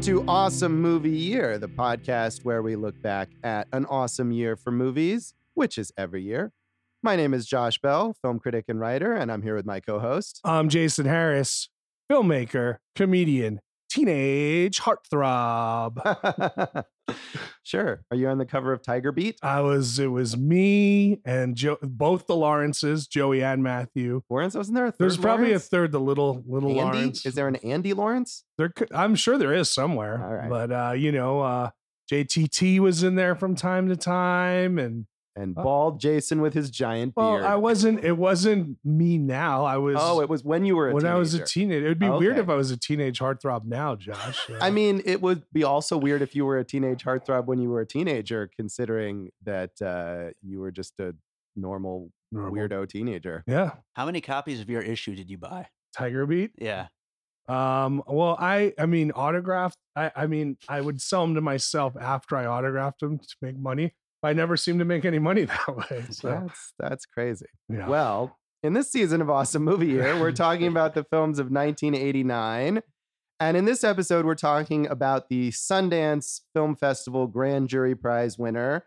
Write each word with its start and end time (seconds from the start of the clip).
Welcome 0.00 0.24
to 0.24 0.30
Awesome 0.30 0.80
Movie 0.80 1.10
Year, 1.10 1.58
the 1.58 1.68
podcast 1.68 2.42
where 2.42 2.62
we 2.62 2.74
look 2.74 3.02
back 3.02 3.28
at 3.44 3.68
an 3.70 3.84
awesome 3.84 4.32
year 4.32 4.56
for 4.56 4.70
movies, 4.70 5.34
which 5.52 5.76
is 5.76 5.92
every 5.98 6.22
year. 6.22 6.52
My 7.02 7.16
name 7.16 7.34
is 7.34 7.44
Josh 7.44 7.78
Bell, 7.78 8.16
film 8.22 8.38
critic 8.38 8.64
and 8.68 8.80
writer, 8.80 9.12
and 9.12 9.30
I'm 9.30 9.42
here 9.42 9.54
with 9.54 9.66
my 9.66 9.78
co 9.78 9.98
host. 9.98 10.40
I'm 10.42 10.70
Jason 10.70 11.04
Harris, 11.04 11.68
filmmaker, 12.10 12.78
comedian, 12.96 13.60
teenage 13.90 14.80
heartthrob. 14.80 15.98
sure. 17.62 18.02
Are 18.10 18.16
you 18.16 18.28
on 18.28 18.38
the 18.38 18.46
cover 18.46 18.72
of 18.72 18.82
Tiger 18.82 19.12
Beat? 19.12 19.38
I 19.42 19.60
was. 19.60 19.98
It 19.98 20.06
was 20.08 20.36
me 20.36 21.20
and 21.24 21.56
Joe, 21.56 21.78
both 21.82 22.26
the 22.26 22.36
Lawrences, 22.36 23.06
Joey 23.06 23.42
and 23.42 23.62
Matthew. 23.62 24.22
Lawrence 24.30 24.54
wasn't 24.54 24.76
there? 24.76 24.86
A 24.86 24.90
third 24.92 24.98
There's 24.98 25.16
probably 25.18 25.46
Lawrence? 25.48 25.66
a 25.66 25.68
third. 25.68 25.92
The 25.92 26.00
little 26.00 26.42
little 26.46 26.70
Andy? 26.70 26.82
Lawrence. 26.98 27.26
Is 27.26 27.34
there 27.34 27.48
an 27.48 27.56
Andy 27.56 27.92
Lawrence? 27.92 28.44
There, 28.58 28.68
could- 28.68 28.92
I'm 28.92 29.14
sure 29.14 29.38
there 29.38 29.54
is 29.54 29.70
somewhere. 29.70 30.22
All 30.24 30.34
right. 30.34 30.48
But 30.50 30.72
uh, 30.72 30.92
you 30.92 31.12
know, 31.12 31.40
uh, 31.40 31.70
JTT 32.10 32.78
was 32.80 33.02
in 33.02 33.14
there 33.14 33.34
from 33.36 33.54
time 33.54 33.88
to 33.88 33.96
time, 33.96 34.78
and 34.78 35.06
And 35.40 35.56
Uh, 35.56 35.62
bald 35.62 36.00
Jason 36.00 36.40
with 36.40 36.54
his 36.54 36.70
giant 36.70 37.14
well, 37.16 37.32
beard. 37.36 37.44
I 37.44 37.56
wasn't. 37.56 38.04
It 38.04 38.16
wasn't 38.18 38.76
me 38.84 39.16
now. 39.18 39.64
I 39.64 39.76
was. 39.78 39.96
oh, 39.98 40.20
it 40.20 40.28
was 40.28 40.44
when 40.44 40.64
you 40.64 40.76
were 40.76 40.90
a 40.90 40.94
when 40.94 41.06
I 41.06 41.14
was 41.14 41.34
a 41.34 41.38
teenager. 41.38 41.46
teenager. 41.46 41.86
It 41.86 41.88
would 41.88 41.98
be 41.98 42.08
weird 42.10 42.32
Okay. 42.32 42.40
if 42.42 42.48
I 42.48 42.54
was 42.54 42.70
a 42.70 42.76
teenage 42.78 43.18
heartthrob 43.20 43.64
now, 43.64 43.96
Josh. 43.96 44.50
I 44.60 44.70
mean, 44.70 45.00
it 45.04 45.22
would 45.22 45.44
be 45.52 45.64
also 45.64 45.96
weird 45.96 46.20
if 46.22 46.34
you 46.36 46.44
were 46.44 46.58
a 46.58 46.64
teenage 46.64 47.04
heartthrob 47.04 47.46
when 47.46 47.58
you 47.60 47.70
were 47.70 47.80
a 47.80 47.86
teenager, 47.86 48.50
considering 48.54 49.30
that 49.44 49.80
uh, 49.80 50.32
you 50.42 50.60
were 50.60 50.70
just 50.70 50.98
a 51.00 51.14
normal 51.56 52.10
Normal. 52.32 52.52
weirdo 52.54 52.88
teenager. 52.88 53.42
Yeah, 53.46 53.72
How 53.94 54.06
many 54.06 54.20
copies 54.20 54.60
of 54.60 54.68
your 54.70 54.82
issue 54.82 55.14
did 55.14 55.30
you 55.30 55.38
buy? 55.38 55.68
Tiger 55.96 56.26
Beat. 56.26 56.52
Yeah. 56.58 56.86
Um, 57.48 58.02
well, 58.06 58.36
I, 58.38 58.72
I 58.78 58.86
mean, 58.86 59.10
autographed. 59.10 59.76
I, 59.96 60.12
I 60.14 60.26
mean, 60.28 60.56
I 60.68 60.80
would 60.80 61.00
sell 61.00 61.22
them 61.26 61.34
to 61.34 61.40
myself 61.40 61.96
after 62.00 62.36
I 62.36 62.46
autographed 62.46 63.00
them 63.00 63.18
to 63.18 63.36
make 63.42 63.58
money. 63.58 63.92
I 64.22 64.32
never 64.32 64.56
seem 64.56 64.78
to 64.78 64.84
make 64.84 65.04
any 65.04 65.18
money 65.18 65.44
that 65.66 65.76
way. 65.76 66.04
So, 66.10 66.28
That's 66.28 66.72
that's 66.78 67.06
crazy. 67.06 67.46
yeah. 67.68 67.88
Well, 67.88 68.38
in 68.62 68.74
this 68.74 68.90
season 68.92 69.20
of 69.20 69.30
Awesome 69.30 69.64
Movie 69.64 69.88
Year, 69.88 70.18
we're 70.20 70.32
talking 70.32 70.66
about 70.68 70.94
the 70.94 71.04
films 71.04 71.38
of 71.38 71.46
1989. 71.50 72.82
And 73.38 73.56
in 73.56 73.64
this 73.64 73.82
episode, 73.84 74.26
we're 74.26 74.34
talking 74.34 74.86
about 74.86 75.30
the 75.30 75.50
Sundance 75.50 76.40
Film 76.52 76.76
Festival 76.76 77.26
Grand 77.26 77.68
Jury 77.70 77.94
Prize 77.94 78.36
winner, 78.38 78.84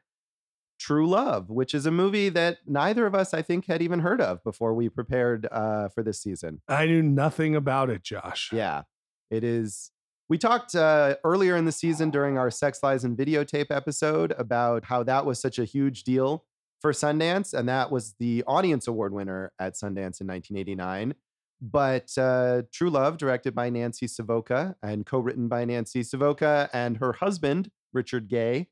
True 0.80 1.10
Love, 1.10 1.50
which 1.50 1.74
is 1.74 1.88
a 1.88 1.92
movie 1.92 2.30
that 2.30 2.58
neither 2.68 3.08
of 3.08 3.16
us, 3.16 3.34
I 3.34 3.42
think, 3.42 3.66
had 3.66 3.82
even 3.82 4.02
heard 4.02 4.22
of 4.22 4.44
before 4.44 4.76
we 4.76 4.90
prepared 4.90 5.48
uh, 5.52 5.90
for 5.90 6.04
this 6.04 6.22
season. 6.22 6.62
I 6.68 6.86
knew 6.86 7.02
nothing 7.02 7.56
about 7.56 7.90
it, 7.90 8.04
Josh. 8.04 8.52
Yeah, 8.54 8.84
it 9.32 9.44
is. 9.44 9.90
We 10.34 10.40
talked 10.40 10.74
uh, 10.74 11.18
earlier 11.24 11.56
in 11.56 11.66
the 11.66 11.72
season 11.72 12.10
during 12.10 12.40
our 12.40 12.50
Sex 12.50 12.80
Lies 12.82 13.04
and 13.04 13.16
Videotape 13.16 13.68
episode 13.70 14.34
about 14.36 14.86
how 14.86 15.04
that 15.04 15.28
was 15.28 15.40
such 15.40 15.60
a 15.60 15.64
huge 15.64 16.06
deal 16.06 16.44
for 16.82 16.92
Sundance, 16.92 17.54
and 17.54 17.70
that 17.70 17.92
was 17.92 18.16
the 18.18 18.44
Audience 18.48 18.88
Award 18.88 19.14
winner 19.14 19.52
at 19.60 19.74
Sundance 19.74 20.20
in 20.20 20.26
1989. 20.26 21.14
But 21.62 22.18
uh, 22.18 22.64
True 22.74 22.90
Love, 22.90 23.18
directed 23.18 23.54
by 23.54 23.70
Nancy 23.70 24.08
Savoca 24.08 24.76
and 24.82 25.06
co-written 25.06 25.50
by 25.50 25.66
Nancy 25.66 26.02
Savoca 26.02 26.68
and 26.74 26.98
her 26.98 27.14
husband 27.14 27.70
Richard 27.94 28.28
Guay, 28.28 28.70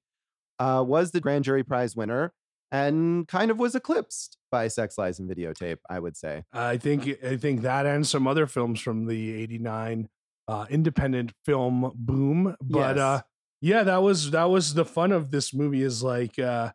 uh, 0.58 0.84
was 0.84 1.12
the 1.12 1.22
Grand 1.22 1.44
Jury 1.44 1.64
Prize 1.64 1.96
winner 1.96 2.34
and 2.72 3.28
kind 3.28 3.52
of 3.52 3.60
was 3.60 3.76
eclipsed 3.76 4.40
by 4.50 4.68
Sex 4.68 4.98
Lies 4.98 5.20
and 5.20 5.30
Videotape. 5.30 5.78
I 5.88 6.00
would 6.00 6.18
say. 6.18 6.44
I 6.52 6.78
think 6.78 7.24
I 7.24 7.38
think 7.38 7.62
that 7.62 7.86
and 7.86 8.08
some 8.08 8.26
other 8.26 8.48
films 8.48 8.82
from 8.82 9.06
the 9.06 9.36
'89 9.36 10.10
uh, 10.48 10.66
independent 10.70 11.34
film 11.46 11.92
boom. 11.96 12.56
But 12.62 12.96
Yes. 12.96 13.00
uh, 13.00 13.22
yeah, 13.62 13.84
that 13.84 14.02
was 14.02 14.32
that 14.32 14.46
was 14.50 14.74
the 14.74 14.86
fun 14.86 15.12
of 15.12 15.32
this 15.32 15.54
movie. 15.54 15.84
Is 15.84 16.02
like 16.04 16.40
uh, 16.40 16.72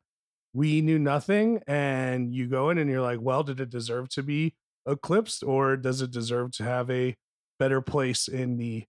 we 0.55 0.81
knew 0.81 0.99
nothing, 0.99 1.63
and 1.67 2.33
you 2.35 2.47
go 2.47 2.71
in 2.71 2.79
and 2.79 2.89
you're 2.91 3.01
like, 3.03 3.21
well, 3.21 3.43
did 3.43 3.61
it 3.61 3.71
deserve 3.71 4.09
to 4.11 4.23
be 4.23 4.55
eclipsed, 4.89 5.43
or 5.43 5.77
does 5.77 6.01
it 6.01 6.11
deserve 6.11 6.53
to 6.53 6.63
have 6.65 6.91
a 6.91 7.17
better 7.59 7.81
place 7.81 8.29
in 8.29 8.57
the 8.57 8.85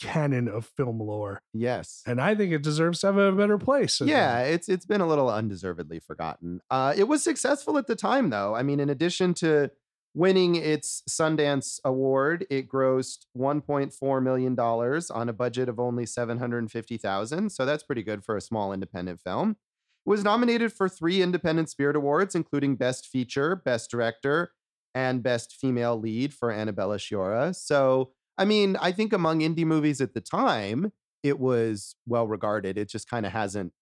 canon 0.00 0.48
of 0.48 0.66
film 0.76 0.98
lore? 1.00 1.40
Yes. 1.54 2.02
And 2.06 2.20
I 2.20 2.34
think 2.34 2.52
it 2.52 2.62
deserves 2.62 3.00
to 3.00 3.06
have 3.08 3.16
a 3.18 3.32
better 3.32 3.56
place. 3.58 4.00
Yeah, 4.00 4.42
there. 4.42 4.52
it's 4.54 4.68
it's 4.68 4.84
been 4.86 5.00
a 5.00 5.06
little 5.06 5.30
undeservedly 5.30 6.00
forgotten. 6.00 6.60
Uh, 6.70 6.92
it 6.96 7.04
was 7.04 7.22
successful 7.22 7.78
at 7.78 7.86
the 7.86 7.96
time, 7.96 8.30
though. 8.30 8.54
I 8.54 8.62
mean, 8.62 8.80
in 8.80 8.90
addition 8.90 9.32
to 9.34 9.70
winning 10.16 10.54
its 10.56 11.02
Sundance 11.08 11.78
Award, 11.84 12.46
it 12.48 12.66
grossed 12.66 13.26
1.4 13.36 14.22
million 14.22 14.54
dollars 14.54 15.10
on 15.10 15.28
a 15.28 15.32
budget 15.34 15.68
of 15.68 15.78
only 15.78 16.06
750,000. 16.06 17.50
So 17.50 17.66
that's 17.66 17.82
pretty 17.82 18.02
good 18.02 18.24
for 18.24 18.34
a 18.34 18.40
small 18.40 18.72
independent 18.72 19.20
film. 19.20 19.50
It 19.50 20.08
was 20.08 20.24
nominated 20.24 20.72
for 20.72 20.88
three 20.88 21.20
Independent 21.20 21.68
Spirit 21.68 21.96
Awards, 21.96 22.34
including 22.34 22.76
Best 22.76 23.06
Feature, 23.06 23.56
Best 23.56 23.90
Director, 23.90 24.52
and 24.94 25.22
Best 25.22 25.52
Female 25.52 26.00
Lead 26.00 26.32
for 26.32 26.50
Annabella 26.50 26.96
Sciorra. 26.96 27.54
So, 27.54 28.12
I 28.38 28.46
mean, 28.46 28.78
I 28.80 28.92
think 28.92 29.12
among 29.12 29.40
indie 29.40 29.66
movies 29.66 30.00
at 30.00 30.14
the 30.14 30.22
time, 30.22 30.92
it 31.22 31.38
was 31.38 31.94
well 32.06 32.26
regarded. 32.26 32.78
It 32.78 32.88
just 32.88 33.10
kind 33.10 33.26
of 33.26 33.32
hasn't 33.32 33.74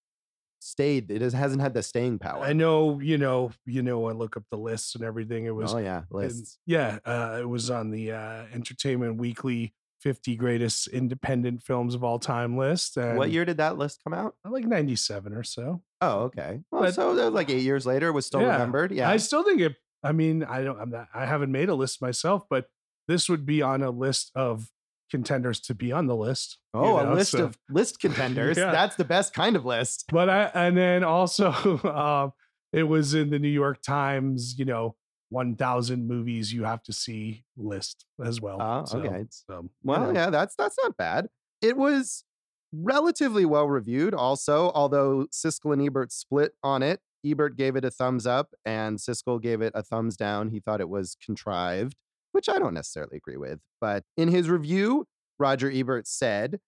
stayed. 0.64 1.10
It 1.10 1.22
has, 1.22 1.32
hasn't 1.32 1.60
had 1.62 1.74
the 1.74 1.82
staying 1.82 2.18
power. 2.18 2.42
I 2.42 2.52
know, 2.52 3.00
you 3.00 3.18
know, 3.18 3.50
you 3.66 3.82
know. 3.82 4.06
I 4.08 4.12
look 4.12 4.36
up 4.36 4.44
the 4.50 4.56
lists 4.58 4.94
and 4.94 5.04
everything. 5.04 5.44
It 5.44 5.54
was 5.54 5.74
oh 5.74 5.78
yeah, 5.78 6.02
lists. 6.10 6.58
yeah, 6.66 6.98
uh, 7.04 7.38
it 7.40 7.48
was 7.48 7.70
on 7.70 7.90
the 7.90 8.12
uh, 8.12 8.44
Entertainment 8.52 9.16
Weekly 9.18 9.74
50 10.00 10.36
greatest 10.36 10.86
independent 10.88 11.62
films 11.62 11.94
of 11.94 12.04
all 12.04 12.18
time 12.18 12.58
list. 12.58 12.96
And 12.98 13.16
What 13.16 13.30
year 13.30 13.44
did 13.44 13.56
that 13.56 13.78
list 13.78 14.00
come 14.04 14.12
out? 14.12 14.34
Like 14.44 14.66
97 14.66 15.32
or 15.32 15.42
so. 15.42 15.82
Oh, 16.02 16.18
okay. 16.24 16.60
Well, 16.70 16.82
But- 16.82 16.94
so 16.94 17.14
that 17.14 17.24
was 17.26 17.32
like 17.34 17.48
eight 17.48 17.62
years 17.62 17.86
later. 17.86 18.08
It 18.08 18.12
was 18.12 18.26
still 18.26 18.42
Yeah. 18.42 18.52
remembered. 18.52 18.92
Yeah. 18.92 19.08
I 19.08 19.16
still 19.16 19.42
think 19.44 19.60
it, 19.62 19.76
I 20.02 20.12
mean, 20.12 20.44
I 20.44 20.62
don't, 20.62 20.78
I'm 20.78 20.90
not, 20.90 21.08
I 21.14 21.24
haven't 21.24 21.52
made 21.52 21.70
a 21.70 21.74
list 21.74 22.02
myself, 22.02 22.44
but 22.50 22.66
this 23.08 23.30
would 23.30 23.46
be 23.46 23.62
on 23.62 23.82
a 23.82 23.90
list 23.90 24.30
of 24.34 24.68
contenders 25.14 25.60
to 25.60 25.74
be 25.74 25.92
on 25.92 26.08
the 26.08 26.16
list. 26.16 26.58
you 26.74 26.80
oh, 26.80 27.12
a 27.12 27.14
list 27.14 27.30
so- 27.30 27.44
of 27.44 27.58
list 27.70 28.00
contenders. 28.04 28.56
Yeah. 28.58 28.72
That's 28.72 28.96
the 28.96 29.04
best 29.04 29.32
kind 29.32 29.54
of 29.54 29.64
list. 29.64 30.06
But 30.10 30.28
I, 30.28 30.50
and 30.54 30.76
then 30.76 31.04
also, 31.04 31.52
um, 31.84 32.32
it 32.72 32.82
was 32.84 33.14
in 33.14 33.30
the 33.30 33.38
New 33.38 33.48
York 33.48 33.80
Times, 33.80 34.58
you 34.58 34.64
know, 34.64 34.96
1000 35.30 36.08
movies 36.08 36.52
you 36.52 36.64
have 36.64 36.82
to 36.82 36.92
see 36.92 37.44
list 37.56 38.06
as 38.24 38.40
well. 38.40 38.58
Oh, 38.60 38.84
So, 38.86 38.98
okay. 38.98 39.24
so, 39.30 39.68
Well, 39.84 40.08
know. 40.08 40.12
yeah, 40.12 40.30
that's 40.30 40.56
that's 40.56 40.76
not 40.82 40.96
bad. 40.96 41.28
It 41.62 41.76
was 41.76 42.24
relatively 42.72 43.44
well 43.44 43.68
reviewed, 43.68 44.14
also, 44.14 44.72
although 44.74 45.26
Siskel 45.32 45.72
and 45.72 45.80
Ebert 45.82 46.10
split 46.12 46.52
on 46.64 46.82
it. 46.82 47.00
Ebert 47.24 47.56
gave 47.56 47.76
it 47.76 47.84
a 47.84 47.90
thumbs 47.90 48.26
up 48.26 48.50
and 48.66 48.98
Siskel 48.98 49.40
gave 49.40 49.62
it 49.62 49.72
a 49.74 49.82
thumbs 49.82 50.16
down. 50.16 50.50
He 50.50 50.60
thought 50.60 50.80
it 50.80 50.88
was 50.90 51.16
contrived, 51.24 51.94
which 52.34 52.48
I 52.48 52.58
don't 52.58 52.74
necessarily 52.74 53.16
agree 53.16 53.36
with. 53.36 53.60
But 53.80 54.04
in 54.16 54.28
his 54.28 54.50
review, 54.50 55.06
Roger 55.38 55.70
Ebert 55.70 56.06
said, 56.06 56.60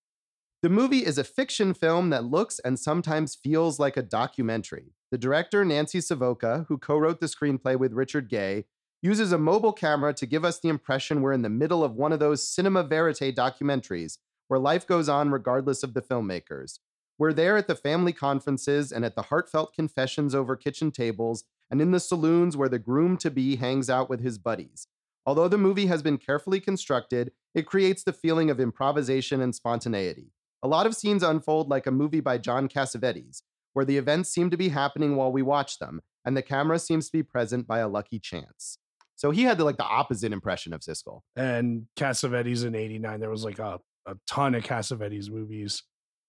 the 0.62 0.70
movie 0.70 1.04
is 1.04 1.18
a 1.18 1.24
fiction 1.24 1.74
film 1.74 2.10
that 2.10 2.24
looks 2.24 2.58
and 2.60 2.78
sometimes 2.78 3.36
feels 3.36 3.78
like 3.78 3.96
a 3.96 4.02
documentary. 4.02 4.94
The 5.10 5.18
director, 5.18 5.64
Nancy 5.64 6.00
Savoca, 6.00 6.64
who 6.68 6.78
co 6.78 6.96
wrote 6.96 7.20
the 7.20 7.26
screenplay 7.26 7.78
with 7.78 7.92
Richard 7.92 8.30
Guay, 8.30 8.64
uses 9.02 9.32
a 9.32 9.38
mobile 9.38 9.72
camera 9.72 10.14
to 10.14 10.26
give 10.26 10.44
us 10.44 10.58
the 10.58 10.68
impression 10.68 11.20
we're 11.20 11.32
in 11.32 11.42
the 11.42 11.50
middle 11.50 11.84
of 11.84 11.94
one 11.94 12.12
of 12.12 12.20
those 12.20 12.48
cinema 12.48 12.82
verite 12.82 13.36
documentaries 13.36 14.18
where 14.48 14.58
life 14.58 14.86
goes 14.86 15.08
on 15.08 15.30
regardless 15.30 15.82
of 15.82 15.94
the 15.94 16.02
filmmakers. 16.02 16.78
We're 17.18 17.32
there 17.32 17.56
at 17.56 17.66
the 17.66 17.74
family 17.74 18.12
conferences 18.12 18.92
and 18.92 19.04
at 19.04 19.14
the 19.14 19.22
heartfelt 19.22 19.74
confessions 19.74 20.34
over 20.34 20.56
kitchen 20.56 20.90
tables 20.90 21.44
and 21.70 21.80
in 21.80 21.90
the 21.90 22.00
saloons 22.00 22.56
where 22.56 22.68
the 22.68 22.78
groom 22.78 23.16
to 23.18 23.30
be 23.30 23.56
hangs 23.56 23.90
out 23.90 24.08
with 24.08 24.20
his 24.20 24.38
buddies. 24.38 24.86
Although 25.26 25.48
the 25.48 25.58
movie 25.58 25.86
has 25.86 26.02
been 26.02 26.18
carefully 26.18 26.60
constructed, 26.60 27.32
it 27.54 27.66
creates 27.66 28.04
the 28.04 28.12
feeling 28.12 28.48
of 28.50 28.60
improvisation 28.60 29.40
and 29.40 29.54
spontaneity. 29.54 30.32
A 30.62 30.68
lot 30.68 30.86
of 30.86 30.94
scenes 30.94 31.22
unfold 31.22 31.68
like 31.68 31.86
a 31.86 31.90
movie 31.90 32.20
by 32.20 32.38
John 32.38 32.68
Cassavetes, 32.68 33.42
where 33.72 33.84
the 33.84 33.96
events 33.98 34.30
seem 34.30 34.50
to 34.50 34.56
be 34.56 34.68
happening 34.70 35.16
while 35.16 35.32
we 35.32 35.42
watch 35.42 35.78
them, 35.78 36.00
and 36.24 36.36
the 36.36 36.42
camera 36.42 36.78
seems 36.78 37.06
to 37.06 37.12
be 37.12 37.22
present 37.22 37.66
by 37.66 37.80
a 37.80 37.88
lucky 37.88 38.18
chance. 38.18 38.78
So 39.16 39.30
he 39.30 39.42
had 39.42 39.58
the, 39.58 39.64
like 39.64 39.78
the 39.78 39.84
opposite 39.84 40.32
impression 40.32 40.72
of 40.72 40.80
Siskel. 40.82 41.20
and 41.36 41.86
Cassavetes 41.98 42.64
in 42.64 42.74
89 42.74 43.18
there 43.20 43.30
was 43.30 43.44
like 43.44 43.58
a, 43.58 43.80
a 44.06 44.16
ton 44.28 44.54
of 44.54 44.62
Cassavetes 44.62 45.30
movies 45.30 45.82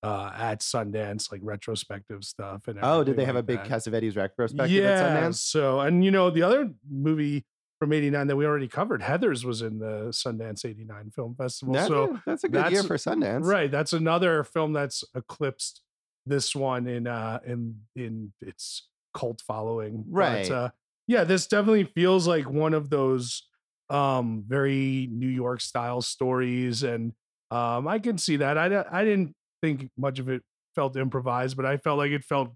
uh 0.03 0.31
at 0.37 0.59
Sundance 0.61 1.31
like 1.31 1.41
retrospective 1.43 2.23
stuff 2.23 2.67
and 2.67 2.77
Oh, 2.83 3.03
did 3.03 3.15
they 3.17 3.25
have 3.25 3.35
a 3.35 3.41
big 3.43 3.57
that. 3.57 3.67
Cassavetes 3.67 4.15
retrospective 4.15 4.69
yeah 4.71 4.89
at 4.91 5.23
Sundance? 5.31 5.35
so 5.37 5.79
and 5.81 6.05
you 6.05 6.11
know 6.11 6.29
the 6.29 6.43
other 6.43 6.71
movie 6.89 7.45
from 7.79 7.93
89 7.93 8.27
that 8.27 8.35
we 8.35 8.45
already 8.45 8.67
covered 8.67 9.01
Heathers 9.01 9.43
was 9.45 9.61
in 9.61 9.79
the 9.79 10.07
Sundance 10.09 10.65
89 10.65 11.11
Film 11.11 11.35
Festival 11.35 11.73
That- 11.75 11.87
so 11.87 12.19
that's 12.25 12.43
a 12.43 12.49
good 12.49 12.71
year 12.71 12.83
for 12.83 12.95
Sundance. 12.97 13.43
right 13.45 13.69
that's 13.71 13.93
another 13.93 14.43
film 14.43 14.73
that's 14.73 15.03
eclipsed 15.15 15.81
this 16.25 16.55
one 16.55 16.87
in 16.87 17.07
uh 17.07 17.39
in 17.45 17.81
in 17.95 18.33
its 18.41 18.89
cult 19.13 19.41
following 19.45 20.03
But, 20.07 20.11
Right. 20.11 20.51
uh, 20.51 20.69
yeah 21.07 21.23
this 21.23 21.47
definitely 21.47 21.85
feels 21.85 22.27
like 22.27 22.49
one 22.49 22.73
of 22.73 22.89
those 22.89 23.47
um 23.89 24.43
very 24.47 25.07
new 25.11 25.29
york 25.29 25.61
style 25.61 26.01
stories 26.01 26.83
and 26.83 27.13
Um, 27.49 27.87
I 27.87 27.99
can 27.99 28.17
see 28.17 28.35
that. 28.37 28.57
I 28.57 28.65
I 28.91 29.05
didn't 29.05 29.33
think 29.61 29.89
much 29.97 30.19
of 30.19 30.27
it 30.27 30.43
felt 30.75 30.97
improvised, 30.97 31.55
but 31.55 31.65
I 31.65 31.77
felt 31.77 31.97
like 31.97 32.11
it 32.11 32.25
felt 32.25 32.49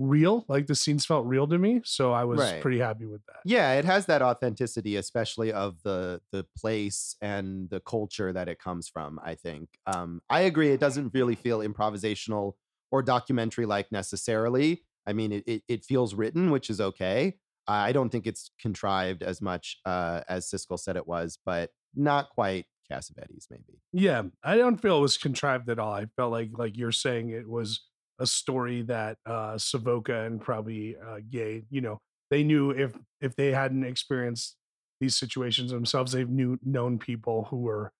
real. 0.00 0.44
Like 0.48 0.66
the 0.66 0.74
scenes 0.74 1.06
felt 1.06 1.26
real 1.26 1.46
to 1.46 1.58
me, 1.58 1.82
so 1.84 2.10
I 2.12 2.24
was 2.24 2.40
Right. 2.40 2.60
pretty 2.60 2.78
happy 2.78 3.06
with 3.06 3.24
that. 3.26 3.40
Yeah, 3.44 3.74
it 3.74 3.84
has 3.84 4.06
that 4.06 4.22
authenticity, 4.22 4.96
especially 4.96 5.52
of 5.52 5.82
the 5.82 6.20
the 6.32 6.44
place 6.58 7.14
and 7.20 7.70
the 7.70 7.80
culture 7.80 8.32
that 8.32 8.48
it 8.48 8.58
comes 8.58 8.88
from. 8.88 9.20
I 9.22 9.34
think. 9.36 9.68
Um, 9.86 10.22
I 10.28 10.40
agree. 10.40 10.70
It 10.70 10.80
doesn't 10.80 11.12
really 11.14 11.34
feel 11.36 11.60
improvisational 11.60 12.54
or 12.90 13.02
documentary 13.02 13.66
like 13.66 13.92
necessarily. 13.92 14.82
I 15.06 15.12
mean, 15.12 15.32
it, 15.32 15.44
it 15.46 15.62
it 15.68 15.84
feels 15.84 16.14
written, 16.14 16.50
which 16.50 16.70
is 16.70 16.80
okay. 16.80 17.36
I 17.68 17.92
don't 17.92 18.10
think 18.10 18.26
it's 18.26 18.50
contrived 18.60 19.22
as 19.22 19.40
much 19.40 19.76
uh, 19.84 20.22
as 20.28 20.50
Siskel 20.50 20.78
said 20.78 20.96
it 20.96 21.06
was, 21.06 21.38
but 21.44 21.70
not 21.94 22.30
quite 22.30 22.66
Cassavetes, 22.90 23.46
maybe. 23.48 23.80
Yeah, 23.92 24.22
I 24.42 24.56
don't 24.56 24.78
feel 24.78 24.98
it 24.98 25.02
was 25.02 25.16
contrived 25.16 25.68
at 25.68 25.78
all. 25.78 25.92
I 25.92 26.06
felt 26.16 26.32
like 26.32 26.50
like 26.58 26.76
you're 26.76 26.90
saying 26.90 27.30
it 27.30 27.48
was 27.48 27.86
a 28.20 28.26
story 28.26 28.82
that 28.82 29.18
uh 29.26 29.58
Savoca 29.58 30.24
and 30.24 30.40
probably 30.40 30.96
uh 30.96 31.18
Guay, 31.28 31.64
you 31.70 31.80
know, 31.80 31.98
they 32.30 32.44
knew 32.44 32.70
if 32.70 32.96
if 33.20 33.34
they 33.34 33.52
hadn't 33.52 33.84
experienced 33.84 34.56
these 35.00 35.16
situations 35.16 35.70
themselves, 35.70 36.12
they've 36.12 36.28
knew 36.28 36.58
known 36.64 36.98
people 36.98 37.44
who 37.50 37.56
were, 37.58 37.92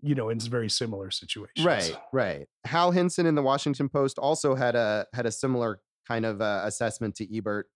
you 0.00 0.14
know, 0.14 0.28
in 0.28 0.38
very 0.40 0.70
similar 0.70 1.10
situations. 1.10 1.64
Right, 1.64 1.96
right. 2.12 2.46
Hal 2.64 2.92
Hinson 2.92 3.26
in 3.26 3.34
the 3.34 3.42
Washington 3.42 3.88
Post 3.88 4.18
also 4.18 4.54
had 4.54 4.74
a 4.74 5.06
had 5.12 5.26
a 5.26 5.32
similar 5.32 5.80
kind 6.06 6.24
of 6.24 6.40
uh, 6.40 6.62
assessment 6.64 7.16
to 7.16 7.36
Ebert. 7.36 7.68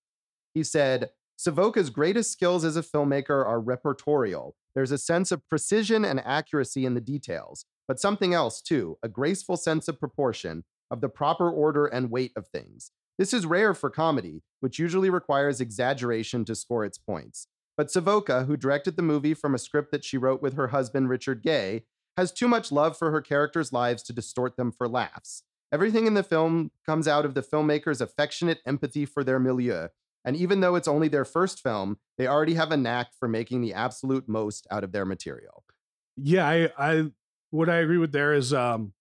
He 0.55 0.62
said, 0.62 1.11
"Savoca's 1.37 1.91
greatest 1.91 2.33
skills 2.33 2.65
as 2.65 2.77
a 2.77 2.83
filmmaker 2.83 3.45
are 3.45 3.61
repertorial. 3.61 4.53
There's 4.75 4.93
a 4.93 4.99
sense 4.99 5.33
of 5.33 5.47
precision 5.49 6.05
and 6.05 6.21
accuracy 6.25 6.87
in 6.87 6.95
the 6.95 7.00
details, 7.00 7.65
but 7.89 7.99
something 7.99 8.33
else 8.33 8.62
too, 8.62 8.97
a 9.03 9.09
graceful 9.09 9.56
sense 9.56 9.89
of 9.89 9.99
proportion, 9.99 10.65
of 10.90 11.00
the 11.00 11.08
proper 11.08 11.50
order 11.50 11.87
and 11.87 12.11
weight 12.11 12.32
of 12.37 12.49
things. 12.49 12.90
This 13.19 13.35
is 13.35 13.46
rare 13.46 13.75
for 13.75 13.90
comedy, 13.90 14.43
which 14.61 14.79
usually 14.79 15.11
requires 15.11 15.61
exaggeration 15.61 16.44
to 16.44 16.55
score 16.55 16.85
its 16.85 16.99
points. 16.99 17.49
But 17.76 17.90
Savoca, 17.90 18.44
who 18.44 18.56
directed 18.56 18.96
the 18.96 19.02
movie 19.02 19.35
from 19.35 19.55
a 19.55 19.58
script 19.58 19.93
that 19.93 20.05
she 20.05 20.19
wrote 20.19 20.43
with 20.43 20.55
her 20.55 20.69
husband 20.69 21.08
Richard 21.08 21.43
Guay, 21.43 21.82
has 22.17 22.32
too 22.32 22.49
much 22.49 22.73
love 22.73 22.96
for 22.96 23.11
her 23.11 23.20
characters' 23.20 23.73
lives 23.73 24.02
to 24.05 24.12
distort 24.12 24.56
them 24.56 24.73
for 24.73 24.88
laughs. 24.88 25.44
Everything 25.73 26.06
in 26.06 26.14
the 26.14 26.23
film 26.23 26.70
comes 26.85 27.06
out 27.06 27.25
of 27.25 27.35
the 27.35 27.43
filmmaker's 27.43 28.00
affectionate 28.00 28.61
empathy 28.67 29.05
for 29.05 29.23
their 29.23 29.38
milieu. 29.38 29.88
And 30.25 30.37
even 30.37 30.61
though 30.61 30.75
it's 30.75 30.88
only 30.88 31.08
their 31.08 31.25
first 31.25 31.62
film, 31.62 31.99
they 32.17 32.26
already 32.26 32.55
have 32.55 32.73
a 32.73 32.76
knack 32.76 33.08
for 33.19 33.29
making 33.29 33.61
the 33.61 33.75
absolute 33.75 34.29
most 34.29 34.67
out 34.70 34.82
of 34.82 34.93
their 34.93 35.05
material. 35.05 35.64
Yeah, 36.17 36.46
I 36.49 36.70
I 36.76 37.12
what 37.50 37.69
I 37.69 37.76
agree 37.76 37.99
with 37.99 38.12
there 38.12 38.35
is 38.35 38.52
um 38.52 38.93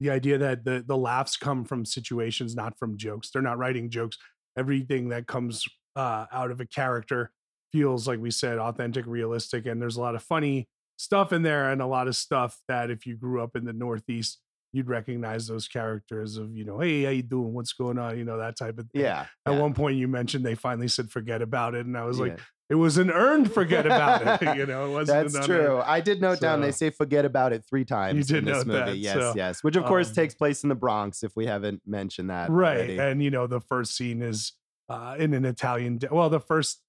the 0.00 0.10
idea 0.10 0.38
that 0.38 0.64
the 0.64 0.84
the 0.86 0.96
laughs 0.96 1.36
come 1.36 1.64
from 1.64 1.84
situations, 1.84 2.54
not 2.54 2.78
from 2.78 2.96
jokes. 2.96 3.30
They're 3.30 3.42
not 3.42 3.58
writing 3.58 3.90
jokes. 3.90 4.18
Everything 4.58 5.08
that 5.10 5.26
comes 5.26 5.64
uh, 5.94 6.26
out 6.32 6.50
of 6.50 6.60
a 6.60 6.66
character 6.66 7.30
feels 7.72 8.06
like 8.06 8.20
we 8.20 8.30
said 8.30 8.58
authentic, 8.58 9.06
realistic, 9.06 9.66
and 9.66 9.80
there's 9.80 9.96
a 9.96 10.00
lot 10.00 10.14
of 10.14 10.22
funny 10.22 10.68
stuff 10.96 11.32
in 11.32 11.42
there, 11.42 11.70
and 11.70 11.80
a 11.80 11.86
lot 11.86 12.08
of 12.08 12.16
stuff 12.16 12.58
that 12.68 12.90
if 12.90 13.06
you 13.06 13.16
grew 13.16 13.42
up 13.42 13.56
in 13.56 13.64
the 13.64 13.72
Northeast, 13.72 14.40
you'd 14.72 14.88
recognize 14.88 15.46
those 15.46 15.68
characters 15.68 16.36
of 16.36 16.54
you 16.54 16.64
know, 16.64 16.78
hey, 16.78 17.04
how 17.04 17.10
you 17.10 17.22
doing? 17.22 17.54
What's 17.54 17.72
going 17.72 17.98
on? 17.98 18.18
You 18.18 18.24
know 18.24 18.38
that 18.38 18.56
type 18.56 18.78
of 18.78 18.88
thing. 18.90 19.02
Yeah. 19.02 19.26
At 19.46 19.54
yeah, 19.54 19.60
one 19.60 19.74
point, 19.74 19.96
you 19.96 20.08
mentioned 20.08 20.44
they 20.44 20.54
finally 20.54 20.88
said 20.88 21.10
forget 21.10 21.42
about 21.42 21.74
it, 21.74 21.86
and 21.86 21.96
I 21.96 22.04
was 22.04 22.20
like, 22.20 22.36
yeah. 22.36 22.44
It 22.68 22.74
was 22.74 22.98
an 22.98 23.10
earned 23.10 23.52
forget 23.52 23.86
about 23.86 24.42
it. 24.42 24.56
you 24.56 24.66
know, 24.66 24.86
it 24.86 24.92
wasn't. 24.92 25.32
That's 25.32 25.46
true. 25.46 25.80
I 25.84 26.00
did 26.00 26.20
note 26.20 26.40
down 26.40 26.60
they 26.60 26.72
say 26.72 26.90
forget 26.90 27.24
about 27.24 27.52
it 27.52 27.64
three 27.68 27.84
times 27.84 28.26
did 28.26 28.38
in 28.38 28.44
this 28.44 28.58
note 28.58 28.66
movie. 28.66 28.78
that, 28.90 28.98
yes, 28.98 29.14
so, 29.14 29.32
yes. 29.36 29.62
Which 29.62 29.76
of 29.76 29.84
course 29.84 30.08
um, 30.08 30.14
takes 30.14 30.34
place 30.34 30.62
in 30.62 30.68
the 30.68 30.74
Bronx 30.74 31.22
if 31.22 31.36
we 31.36 31.46
haven't 31.46 31.82
mentioned 31.86 32.30
that. 32.30 32.50
right 32.50 32.76
already. 32.76 32.98
and 32.98 33.22
you 33.22 33.30
know 33.30 33.46
the 33.46 33.60
first 33.60 33.96
scene 33.96 34.22
is 34.22 34.52
uh 34.88 35.16
in 35.18 35.34
an 35.34 35.44
italian 35.44 35.98
de- 35.98 36.08
well 36.12 36.30
the 36.30 36.38
first 36.38 36.80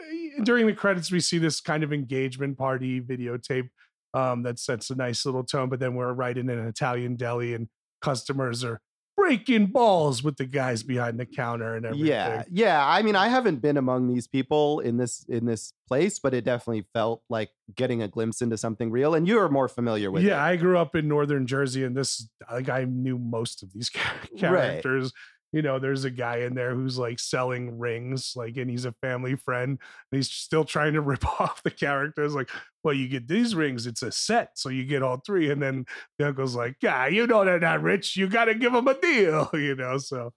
eh, 0.00 0.42
during 0.42 0.66
the 0.66 0.72
credits 0.72 1.12
we 1.12 1.20
see 1.20 1.36
this 1.36 1.60
kind 1.60 1.82
of 1.84 1.92
engagement 1.92 2.56
party 2.56 2.98
videotape 3.00 3.68
um 4.14 4.42
that 4.42 4.58
sets 4.58 4.88
a 4.88 4.94
nice 4.94 5.26
little 5.26 5.44
tone 5.44 5.68
but 5.68 5.78
then 5.78 5.94
we're 5.94 6.12
right 6.14 6.38
in 6.38 6.48
an 6.48 6.66
italian 6.66 7.14
deli 7.14 7.52
and 7.52 7.68
customers 8.00 8.64
are 8.64 8.80
breaking 9.22 9.66
balls 9.66 10.22
with 10.22 10.36
the 10.36 10.44
guys 10.44 10.82
behind 10.82 11.18
the 11.18 11.24
counter 11.24 11.76
and 11.76 11.86
everything 11.86 12.06
Yeah, 12.08 12.42
yeah. 12.50 12.84
I 12.84 13.02
mean, 13.02 13.14
I 13.14 13.28
haven't 13.28 13.62
been 13.62 13.76
among 13.76 14.08
these 14.08 14.26
people 14.26 14.80
in 14.80 14.96
this 14.96 15.24
in 15.28 15.46
this 15.46 15.72
place, 15.86 16.18
but 16.18 16.34
it 16.34 16.44
definitely 16.44 16.86
felt 16.92 17.22
like 17.28 17.50
getting 17.76 18.02
a 18.02 18.08
glimpse 18.08 18.42
into 18.42 18.56
something 18.56 18.90
real. 18.90 19.14
And 19.14 19.28
you 19.28 19.38
are 19.38 19.48
more 19.48 19.68
familiar 19.68 20.10
with 20.10 20.24
yeah, 20.24 20.44
it. 20.44 20.50
I 20.50 20.56
grew 20.56 20.76
up 20.76 20.96
in 20.96 21.06
northern 21.06 21.46
Jersey, 21.46 21.84
and 21.84 21.96
this 21.96 22.28
like 22.50 22.68
I 22.68 22.84
knew 22.84 23.16
most 23.16 23.62
of 23.62 23.72
these 23.72 23.90
characters. 24.36 25.12
You 25.52 25.62
know, 25.62 25.78
there's 25.78 26.04
a 26.04 26.10
guy 26.10 26.38
in 26.38 26.54
there 26.54 26.74
who's 26.74 26.98
like 26.98 27.18
selling 27.18 27.78
rings, 27.78 28.32
like, 28.36 28.56
and 28.56 28.70
he's 28.70 28.84
a 28.86 28.92
family 29.02 29.36
friend, 29.36 29.70
and 29.70 29.78
he's 30.18 30.30
still 30.30 30.64
trying 30.64 30.94
to 30.94 31.00
rip 31.02 31.24
off 31.40 31.62
the 31.62 31.70
characters. 31.70 32.34
Like, 32.34 32.50
well, 32.82 32.94
you 32.94 33.08
get 33.08 33.28
these 33.28 33.54
rings, 33.54 33.86
it's 33.86 34.02
a 34.02 34.10
set, 34.12 34.58
so 34.58 34.68
you 34.70 34.84
get 34.84 35.02
all 35.02 35.18
three. 35.24 35.50
And 35.50 35.62
then 35.62 35.84
the 36.18 36.28
uncle's 36.28 36.56
like, 36.56 36.76
yeah, 36.80 37.06
you 37.06 37.26
know 37.26 37.44
they're 37.44 37.60
not 37.60 37.82
rich, 37.82 38.16
you 38.16 38.28
got 38.28 38.46
to 38.46 38.54
give 38.54 38.72
them 38.72 38.88
a 38.88 38.98
deal, 39.00 39.50
you 39.54 39.74
know. 39.76 39.98
So, 39.98 40.32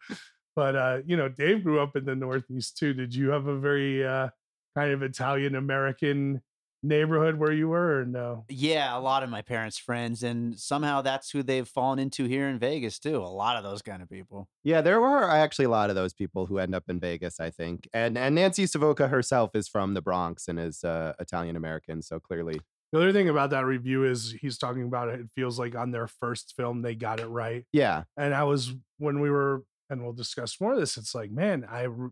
but 0.56 0.76
uh, 0.76 1.00
you 1.06 1.18
know, 1.18 1.30
Dave 1.30 1.64
grew 1.64 1.80
up 1.82 1.96
in 1.96 2.06
the 2.06 2.16
Northeast 2.16 2.78
too. 2.78 2.94
Did 2.94 3.14
you 3.14 3.30
have 3.32 3.48
a 3.48 3.58
very 3.60 4.06
uh 4.06 4.30
kind 4.76 4.92
of 4.92 5.04
Italian 5.04 5.56
American 5.56 6.42
neighborhood 6.86 7.36
where 7.36 7.52
you 7.52 7.68
were, 7.68 8.02
or 8.02 8.06
no? 8.06 8.46
Yeah, 8.50 8.98
a 8.98 9.00
lot 9.00 9.24
of 9.24 9.30
my 9.30 9.42
parents' 9.42 9.78
friends, 9.78 10.24
and 10.24 10.58
somehow 10.60 11.02
that's 11.02 11.32
who 11.32 11.44
they've 11.44 11.68
fallen 11.68 12.00
into 12.00 12.26
here 12.26 12.48
in 12.48 12.60
Vegas 12.60 13.00
too. 13.00 13.18
A 13.18 13.28
lot 13.28 13.58
of 13.58 13.64
those 13.64 13.82
kind 13.82 14.02
of 14.02 14.10
people. 14.10 14.48
Yeah, 14.64 14.82
there 14.82 15.02
were 15.02 15.30
actually 15.30 15.66
a 15.66 15.70
lot 15.70 15.90
of 15.90 15.96
those 15.96 16.14
people 16.14 16.46
who 16.46 16.58
end 16.58 16.76
up 16.76 16.84
in 16.88 17.00
Vegas, 17.00 17.40
I 17.40 17.50
think. 17.50 17.88
And 17.94 18.18
and 18.18 18.36
Nancy 18.36 18.66
Savoca 18.66 19.08
herself 19.08 19.56
is 19.56 19.68
from 19.68 19.94
the 19.94 20.02
Bronx 20.02 20.48
and 20.48 20.60
is 20.60 20.84
uh, 20.84 21.14
Italian 21.20 21.56
American, 21.56 22.02
so 22.02 22.20
clearly. 22.20 22.60
The 22.92 23.00
other 23.00 23.12
thing 23.12 23.28
about 23.28 23.50
that 23.50 23.66
review 23.66 24.06
is 24.06 24.36
he's 24.40 24.58
talking 24.58 24.84
about 24.84 25.10
it. 25.10 25.20
It 25.20 25.28
feels 25.36 25.60
like 25.60 25.76
on 25.76 25.92
their 25.92 26.08
first 26.08 26.54
film 26.56 26.82
they 26.82 26.96
got 26.96 27.20
it 27.20 27.28
right. 27.28 27.66
Yeah, 27.74 28.04
And 28.16 28.34
I 28.34 28.44
was 28.44 28.74
when 29.00 29.20
we 29.20 29.30
were, 29.30 29.66
and 29.90 30.02
we'll 30.02 30.14
discuss 30.14 30.62
more 30.62 30.74
of 30.74 30.80
this. 30.80 30.96
It's 30.96 31.14
like, 31.14 31.30
man, 31.30 31.66
I 31.70 31.88
r- 31.88 32.12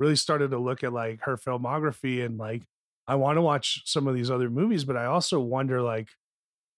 really 0.00 0.16
started 0.16 0.50
to 0.52 0.58
look 0.58 0.82
at 0.84 0.92
like 0.92 1.20
her 1.22 1.36
filmography 1.36 2.24
and 2.24 2.38
like 2.38 2.62
I 3.06 3.16
want 3.16 3.36
to 3.36 3.42
watch 3.42 3.82
some 3.84 4.06
of 4.06 4.14
these 4.14 4.30
other 4.30 4.50
movies, 4.50 4.84
but 4.84 4.96
I 4.96 5.06
also 5.06 5.40
wonder 5.40 5.82
like 5.82 6.08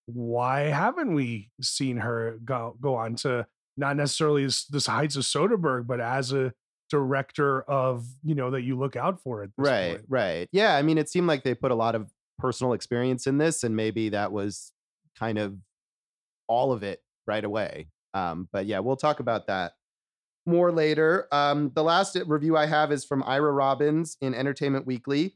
why 0.06 0.62
haven't 0.62 1.14
we 1.14 1.50
seen 1.60 1.98
her 1.98 2.38
go 2.44 2.76
go 2.80 2.94
on 2.94 3.16
to 3.16 3.46
not 3.76 3.96
necessarily 3.96 4.44
this, 4.44 4.64
this 4.66 4.86
Heights 4.86 5.16
of 5.16 5.24
Soderbergh, 5.24 5.86
but 5.86 6.00
as 6.00 6.32
a 6.32 6.52
director 6.90 7.62
of 7.62 8.06
you 8.22 8.34
know 8.34 8.50
that 8.50 8.62
you 8.62 8.78
look 8.78 8.96
out 8.96 9.20
for 9.20 9.42
it. 9.42 9.50
right, 9.56 9.96
point. 9.96 10.06
right. 10.08 10.48
Yeah, 10.52 10.76
I 10.76 10.82
mean, 10.82 10.98
it 10.98 11.08
seemed 11.08 11.26
like 11.26 11.42
they 11.42 11.54
put 11.54 11.70
a 11.70 11.74
lot 11.76 11.94
of 11.94 12.10
personal 12.38 12.72
experience 12.72 13.26
in 13.26 13.38
this, 13.38 13.64
and 13.64 13.74
maybe 13.74 14.10
that 14.10 14.32
was 14.32 14.72
kind 15.18 15.38
of 15.38 15.56
all 16.46 16.72
of 16.72 16.82
it 16.82 17.02
right 17.26 17.44
away. 17.44 17.88
Um, 18.12 18.48
but 18.52 18.66
yeah, 18.66 18.78
we'll 18.78 18.96
talk 18.96 19.20
about 19.20 19.46
that 19.48 19.72
more 20.46 20.70
later. 20.70 21.26
Um, 21.32 21.72
the 21.74 21.82
last 21.82 22.16
review 22.26 22.56
I 22.56 22.66
have 22.66 22.92
is 22.92 23.04
from 23.04 23.22
Ira 23.24 23.52
Robbins 23.52 24.16
in 24.20 24.34
Entertainment 24.34 24.86
Weekly, 24.86 25.34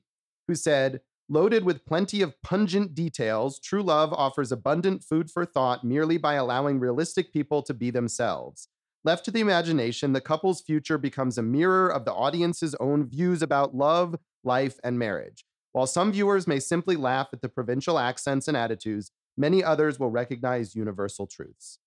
who 0.48 0.54
said, 0.54 1.00
Loaded 1.28 1.64
with 1.64 1.84
plenty 1.84 2.22
of 2.22 2.40
pungent 2.42 2.94
details, 2.94 3.60
True 3.60 3.82
Love 3.82 4.14
offers 4.14 4.50
abundant 4.50 5.04
food 5.04 5.30
for 5.30 5.44
thought 5.44 5.84
merely 5.84 6.16
by 6.16 6.34
allowing 6.34 6.80
realistic 6.80 7.34
people 7.34 7.62
to 7.62 7.74
be 7.74 7.90
themselves. 7.90 8.68
Left 9.04 9.26
to 9.26 9.30
the 9.30 9.40
imagination, 9.40 10.14
the 10.14 10.22
couple's 10.22 10.62
future 10.62 10.96
becomes 10.96 11.36
a 11.36 11.42
mirror 11.42 11.92
of 11.92 12.06
the 12.06 12.14
audience's 12.14 12.74
own 12.80 13.06
views 13.06 13.42
about 13.42 13.74
love, 13.74 14.16
life, 14.42 14.78
and 14.82 14.98
marriage. 14.98 15.44
While 15.72 15.86
some 15.86 16.12
viewers 16.12 16.46
may 16.46 16.60
simply 16.60 16.96
laugh 16.96 17.28
at 17.32 17.42
the 17.42 17.48
provincial 17.48 17.98
accents 17.98 18.48
and 18.48 18.56
attitudes, 18.56 19.12
many 19.36 19.62
others 19.62 19.98
will 19.98 20.10
recognize 20.10 20.74
universal 20.74 21.26
truths. 21.26 21.78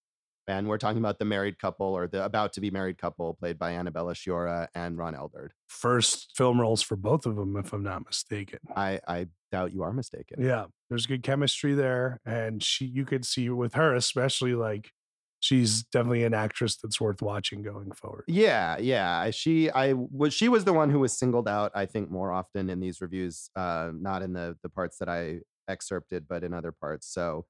And 0.52 0.68
we're 0.68 0.78
talking 0.78 0.98
about 0.98 1.18
the 1.18 1.26
married 1.26 1.58
couple 1.60 1.88
or 1.88 2.08
the 2.08 2.26
about 2.26 2.52
to 2.54 2.62
be 2.62 2.70
married 2.70 2.98
couple 2.98 3.34
played 3.36 3.58
by 3.58 3.72
Annabella 3.72 4.14
Sciorra 4.14 4.68
and 4.76 4.98
Ron 4.98 5.16
Eldard. 5.16 5.52
First 5.70 6.34
film 6.36 6.60
roles 6.60 6.82
for 6.82 6.98
both 6.98 7.26
of 7.26 7.38
them, 7.38 7.56
if 7.56 7.72
I'm 7.72 7.84
not 7.84 8.06
mistaken. 8.06 8.60
I, 8.76 9.00
I 9.08 9.28
doubt 9.52 9.74
you 9.74 9.82
are 9.84 9.94
mistaken. 9.94 10.44
Yeah, 10.44 10.66
there's 10.90 11.06
good 11.06 11.24
chemistry 11.24 11.74
there, 11.74 12.20
and 12.26 12.62
she 12.62 12.86
you 12.86 13.06
could 13.06 13.26
see 13.26 13.50
with 13.50 13.76
her 13.76 13.96
especially 13.96 14.54
like 14.54 14.92
she's 15.40 15.84
definitely 15.84 16.26
an 16.26 16.34
actress 16.34 16.76
that's 16.76 17.00
worth 17.00 17.22
watching 17.22 17.62
going 17.62 17.94
forward. 17.94 18.26
Yeah, 18.28 18.78
yeah. 18.78 19.32
She 19.32 19.72
I 19.72 19.94
was 19.94 20.34
she 20.34 20.50
was 20.50 20.66
the 20.66 20.74
one 20.74 20.90
who 20.90 21.00
was 21.00 21.18
singled 21.18 21.48
out, 21.48 21.72
I 21.74 21.86
think, 21.86 22.12
more 22.12 22.32
often 22.32 22.70
in 22.70 22.82
these 22.82 23.00
reviews, 23.00 23.50
uh, 23.56 23.92
not 23.94 24.22
in 24.22 24.34
the 24.34 24.58
the 24.64 24.70
parts 24.70 24.98
that 24.98 25.08
I 25.08 25.40
excerpted, 25.70 26.26
but 26.28 26.44
in 26.44 26.54
other 26.54 26.74
parts. 26.74 27.08
So 27.08 27.46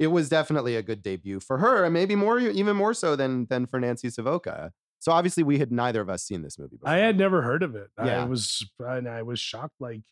it 0.00 0.08
was 0.08 0.28
definitely 0.28 0.74
a 0.74 0.82
good 0.82 1.02
debut 1.02 1.38
for 1.40 1.58
her, 1.58 1.84
and 1.84 1.94
maybe 1.94 2.16
more 2.16 2.40
even 2.40 2.76
more 2.76 2.94
so 2.94 3.14
than 3.16 3.46
than 3.46 3.66
for 3.66 3.78
Nancy 3.78 4.10
Savoca. 4.10 4.72
So 4.98 5.12
obviously 5.12 5.44
we 5.44 5.58
had 5.58 5.70
neither 5.72 6.00
of 6.00 6.10
us 6.10 6.24
seen 6.24 6.42
this 6.42 6.58
movie 6.58 6.78
before. 6.78 6.92
I 6.92 6.98
had 6.98 7.16
never 7.18 7.42
heard 7.42 7.62
of 7.62 7.76
it. 7.76 7.90
I 7.96 8.24
was 8.24 8.66
and 8.80 9.08
I 9.08 9.22
was 9.22 9.38
shocked 9.40 9.76
like 9.80 10.02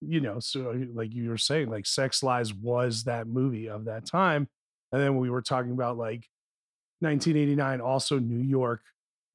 you 0.00 0.20
know, 0.20 0.38
so 0.40 0.74
like 0.94 1.14
you 1.14 1.30
were 1.30 1.38
saying 1.38 1.70
like 1.70 1.86
Sex 1.86 2.22
Lies 2.22 2.52
was 2.52 3.04
that 3.04 3.26
movie 3.26 3.68
of 3.68 3.86
that 3.86 4.06
time 4.06 4.48
And 4.92 5.02
then 5.02 5.16
we 5.18 5.28
were 5.30 5.42
talking 5.42 5.72
about 5.72 5.96
like 5.98 6.28
1989, 7.00 7.80
also 7.80 8.18
New 8.20 8.42
York. 8.42 8.82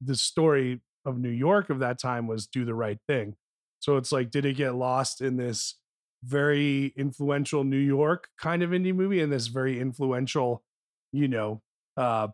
The 0.00 0.16
story 0.16 0.80
of 1.04 1.18
New 1.18 1.30
York 1.30 1.70
of 1.70 1.80
that 1.80 1.98
time 1.98 2.26
was 2.26 2.46
do 2.46 2.64
the 2.64 2.74
right 2.74 2.98
thing. 3.06 3.36
So 3.80 3.96
it's 3.98 4.12
like, 4.12 4.30
did 4.30 4.46
it 4.46 4.54
get 4.56 4.74
lost 4.74 5.20
in 5.20 5.36
this 5.36 5.76
very 6.22 6.92
influential 6.96 7.64
New 7.64 7.78
York 7.78 8.28
kind 8.38 8.62
of 8.62 8.70
indie 8.70 8.94
movie 8.94 9.20
and 9.20 9.32
this 9.32 9.46
very 9.48 9.80
influential, 9.80 10.62
you 11.12 11.28
know, 11.28 11.62
uh 11.96 12.28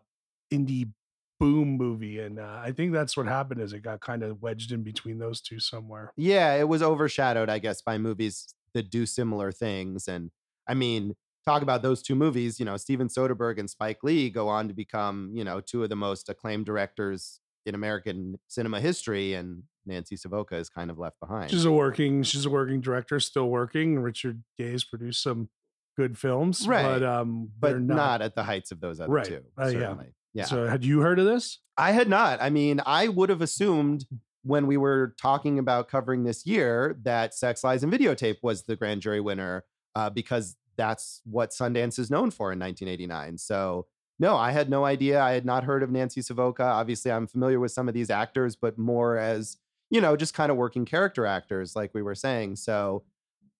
indie 0.53 0.91
boom 1.39 1.77
movie? 1.77 2.19
And 2.19 2.39
uh, 2.39 2.61
I 2.63 2.71
think 2.71 2.93
that's 2.93 3.15
what 3.15 3.27
happened 3.27 3.61
is 3.61 3.73
it 3.73 3.81
got 3.81 4.01
kind 4.01 4.23
of 4.23 4.41
wedged 4.41 4.71
in 4.71 4.83
between 4.83 5.19
those 5.19 5.41
two 5.41 5.59
somewhere. 5.59 6.11
Yeah, 6.17 6.55
it 6.55 6.67
was 6.67 6.81
overshadowed, 6.81 7.49
I 7.49 7.59
guess, 7.59 7.81
by 7.81 7.97
movies 7.97 8.53
that 8.73 8.89
do 8.89 9.05
similar 9.05 9.51
things. 9.51 10.07
And 10.07 10.31
I 10.67 10.73
mean, 10.73 11.15
talk 11.45 11.61
about 11.61 11.81
those 11.81 12.01
two 12.01 12.15
movies, 12.15 12.59
you 12.59 12.65
know, 12.65 12.77
Steven 12.77 13.07
Soderbergh 13.07 13.59
and 13.59 13.69
Spike 13.69 14.03
Lee 14.03 14.29
go 14.29 14.47
on 14.47 14.67
to 14.67 14.73
become, 14.73 15.31
you 15.33 15.43
know, 15.43 15.61
two 15.61 15.83
of 15.83 15.89
the 15.89 15.95
most 15.95 16.29
acclaimed 16.29 16.65
directors 16.65 17.39
in 17.65 17.75
American 17.75 18.37
cinema 18.47 18.79
history. 18.81 19.33
And 19.33 19.63
Nancy 19.87 20.15
Savoca 20.15 20.55
is 20.55 20.69
kind 20.69 20.91
of 20.91 20.99
left 20.99 21.19
behind. 21.19 21.49
She's 21.51 21.65
a 21.65 21.71
working, 21.71 22.23
she's 22.23 22.45
a 22.45 22.49
working 22.49 22.81
director, 22.81 23.19
still 23.19 23.49
working. 23.49 23.99
Richard 23.99 24.43
Guay's 24.57 24.83
produced 24.83 25.21
some 25.23 25.49
good 25.95 26.17
films, 26.17 26.67
Right. 26.67 26.83
But 26.83 27.03
um, 27.03 27.49
but 27.59 27.69
they're 27.71 27.79
not, 27.79 28.21
at 28.21 28.35
the 28.35 28.43
heights 28.43 28.71
of 28.71 28.79
those 28.79 28.99
other 28.99 29.11
Right. 29.11 29.25
two. 29.25 29.43
Uh, 29.59 29.67
yeah. 29.67 29.95
yeah. 30.33 30.45
So 30.45 30.67
had 30.67 30.85
you 30.85 30.99
heard 31.01 31.17
of 31.19 31.25
this? 31.25 31.59
I 31.77 31.91
had 31.91 32.07
not. 32.09 32.41
I 32.41 32.49
mean, 32.49 32.81
I 32.85 33.07
would 33.07 33.29
have 33.29 33.41
assumed 33.41 34.05
when 34.43 34.67
we 34.67 34.77
were 34.77 35.15
talking 35.19 35.59
about 35.59 35.89
covering 35.89 36.23
this 36.23 36.45
year 36.45 36.97
that 37.03 37.33
Sex, 37.33 37.63
Lies, 37.63 37.83
and 37.83 37.91
Videotape 37.91 38.37
was 38.41 38.63
the 38.63 38.75
grand 38.75 39.01
jury 39.01 39.19
winner 39.19 39.65
uh, 39.95 40.09
because 40.09 40.55
that's 40.77 41.21
what 41.25 41.49
Sundance 41.49 41.97
is 41.99 42.09
known 42.11 42.29
for 42.31 42.53
in 42.53 42.59
1989. 42.59 43.39
So, 43.39 43.87
no, 44.19 44.37
I 44.37 44.51
had 44.51 44.69
no 44.69 44.85
idea. 44.85 45.19
I 45.21 45.31
had 45.33 45.45
not 45.45 45.63
heard 45.63 45.83
of 45.83 45.91
Nancy 45.91 46.21
Savoca. 46.21 46.63
Obviously, 46.63 47.11
I'm 47.11 47.27
familiar 47.27 47.59
with 47.59 47.71
some 47.71 47.87
of 47.87 47.93
these 47.93 48.09
actors, 48.09 48.55
but 48.55 48.77
more 48.77 49.17
as, 49.17 49.57
you 49.89 50.01
know, 50.01 50.15
just 50.15 50.33
kind 50.33 50.51
of 50.51 50.57
working 50.57 50.85
character 50.85 51.25
actors, 51.25 51.75
like 51.75 51.93
we 51.93 52.01
were 52.01 52.15
saying. 52.15 52.55
So, 52.57 53.03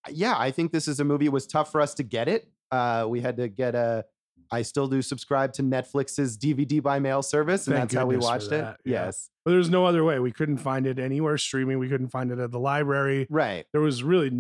yeah, 0.10 0.36
I 0.38 0.52
think 0.52 0.72
this 0.72 0.88
is 0.88 1.00
a 1.00 1.04
movie. 1.04 1.26
It 1.26 1.32
was 1.32 1.48
tough 1.48 1.72
for 1.72 1.82
us 1.82 1.94
to 1.96 2.04
get 2.04 2.28
it. 2.28 2.50
Uh, 2.72 3.06
we 3.08 3.22
had 3.22 3.38
to 3.38 3.48
get 3.48 3.76
a. 3.76 4.06
I 4.50 4.62
still 4.62 4.88
do 4.88 5.02
subscribe 5.02 5.52
to 5.54 5.64
Netflix's 5.64 6.38
DVD 6.38 6.82
by 6.82 7.00
mail 7.00 7.22
service, 7.22 7.68
and 7.68 7.76
Thank 7.76 7.90
that's 7.90 8.00
how 8.00 8.06
we 8.06 8.16
watched 8.16 8.54
it. 8.54 8.64
yeah. 8.86 9.06
Yes, 9.06 9.30
But 9.44 9.52
there's 9.52 9.70
no 9.70 9.86
other 9.86 10.06
way. 10.06 10.20
We 10.20 10.32
couldn't 10.32 10.60
find 10.60 10.88
it 10.88 11.00
anywhere 11.00 11.38
streaming. 11.38 11.80
We 11.80 11.90
couldn't 11.90 12.10
find 12.10 12.32
it 12.32 12.40
at 12.40 12.52
the 12.52 12.60
library. 12.60 13.28
right, 13.30 13.66
There 13.74 13.82
was 13.82 14.04
really, 14.04 14.32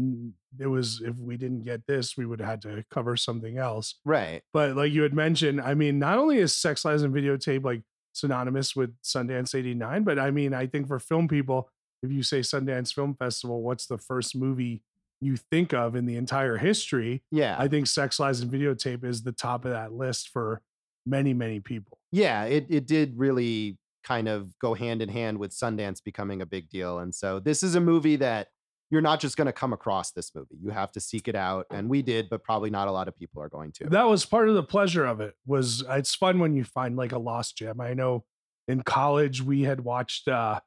it 0.59 0.67
was, 0.67 1.01
if 1.03 1.17
we 1.17 1.35
didn't 1.35 1.63
get 1.63 1.85
this, 1.87 2.15
we 2.15 2.25
would 2.25 2.39
have 2.39 2.49
had 2.49 2.61
to 2.61 2.85
cover 2.89 3.17
something 3.17 3.57
else. 3.57 3.95
right. 4.05 4.43
But 4.53 4.77
like 4.77 4.93
you 4.93 5.01
had 5.01 5.13
mentioned, 5.13 5.59
I 5.59 5.73
mean, 5.73 5.99
not 5.99 6.17
only 6.17 6.37
is 6.37 6.55
Sex, 6.55 6.85
Lies, 6.85 7.01
and 7.01 7.13
Videotape 7.13 7.65
like 7.65 7.81
synonymous 8.13 8.77
with 8.77 8.95
Sundance 9.01 9.53
89, 9.53 10.03
but 10.03 10.19
I 10.19 10.31
mean, 10.31 10.53
I 10.53 10.67
think 10.67 10.87
for 10.87 10.99
film 10.99 11.27
people, 11.27 11.69
if 12.03 12.11
you 12.11 12.23
say 12.23 12.41
Sundance 12.41 12.93
Film 12.93 13.15
Festival, 13.15 13.61
what's 13.61 13.87
the 13.87 13.97
first 13.97 14.35
movie 14.35 14.83
you 15.19 15.35
think 15.35 15.73
of 15.73 15.95
in 15.95 16.05
the 16.05 16.15
entire 16.15 16.57
history? 16.57 17.23
Yeah, 17.31 17.55
I 17.57 17.67
think 17.67 17.87
Sex, 17.87 18.19
Lies, 18.19 18.41
and 18.41 18.51
Videotape 18.51 19.03
is 19.03 19.23
the 19.23 19.31
top 19.31 19.65
of 19.65 19.71
that 19.71 19.91
list 19.93 20.29
for 20.29 20.61
many, 21.05 21.33
many 21.33 21.59
people. 21.59 21.97
yeah. 22.11 22.43
It 22.43 22.67
it 22.69 22.85
did 22.85 23.17
really 23.17 23.77
kind 24.03 24.27
of 24.27 24.57
go 24.59 24.73
hand 24.73 25.01
in 25.01 25.09
hand 25.09 25.37
with 25.37 25.51
Sundance 25.51 26.03
becoming 26.03 26.41
a 26.41 26.45
big 26.45 26.69
deal, 26.69 26.99
and 26.99 27.13
so 27.13 27.39
this 27.39 27.63
is 27.63 27.75
a 27.75 27.81
movie 27.81 28.15
that 28.17 28.47
you're 28.89 29.01
not 29.01 29.19
just 29.19 29.35
going 29.35 29.47
to 29.47 29.51
come 29.53 29.73
across 29.73 30.11
this 30.11 30.33
movie. 30.33 30.55
You 30.63 30.69
have 30.69 30.93
to 30.93 31.01
seek 31.01 31.27
it 31.27 31.35
out, 31.35 31.65
and 31.71 31.89
we 31.89 32.01
did, 32.01 32.29
but 32.29 32.41
probably 32.43 32.69
not 32.69 32.87
a 32.87 32.91
lot 32.91 33.09
of 33.09 33.17
people 33.17 33.41
are 33.41 33.49
going 33.49 33.73
to. 33.73 33.85
That 33.85 34.07
was 34.07 34.23
part 34.25 34.47
of 34.47 34.55
the 34.55 34.63
pleasure 34.63 35.05
of 35.05 35.19
it. 35.19 35.33
Was 35.45 35.83
it's 35.89 36.15
fun 36.15 36.39
when 36.39 36.55
you 36.55 36.63
find 36.63 36.95
like 36.95 37.11
a 37.11 37.17
lost 37.19 37.57
gem. 37.57 37.81
I 37.81 37.93
know 37.93 38.23
in 38.67 38.83
college 38.83 39.41
we 39.41 39.63
had 39.63 39.81
watched 39.81 40.27
uh 40.27 40.59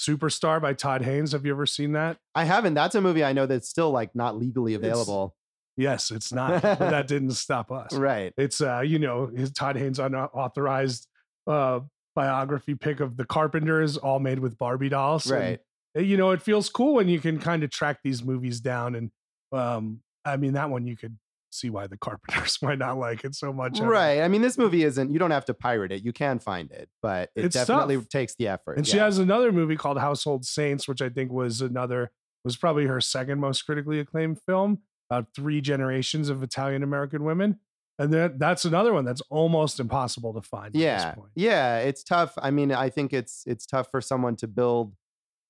Superstar 0.00 0.60
by 0.62 0.72
Todd 0.72 1.02
Haynes. 1.02 1.32
Have 1.32 1.44
you 1.44 1.52
ever 1.52 1.66
seen 1.66 1.92
that? 1.92 2.16
I 2.34 2.44
haven't. 2.44 2.74
That's 2.74 2.94
a 2.94 3.00
movie 3.00 3.22
I 3.22 3.32
know 3.34 3.46
that's 3.46 3.68
still 3.68 3.90
like 3.90 4.14
not 4.14 4.36
legally 4.38 4.74
It's- 4.74 4.86
available. 4.90 5.34
Yes, 5.76 6.10
it's 6.10 6.32
not. 6.32 6.60
but 6.62 6.78
that 6.78 7.06
didn't 7.06 7.30
stop 7.32 7.70
us. 7.72 7.92
Right. 7.94 8.32
It's 8.36 8.60
uh, 8.60 8.80
you 8.80 8.98
know, 8.98 9.26
his 9.26 9.50
Todd 9.52 9.76
Haynes 9.76 9.98
unauthorized 9.98 11.06
uh 11.46 11.80
biography 12.16 12.74
pick 12.74 13.00
of 13.00 13.16
the 13.16 13.24
Carpenters, 13.24 13.96
all 13.96 14.18
made 14.18 14.40
with 14.40 14.58
Barbie 14.58 14.88
dolls. 14.88 15.30
and, 15.30 15.40
Right. 15.40 15.60
uh, 15.96 16.00
you 16.00 16.16
know, 16.16 16.30
it 16.32 16.42
feels 16.42 16.68
cool 16.68 16.94
when 16.94 17.08
you 17.08 17.20
can 17.20 17.38
kind 17.38 17.62
of 17.62 17.70
track 17.70 18.00
these 18.02 18.22
movies 18.24 18.60
down. 18.60 18.94
And 18.94 19.10
um, 19.52 20.00
I 20.24 20.36
mean, 20.36 20.52
that 20.54 20.70
one 20.70 20.86
you 20.86 20.96
could 20.96 21.16
see 21.50 21.70
why 21.70 21.86
the 21.86 21.96
Carpenters 21.96 22.58
might 22.62 22.78
not 22.78 22.98
like 22.98 23.24
it 23.24 23.34
so 23.34 23.52
much. 23.52 23.80
Right. 23.80 24.20
I 24.22 24.28
mean, 24.28 24.42
this 24.42 24.56
movie 24.58 24.84
isn't, 24.84 25.10
you 25.10 25.18
don't 25.18 25.30
have 25.30 25.44
to 25.46 25.54
pirate 25.54 25.92
it. 25.92 26.04
You 26.04 26.12
can 26.12 26.38
find 26.38 26.70
it, 26.70 26.88
but 27.02 27.30
it 27.34 27.46
It's 27.46 27.54
definitely 27.54 27.96
tough. 27.96 28.08
takes 28.08 28.34
the 28.36 28.48
effort. 28.48 28.76
And 28.78 28.86
she 28.86 28.98
has 28.98 29.18
another 29.18 29.52
movie 29.52 29.76
called 29.76 29.98
Household 29.98 30.44
Saints, 30.44 30.86
which 30.88 31.02
I 31.02 31.08
think 31.08 31.30
was 31.32 31.60
another 31.60 32.10
was 32.44 32.56
probably 32.56 32.86
her 32.86 33.00
second 33.00 33.38
most 33.40 33.62
critically 33.62 33.98
acclaimed 34.00 34.38
film 34.46 34.78
about 35.10 35.26
three 35.34 35.60
generations 35.60 36.28
of 36.28 36.42
Italian 36.42 36.82
American 36.82 37.24
women. 37.24 37.58
And 37.98 38.14
that 38.14 38.38
that's 38.38 38.64
another 38.64 38.94
one 38.94 39.04
that's 39.04 39.20
almost 39.28 39.78
impossible 39.78 40.32
to 40.32 40.40
find 40.40 40.68
at 40.68 40.74
yeah 40.74 41.04
this 41.04 41.14
point. 41.16 41.30
yeah 41.34 41.78
it's 41.80 42.02
tough 42.02 42.32
i 42.38 42.50
mean 42.50 42.72
i 42.72 42.88
think 42.88 43.12
it's 43.12 43.42
it's 43.46 43.66
tough 43.66 43.88
for 43.90 44.00
someone 44.00 44.36
to 44.36 44.46
build 44.48 44.94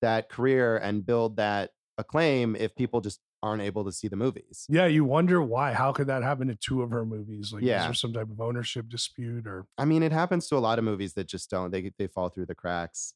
that 0.01 0.27
career 0.27 0.75
and 0.75 1.05
build 1.05 1.37
that 1.37 1.69
acclaim 1.97 2.57
if 2.57 2.75
people 2.75 2.99
just 2.99 3.21
aren't 3.43 3.61
able 3.61 3.83
to 3.85 3.91
see 3.91 4.07
the 4.07 4.15
movies 4.15 4.65
Yeah, 4.69 4.85
you 4.85 5.03
wonder 5.03 5.41
why. 5.41 5.73
How 5.73 5.91
could 5.91 6.07
that 6.07 6.21
happen 6.23 6.47
to 6.49 6.55
two 6.55 6.81
of 6.83 6.91
her 6.91 7.05
movies? 7.05 7.51
Like, 7.51 7.63
Yeah. 7.63 7.79
is 7.81 7.85
there 7.85 7.93
some 7.93 8.13
type 8.13 8.29
of 8.29 8.39
ownership 8.39 8.87
dispute 8.89 9.47
or 9.47 9.65
i 9.77 9.85
mean 9.85 10.03
it 10.03 10.11
happens 10.11 10.47
to 10.49 10.55
a 10.55 10.59
lot 10.59 10.77
of 10.79 10.85
movies 10.85 11.13
that 11.13 11.27
just 11.27 11.49
don't 11.49 11.71
they 11.71 11.91
they 11.97 12.07
fall 12.07 12.29
through 12.29 12.45
the 12.45 12.55
cracks 12.55 13.13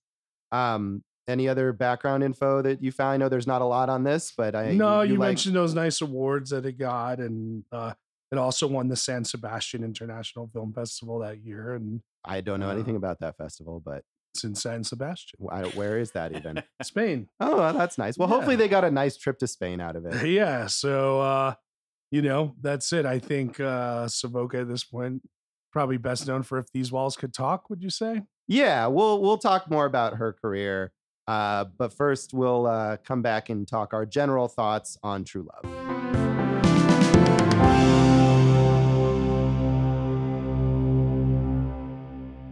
um 0.51 1.03
any 1.27 1.47
other 1.47 1.73
background 1.73 2.23
info 2.23 2.61
that 2.61 2.81
you 2.83 2.91
found 2.91 3.13
i 3.13 3.17
know 3.17 3.29
there's 3.29 3.47
not 3.47 3.61
a 3.61 3.65
lot 3.65 3.89
on 3.89 4.03
this 4.03 4.31
but 4.35 4.55
i 4.55 4.73
no? 4.73 5.01
You, 5.01 5.15
like- 5.17 5.29
mentioned 5.29 5.55
those 5.55 5.73
nice 5.73 6.01
awards 6.01 6.49
that 6.51 6.65
it 6.65 6.77
got, 6.77 7.19
and 7.19 7.63
uh, 7.71 7.93
it 8.31 8.37
also 8.37 8.67
won 8.67 8.87
the 8.87 8.95
San 8.95 9.23
Sebastian 9.23 9.83
International 9.83 10.49
Film 10.51 10.73
Festival 10.73 11.19
that 11.19 11.43
year, 11.43 11.73
and 11.75 12.01
i 12.23 12.41
don't 12.41 12.59
know 12.59 12.69
uh, 12.69 12.73
anything 12.73 12.95
about 12.95 13.19
that 13.19 13.37
festival 13.37 13.79
but 13.83 14.03
it's 14.35 14.43
in 14.43 14.53
San 14.53 14.83
Sebastian, 14.83 15.39
where 15.39 15.97
is 15.97 16.11
that 16.11 16.35
even 16.35 16.61
Spain. 16.83 17.29
oh 17.39 17.71
that's 17.71 17.97
nice 17.97 18.17
well 18.17 18.27
hopefully 18.27 18.55
they 18.57 18.67
got 18.67 18.83
a 18.83 18.91
nice 18.91 19.15
trip 19.17 19.39
to 19.39 19.47
spain 19.47 19.79
out 19.79 19.95
of 19.95 20.05
it 20.05 20.27
yeah 20.29 20.67
so 20.67 21.21
uh 21.21 21.53
you 22.11 22.21
know 22.21 22.53
that's 22.61 22.91
it 22.91 23.05
i 23.05 23.17
think 23.17 23.59
uh 23.59 24.07
savoca 24.07 24.59
at 24.59 24.67
this 24.67 24.83
point 24.83 25.21
probably 25.71 25.97
best 25.97 26.27
known 26.27 26.43
for 26.43 26.57
if 26.57 26.65
these 26.73 26.91
walls 26.91 27.15
could 27.15 27.33
talk 27.33 27.69
would 27.69 27.81
you 27.81 27.89
say 27.89 28.21
Yeah, 28.47 28.87
we'll 28.87 29.21
we'll 29.21 29.37
talk 29.39 29.69
more 29.71 29.85
about 29.85 30.17
her 30.17 30.33
career. 30.33 30.91
Uh, 31.27 31.65
but 31.79 31.91
first, 31.91 32.31
we'll 32.33 32.67
uh, 32.67 32.97
come 32.97 33.23
back 33.23 33.49
and 33.49 33.67
talk 33.67 33.93
our 33.93 34.05
general 34.05 34.47
thoughts 34.47 34.97
on 35.01 35.23
True 35.23 35.47
Love. 35.63 35.84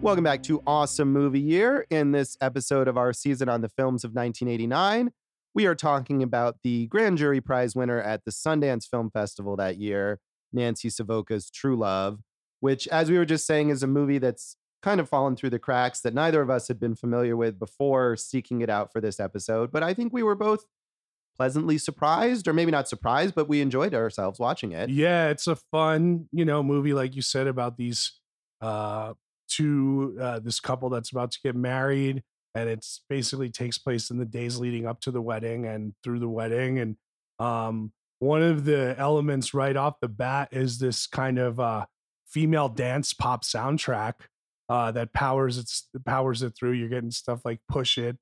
Welcome 0.03 0.25
back 0.25 0.43
to 0.43 0.61
Awesome 0.67 1.13
Movie 1.13 1.39
Year. 1.39 1.87
In 1.89 2.11
this 2.11 2.35
episode 2.41 2.89
of 2.89 2.97
our 2.97 3.13
season 3.13 3.47
on 3.47 3.61
the 3.61 3.69
films 3.69 4.03
of 4.03 4.09
1989, 4.13 5.13
we 5.55 5.65
are 5.65 5.75
talking 5.75 6.21
about 6.21 6.57
the 6.61 6.87
Grand 6.87 7.17
Jury 7.17 7.39
Prize 7.39 7.73
winner 7.73 8.01
at 8.01 8.25
the 8.25 8.31
Sundance 8.31 8.85
Film 8.85 9.09
Festival 9.09 9.55
that 9.55 9.77
year, 9.77 10.19
Nancy 10.51 10.89
Savoca's 10.89 11.49
True 11.49 11.77
Love, 11.77 12.19
which, 12.59 12.85
as 12.89 13.09
we 13.09 13.17
were 13.17 13.23
just 13.23 13.47
saying, 13.47 13.69
is 13.69 13.81
a 13.81 13.87
movie 13.87 14.17
that's 14.17 14.57
kind 14.81 14.99
of 14.99 15.07
fallen 15.07 15.37
through 15.37 15.51
the 15.51 15.57
cracks 15.57 16.01
that 16.01 16.13
neither 16.13 16.41
of 16.41 16.49
us 16.49 16.67
had 16.67 16.81
been 16.81 16.95
familiar 16.95 17.37
with 17.37 17.57
before 17.57 18.17
seeking 18.17 18.59
it 18.59 18.69
out 18.69 18.91
for 18.91 18.99
this 18.99 19.21
episode. 19.21 19.71
But 19.71 19.83
I 19.83 19.93
think 19.93 20.11
we 20.11 20.21
were 20.21 20.35
both 20.35 20.65
pleasantly 21.37 21.77
surprised, 21.77 22.45
or 22.49 22.51
maybe 22.51 22.71
not 22.71 22.89
surprised, 22.89 23.35
but 23.35 23.47
we 23.47 23.61
enjoyed 23.61 23.93
ourselves 23.93 24.37
watching 24.37 24.73
it. 24.73 24.89
yeah 24.89 25.29
it's 25.29 25.47
a 25.47 25.55
fun 25.55 26.27
you 26.33 26.43
know 26.43 26.61
movie 26.61 26.93
like 26.93 27.15
you 27.15 27.21
said 27.21 27.47
about 27.47 27.77
these 27.77 28.19
uh 28.59 29.13
two 29.55 30.17
uh 30.21 30.39
this 30.39 30.59
couple 30.59 30.89
that's 30.89 31.11
about 31.11 31.31
to 31.31 31.39
get 31.43 31.55
married 31.55 32.23
and 32.55 32.69
it's 32.69 33.01
basically 33.09 33.49
takes 33.49 33.77
place 33.77 34.09
in 34.09 34.17
the 34.17 34.25
days 34.25 34.57
leading 34.57 34.85
up 34.85 34.99
to 35.01 35.11
the 35.11 35.21
wedding 35.21 35.65
and 35.65 35.93
through 36.03 36.19
the 36.19 36.29
wedding 36.29 36.79
and 36.79 36.95
um 37.39 37.91
one 38.19 38.41
of 38.41 38.63
the 38.63 38.95
elements 38.97 39.53
right 39.53 39.75
off 39.75 39.99
the 39.99 40.07
bat 40.07 40.47
is 40.51 40.79
this 40.79 41.07
kind 41.07 41.37
of 41.37 41.59
uh 41.59 41.85
female 42.25 42.69
dance 42.69 43.13
pop 43.13 43.43
soundtrack 43.43 44.13
uh 44.69 44.91
that 44.91 45.13
powers 45.13 45.57
it's 45.57 45.89
powers 46.05 46.41
it 46.41 46.53
through. 46.57 46.71
You're 46.71 46.89
getting 46.89 47.11
stuff 47.11 47.41
like 47.43 47.59
push 47.69 47.97
it 47.97 48.17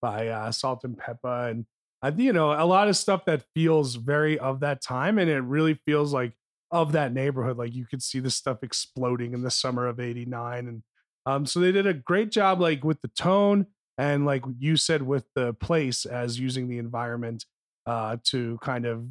by 0.00 0.28
uh 0.28 0.50
Salt-N-Pepa 0.50 1.50
and 1.50 1.66
I 2.02 2.10
you 2.16 2.32
know 2.32 2.52
a 2.52 2.66
lot 2.66 2.88
of 2.88 2.96
stuff 2.96 3.24
that 3.26 3.44
feels 3.54 3.94
very 3.94 4.38
of 4.38 4.60
that 4.60 4.82
time, 4.82 5.18
and 5.18 5.30
it 5.30 5.40
really 5.40 5.74
feels 5.86 6.12
like 6.12 6.32
of 6.72 6.92
that 6.92 7.12
neighborhood. 7.12 7.56
Like 7.56 7.74
you 7.74 7.86
could 7.86 8.02
see 8.02 8.18
the 8.18 8.30
stuff 8.30 8.62
exploding 8.62 9.34
in 9.34 9.42
the 9.42 9.50
summer 9.50 9.86
of 9.86 10.00
'89, 10.00 10.66
and 10.66 10.82
um, 11.26 11.46
so 11.46 11.60
they 11.60 11.70
did 11.70 11.86
a 11.86 11.94
great 11.94 12.32
job, 12.32 12.60
like 12.60 12.82
with 12.82 13.00
the 13.00 13.08
tone 13.08 13.66
and 13.98 14.24
like 14.24 14.42
you 14.58 14.76
said 14.76 15.02
with 15.02 15.24
the 15.34 15.52
place 15.54 16.06
as 16.06 16.38
using 16.38 16.68
the 16.68 16.78
environment 16.78 17.44
uh, 17.86 18.16
to 18.24 18.58
kind 18.62 18.86
of 18.86 19.06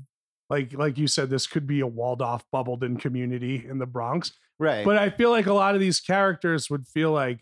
like 0.49 0.73
like 0.73 0.97
you 0.97 1.07
said, 1.07 1.29
this 1.29 1.47
could 1.47 1.65
be 1.65 1.79
a 1.79 1.87
walled 1.87 2.21
off, 2.21 2.43
bubbled 2.51 2.83
in 2.83 2.97
community 2.97 3.65
in 3.67 3.79
the 3.79 3.85
Bronx. 3.85 4.33
Right. 4.59 4.83
But 4.83 4.97
I 4.97 5.09
feel 5.09 5.31
like 5.31 5.47
a 5.47 5.53
lot 5.53 5.75
of 5.75 5.81
these 5.81 5.99
characters 5.99 6.69
would 6.69 6.87
feel 6.87 7.11
like 7.11 7.39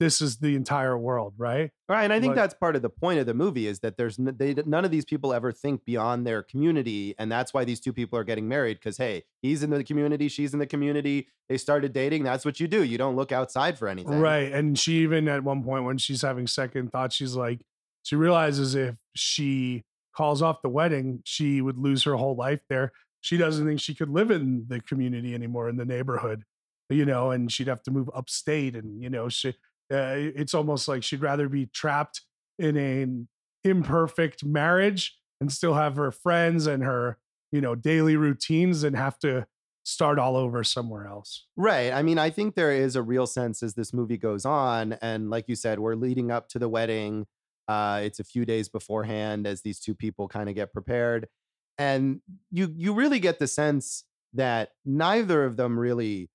this 0.00 0.20
is 0.20 0.36
the 0.38 0.54
entire 0.54 0.96
world, 0.96 1.34
right? 1.38 1.70
Right, 1.88 2.04
and 2.04 2.12
I 2.12 2.20
think 2.20 2.30
Like- 2.30 2.36
that's 2.36 2.54
part 2.54 2.76
of 2.76 2.82
the 2.82 2.90
point 2.90 3.18
of 3.18 3.26
the 3.26 3.34
movie 3.34 3.66
is 3.66 3.80
that 3.80 3.96
there's 3.96 4.18
n- 4.18 4.34
they, 4.38 4.54
none 4.54 4.84
of 4.84 4.90
these 4.90 5.04
people 5.04 5.32
ever 5.32 5.50
think 5.50 5.84
beyond 5.84 6.26
their 6.26 6.42
community, 6.42 7.14
and 7.18 7.30
that's 7.32 7.52
why 7.52 7.64
these 7.64 7.80
two 7.80 7.92
people 7.92 8.18
are 8.18 8.24
getting 8.24 8.46
married. 8.48 8.78
Because 8.78 8.96
hey, 8.96 9.24
he's 9.42 9.62
in 9.62 9.70
the 9.70 9.82
community, 9.82 10.28
she's 10.28 10.52
in 10.52 10.60
the 10.60 10.66
community. 10.66 11.28
They 11.48 11.56
started 11.56 11.92
dating. 11.92 12.22
That's 12.24 12.44
what 12.44 12.60
you 12.60 12.68
do. 12.68 12.84
You 12.84 12.98
don't 12.98 13.16
look 13.16 13.32
outside 13.32 13.78
for 13.78 13.88
anything. 13.88 14.20
Right. 14.20 14.52
And 14.52 14.78
she 14.78 14.98
even 14.98 15.26
at 15.28 15.42
one 15.42 15.64
point 15.64 15.84
when 15.84 15.98
she's 15.98 16.22
having 16.22 16.46
second 16.46 16.90
thoughts, 16.92 17.16
she's 17.16 17.34
like, 17.34 17.60
she 18.04 18.14
realizes 18.16 18.74
if 18.74 18.94
she 19.16 19.82
calls 20.14 20.42
off 20.42 20.62
the 20.62 20.68
wedding, 20.68 21.22
she 21.24 21.60
would 21.60 21.78
lose 21.78 22.04
her 22.04 22.14
whole 22.16 22.36
life 22.36 22.60
there. 22.68 22.92
She 23.20 23.36
doesn't 23.36 23.66
think 23.66 23.80
she 23.80 23.94
could 23.94 24.10
live 24.10 24.30
in 24.30 24.66
the 24.68 24.80
community 24.80 25.34
anymore 25.34 25.68
in 25.68 25.76
the 25.76 25.84
neighborhood, 25.84 26.44
you 26.88 27.04
know, 27.04 27.30
and 27.32 27.50
she'd 27.50 27.66
have 27.66 27.82
to 27.84 27.90
move 27.90 28.08
upstate. 28.14 28.76
And, 28.76 29.02
you 29.02 29.10
know, 29.10 29.28
she, 29.28 29.54
uh, 29.92 30.14
it's 30.16 30.54
almost 30.54 30.88
like 30.88 31.02
she'd 31.02 31.22
rather 31.22 31.48
be 31.48 31.66
trapped 31.66 32.22
in 32.58 32.76
an 32.76 33.28
imperfect 33.64 34.44
marriage 34.44 35.18
and 35.40 35.52
still 35.52 35.74
have 35.74 35.96
her 35.96 36.10
friends 36.10 36.66
and 36.66 36.82
her, 36.82 37.18
you 37.52 37.60
know, 37.60 37.74
daily 37.74 38.16
routines 38.16 38.82
and 38.82 38.96
have 38.96 39.18
to 39.20 39.46
start 39.84 40.18
all 40.18 40.36
over 40.36 40.62
somewhere 40.62 41.06
else. 41.06 41.46
Right. 41.56 41.92
I 41.92 42.02
mean, 42.02 42.18
I 42.18 42.30
think 42.30 42.54
there 42.54 42.72
is 42.72 42.94
a 42.94 43.02
real 43.02 43.26
sense 43.26 43.62
as 43.62 43.74
this 43.74 43.94
movie 43.94 44.18
goes 44.18 44.44
on, 44.44 44.94
and 45.00 45.30
like 45.30 45.48
you 45.48 45.54
said, 45.54 45.78
we're 45.78 45.94
leading 45.94 46.30
up 46.30 46.48
to 46.50 46.58
the 46.58 46.68
wedding. 46.68 47.26
Uh, 47.66 48.00
it's 48.02 48.20
a 48.20 48.24
few 48.24 48.44
days 48.44 48.68
beforehand 48.68 49.46
as 49.46 49.62
these 49.62 49.80
two 49.80 49.94
people 49.94 50.28
kind 50.28 50.48
of 50.48 50.54
get 50.54 50.72
prepared, 50.72 51.28
and 51.78 52.20
you 52.50 52.72
you 52.76 52.94
really 52.94 53.18
get 53.18 53.38
the 53.38 53.46
sense 53.46 54.04
that 54.34 54.70
neither 54.84 55.44
of 55.44 55.56
them 55.56 55.78
really 55.78 56.30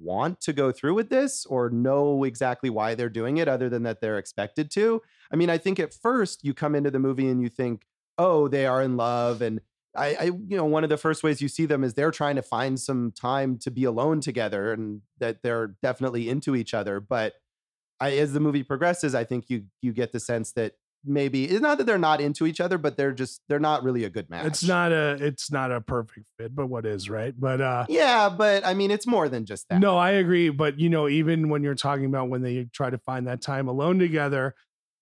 want 0.00 0.40
to 0.42 0.52
go 0.52 0.72
through 0.72 0.94
with 0.94 1.10
this 1.10 1.46
or 1.46 1.70
know 1.70 2.24
exactly 2.24 2.70
why 2.70 2.94
they're 2.94 3.08
doing 3.08 3.36
it, 3.38 3.48
other 3.48 3.68
than 3.68 3.82
that 3.84 4.00
they're 4.00 4.18
expected 4.18 4.70
to. 4.72 5.02
I 5.32 5.36
mean, 5.36 5.50
I 5.50 5.58
think 5.58 5.78
at 5.78 5.94
first 5.94 6.44
you 6.44 6.54
come 6.54 6.74
into 6.74 6.90
the 6.90 6.98
movie 6.98 7.28
and 7.28 7.42
you 7.42 7.48
think, 7.48 7.86
oh, 8.18 8.48
they 8.48 8.66
are 8.66 8.82
in 8.82 8.96
love, 8.96 9.42
and 9.42 9.60
I, 9.94 10.14
I, 10.14 10.24
you 10.24 10.56
know, 10.56 10.66
one 10.66 10.84
of 10.84 10.90
the 10.90 10.98
first 10.98 11.22
ways 11.22 11.40
you 11.40 11.48
see 11.48 11.64
them 11.64 11.82
is 11.82 11.94
they're 11.94 12.10
trying 12.10 12.36
to 12.36 12.42
find 12.42 12.78
some 12.78 13.12
time 13.12 13.58
to 13.58 13.70
be 13.70 13.84
alone 13.84 14.20
together, 14.20 14.72
and 14.72 15.00
that 15.18 15.42
they're 15.42 15.74
definitely 15.82 16.28
into 16.28 16.54
each 16.54 16.74
other. 16.74 17.00
But 17.00 17.34
I, 17.98 18.12
as 18.18 18.34
the 18.34 18.40
movie 18.40 18.62
progresses, 18.62 19.14
I 19.14 19.24
think 19.24 19.48
you 19.48 19.64
you 19.80 19.92
get 19.92 20.12
the 20.12 20.20
sense 20.20 20.52
that 20.52 20.74
maybe 21.06 21.44
it's 21.44 21.60
not 21.60 21.78
that 21.78 21.84
they're 21.84 21.98
not 21.98 22.20
into 22.20 22.46
each 22.46 22.60
other, 22.60 22.76
but 22.78 22.96
they're 22.96 23.12
just 23.12 23.40
they're 23.48 23.58
not 23.60 23.82
really 23.84 24.04
a 24.04 24.10
good 24.10 24.28
match. 24.28 24.46
It's 24.46 24.64
not 24.64 24.92
a 24.92 25.12
it's 25.20 25.50
not 25.50 25.72
a 25.72 25.80
perfect 25.80 26.26
fit, 26.38 26.54
but 26.54 26.66
what 26.66 26.84
is 26.86 27.08
right? 27.08 27.34
But 27.38 27.60
uh 27.60 27.86
Yeah, 27.88 28.28
but 28.28 28.66
I 28.66 28.74
mean, 28.74 28.90
it's 28.90 29.06
more 29.06 29.28
than 29.28 29.46
just 29.46 29.68
that. 29.68 29.80
no, 29.80 29.96
I 29.96 30.12
agree. 30.12 30.50
But 30.50 30.78
you 30.78 30.88
know, 30.88 31.08
even 31.08 31.48
when 31.48 31.62
you're 31.62 31.74
talking 31.74 32.04
about 32.06 32.28
when 32.28 32.42
they 32.42 32.64
try 32.72 32.90
to 32.90 32.98
find 32.98 33.26
that 33.28 33.40
time 33.40 33.68
alone 33.68 33.98
together, 33.98 34.54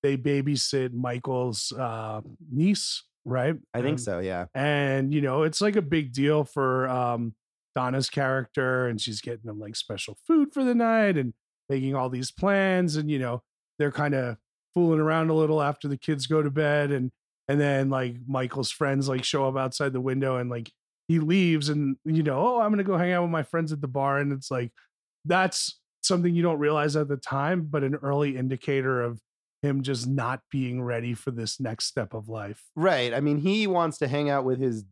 they 0.03 0.17
babysit 0.17 0.93
Michael's 0.93 1.73
uh 1.73 2.21
niece, 2.53 3.03
right? 3.25 3.57
I 3.73 3.79
think 3.79 3.89
And- 3.91 4.01
so. 4.01 4.19
Yeah. 4.21 4.47
And 4.55 5.13
you 5.15 5.21
know, 5.21 5.43
it's 5.43 5.61
like 5.61 5.77
a 5.77 5.83
big 5.83 6.13
deal 6.13 6.45
for 6.45 6.89
um 6.89 7.35
Donna's 7.75 8.09
character, 8.11 8.87
and 8.87 9.01
she's 9.01 9.21
getting 9.21 9.47
them 9.47 9.59
like 9.59 9.75
special 9.77 10.17
food 10.27 10.53
for 10.55 10.63
the 10.63 10.75
night 10.75 11.17
and 11.19 11.35
making 11.69 11.95
all 11.97 12.09
these 12.11 12.31
plans, 12.31 12.95
and 12.97 13.11
you 13.11 13.19
know, 13.19 13.43
they're 13.79 13.91
kind 13.91 14.15
of 14.15 14.37
fooling 14.75 15.01
around 15.01 15.31
a 15.31 15.35
little 15.35 15.63
after 15.63 15.89
the 15.89 15.97
kids 15.97 16.27
go 16.27 16.43
to 16.43 16.51
bed 16.51 16.91
and 16.91 17.11
and 17.49 17.61
then 17.61 17.91
like 17.91 18.17
Michael's 18.27 18.71
friends 18.71 19.09
like 19.09 19.25
show 19.25 19.47
up 19.47 19.57
outside 19.57 19.93
the 19.93 20.01
window 20.01 20.37
and 20.37 20.51
like 20.51 20.71
he 21.09 21.19
leaves 21.19 21.69
and 21.69 21.97
you 22.05 22.23
know, 22.23 22.39
oh, 22.39 22.61
I'm 22.61 22.71
gonna 22.71 22.85
go 22.85 22.97
hang 22.97 23.13
out 23.13 23.23
with 23.23 23.31
my 23.31 23.43
friends 23.43 23.73
at 23.73 23.81
the 23.81 23.89
bar. 23.89 24.19
And 24.19 24.33
it's 24.33 24.51
like 24.51 24.73
that's 25.25 25.79
something 26.03 26.35
you 26.35 26.43
don't 26.43 26.59
realize 26.59 26.97
at 26.97 27.09
the 27.09 27.17
time, 27.17 27.67
but 27.71 27.83
an 27.83 27.97
early 27.97 28.37
indicator 28.37 29.03
of 29.03 29.21
him 29.63 29.83
just 29.83 30.07
not 30.07 30.41
being 30.51 30.83
ready 30.83 31.15
for 31.15 31.31
this 31.31 31.59
next 31.59 31.87
step 31.87 32.15
of 32.15 32.29
life. 32.29 32.63
Right. 32.77 33.13
I 33.15 33.21
mean, 33.21 33.39
he 33.39 33.67
wants 33.67 33.99
to 33.99 34.09
hang 34.09 34.29
out 34.29 34.45
with 34.45 34.61
his 34.61 34.85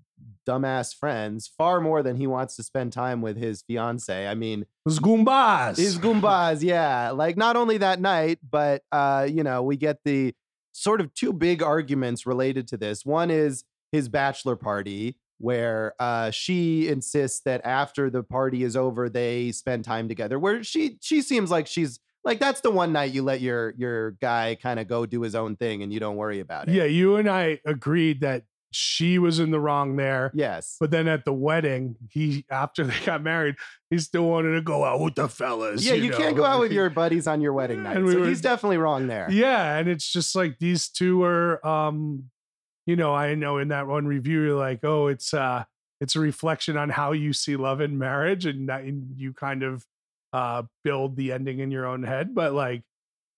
dumbass 0.46 0.94
friends 0.94 1.50
far 1.56 1.80
more 1.80 2.02
than 2.02 2.16
he 2.16 2.26
wants 2.26 2.56
to 2.56 2.62
spend 2.62 2.92
time 2.92 3.22
with 3.22 3.36
his 3.36 3.62
fiance. 3.62 4.26
I 4.26 4.34
mean, 4.34 4.66
Those 4.84 4.98
Goombas. 4.98 5.76
His 5.76 5.98
Goombas, 5.98 6.62
yeah. 6.62 7.10
Like 7.10 7.36
not 7.36 7.56
only 7.56 7.78
that 7.78 8.00
night, 8.00 8.38
but 8.48 8.82
uh, 8.90 9.28
you 9.30 9.42
know, 9.42 9.62
we 9.62 9.76
get 9.76 9.98
the 10.04 10.34
sort 10.72 11.00
of 11.00 11.12
two 11.14 11.32
big 11.32 11.62
arguments 11.62 12.26
related 12.26 12.66
to 12.68 12.76
this. 12.76 13.04
One 13.04 13.30
is 13.30 13.64
his 13.92 14.08
bachelor 14.08 14.56
party, 14.56 15.16
where 15.38 15.94
uh 15.98 16.30
she 16.30 16.88
insists 16.88 17.40
that 17.40 17.60
after 17.64 18.08
the 18.10 18.22
party 18.22 18.62
is 18.62 18.76
over, 18.76 19.08
they 19.08 19.52
spend 19.52 19.84
time 19.84 20.08
together. 20.08 20.38
Where 20.38 20.62
she 20.64 20.98
she 21.00 21.20
seems 21.20 21.50
like 21.50 21.66
she's 21.66 21.98
like 22.24 22.38
that's 22.38 22.60
the 22.60 22.70
one 22.70 22.92
night 22.92 23.12
you 23.12 23.22
let 23.22 23.40
your 23.40 23.74
your 23.76 24.12
guy 24.12 24.56
kind 24.60 24.78
of 24.78 24.86
go 24.86 25.04
do 25.04 25.22
his 25.22 25.34
own 25.34 25.56
thing 25.56 25.82
and 25.82 25.92
you 25.92 26.00
don't 26.00 26.16
worry 26.16 26.40
about 26.40 26.68
it. 26.68 26.74
Yeah, 26.74 26.84
you 26.84 27.16
and 27.16 27.28
I 27.28 27.60
agreed 27.66 28.20
that 28.20 28.44
she 28.72 29.18
was 29.18 29.38
in 29.38 29.50
the 29.50 29.60
wrong 29.60 29.96
there. 29.96 30.30
Yes. 30.34 30.76
But 30.80 30.90
then 30.90 31.06
at 31.08 31.24
the 31.24 31.32
wedding, 31.32 31.96
he 32.10 32.44
after 32.50 32.84
they 32.86 32.98
got 33.04 33.22
married, 33.22 33.54
he 33.90 33.98
still 33.98 34.24
wanted 34.28 34.52
to 34.54 34.60
go 34.62 34.84
out 34.84 35.00
with 35.00 35.14
the 35.14 35.28
fellas. 35.28 35.84
yeah, 35.84 35.94
you, 35.94 36.10
can't 36.12 36.36
go 36.36 36.44
out 36.44 36.60
with 36.60 36.72
your 36.72 36.90
buddies 36.90 37.26
on 37.26 37.40
your 37.40 37.52
wedding 37.52 37.82
night. 37.82 37.96
And 37.96 38.04
we 38.04 38.12
so 38.12 38.20
were- 38.20 38.26
he's 38.28 38.40
definitely 38.40 38.78
wrong 38.78 39.06
there. 39.06 39.28
Yeah, 39.30 39.76
and 39.76 39.88
it's 39.88 40.10
just 40.10 40.34
like 40.34 40.58
these 40.58 40.88
two 40.88 41.22
are 41.22 41.64
um, 41.66 42.24
you 42.86 42.96
know, 42.96 43.14
I 43.14 43.34
know 43.36 43.58
in 43.58 43.68
that 43.68 43.86
one 43.86 44.06
review, 44.06 44.42
you're 44.42 44.56
like, 44.58 44.80
oh, 44.84 45.06
it's 45.06 45.32
uh 45.32 45.64
it's 46.00 46.16
a 46.16 46.20
reflection 46.20 46.76
on 46.76 46.88
how 46.90 47.12
you 47.12 47.32
see 47.32 47.54
love 47.54 47.80
and 47.80 47.98
marriage, 47.98 48.44
and 48.46 48.68
that 48.68 48.82
and 48.82 49.14
you 49.16 49.32
kind 49.32 49.62
of 49.62 49.86
uh 50.32 50.62
build 50.82 51.14
the 51.16 51.30
ending 51.30 51.60
in 51.60 51.70
your 51.70 51.86
own 51.86 52.02
head. 52.02 52.34
But 52.34 52.54
like 52.54 52.82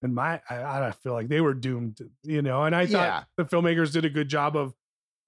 in 0.03 0.15
my 0.15 0.41
I, 0.49 0.87
I 0.87 0.91
feel 0.93 1.13
like 1.13 1.29
they 1.29 1.41
were 1.41 1.55
doomed, 1.55 1.99
you 2.23 2.41
know, 2.43 2.65
and 2.65 2.75
I 2.75 2.87
thought 2.87 2.93
Yeah. 3.07 3.23
the 3.37 3.45
filmmakers 3.45 3.93
did 3.93 4.05
a 4.05 4.11
good 4.11 4.29
job 4.29 4.57
of 4.57 4.73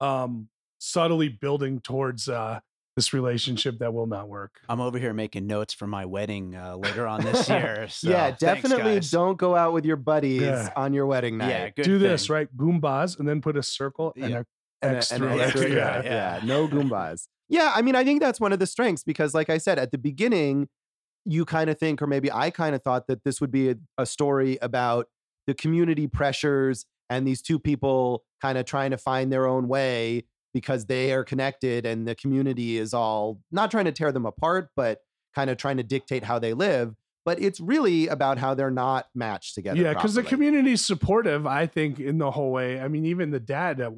um 0.01 0.49
subtly 0.79 1.29
building 1.29 1.79
towards 1.81 2.27
uh 2.29 2.59
this 2.95 3.13
relationship 3.13 3.77
that 3.77 3.93
will 3.93 4.07
not 4.07 4.27
work. 4.27 4.55
I'm 4.67 4.81
over 4.81 4.97
here 4.97 5.13
making 5.13 5.45
notes 5.45 5.71
for 5.71 5.85
my 5.85 6.05
wedding 6.05 6.55
uh, 6.55 6.77
later 6.77 7.05
on 7.05 7.23
this 7.23 7.47
year. 7.49 7.87
So 7.89 8.09
yeah, 8.09 8.31
definitely 8.31 8.95
guys. 8.95 9.11
don't 9.11 9.37
go 9.37 9.55
out 9.55 9.71
with 9.71 9.85
your 9.85 9.97
buddies 9.97 10.41
Yeah. 10.41 10.69
on 10.75 10.93
your 10.93 11.05
wedding 11.05 11.37
night. 11.37 11.49
Yeah, 11.49 11.69
good 11.69 11.83
Do 11.83 11.99
this, 11.99 12.25
thing. 12.25 12.33
right? 12.33 12.57
Goombas, 12.57 13.19
and 13.19 13.27
then 13.29 13.39
put 13.39 13.55
a 13.55 13.61
circle 13.61 14.13
and 14.15 14.31
Yeah. 14.31 14.39
a 14.39 14.85
and 14.87 14.95
a- 14.95 14.97
X 14.97 15.11
through 15.11 15.27
an 15.27 15.39
it. 15.39 15.41
extra- 15.43 15.69
Yeah. 15.69 16.01
yeah, 16.03 16.37
yeah, 16.37 16.45
no 16.45 16.67
Goombas. 16.67 17.27
Yeah, 17.49 17.71
I 17.75 17.83
mean, 17.83 17.95
I 17.95 18.03
think 18.03 18.19
that's 18.19 18.39
one 18.39 18.51
of 18.51 18.57
the 18.57 18.65
strengths 18.65 19.03
because, 19.03 19.35
like 19.35 19.51
I 19.51 19.59
said 19.59 19.77
at 19.77 19.91
the 19.91 19.99
beginning, 19.99 20.67
you 21.23 21.45
kind 21.45 21.69
of 21.69 21.77
think, 21.77 22.01
or 22.01 22.07
maybe 22.07 22.31
I 22.31 22.49
kind 22.49 22.73
of 22.73 22.81
thought 22.81 23.05
that 23.07 23.23
this 23.23 23.39
would 23.39 23.51
be 23.51 23.69
a, 23.69 23.75
a 23.99 24.07
story 24.07 24.57
about 24.59 25.05
the 25.45 25.53
community 25.53 26.07
pressures 26.07 26.87
and 27.11 27.27
these 27.27 27.43
two 27.43 27.59
people 27.59 28.23
kind 28.41 28.57
of 28.57 28.65
trying 28.65 28.91
to 28.91 28.97
find 28.97 29.31
their 29.31 29.47
own 29.47 29.67
way 29.67 30.25
because 30.53 30.85
they 30.85 31.11
are 31.13 31.23
connected 31.23 31.85
and 31.85 32.07
the 32.07 32.15
community 32.15 32.77
is 32.77 32.93
all 32.93 33.39
not 33.51 33.69
trying 33.69 33.85
to 33.85 33.91
tear 33.91 34.11
them 34.11 34.25
apart, 34.25 34.69
but 34.75 34.99
kind 35.35 35.49
of 35.49 35.57
trying 35.57 35.77
to 35.77 35.83
dictate 35.83 36.23
how 36.23 36.39
they 36.39 36.53
live. 36.53 36.95
But 37.25 37.41
it's 37.41 37.59
really 37.59 38.07
about 38.07 38.37
how 38.37 38.53
they're 38.53 38.71
not 38.71 39.07
matched 39.13 39.55
together. 39.55 39.81
Yeah, 39.81 39.93
because 39.93 40.13
the 40.13 40.23
community's 40.23 40.83
supportive, 40.85 41.45
I 41.45 41.65
think, 41.67 41.99
in 41.99 42.17
the 42.17 42.31
whole 42.31 42.51
way. 42.51 42.79
I 42.79 42.87
mean, 42.87 43.05
even 43.05 43.31
the 43.31 43.39
dad 43.39 43.77
that 43.77 43.91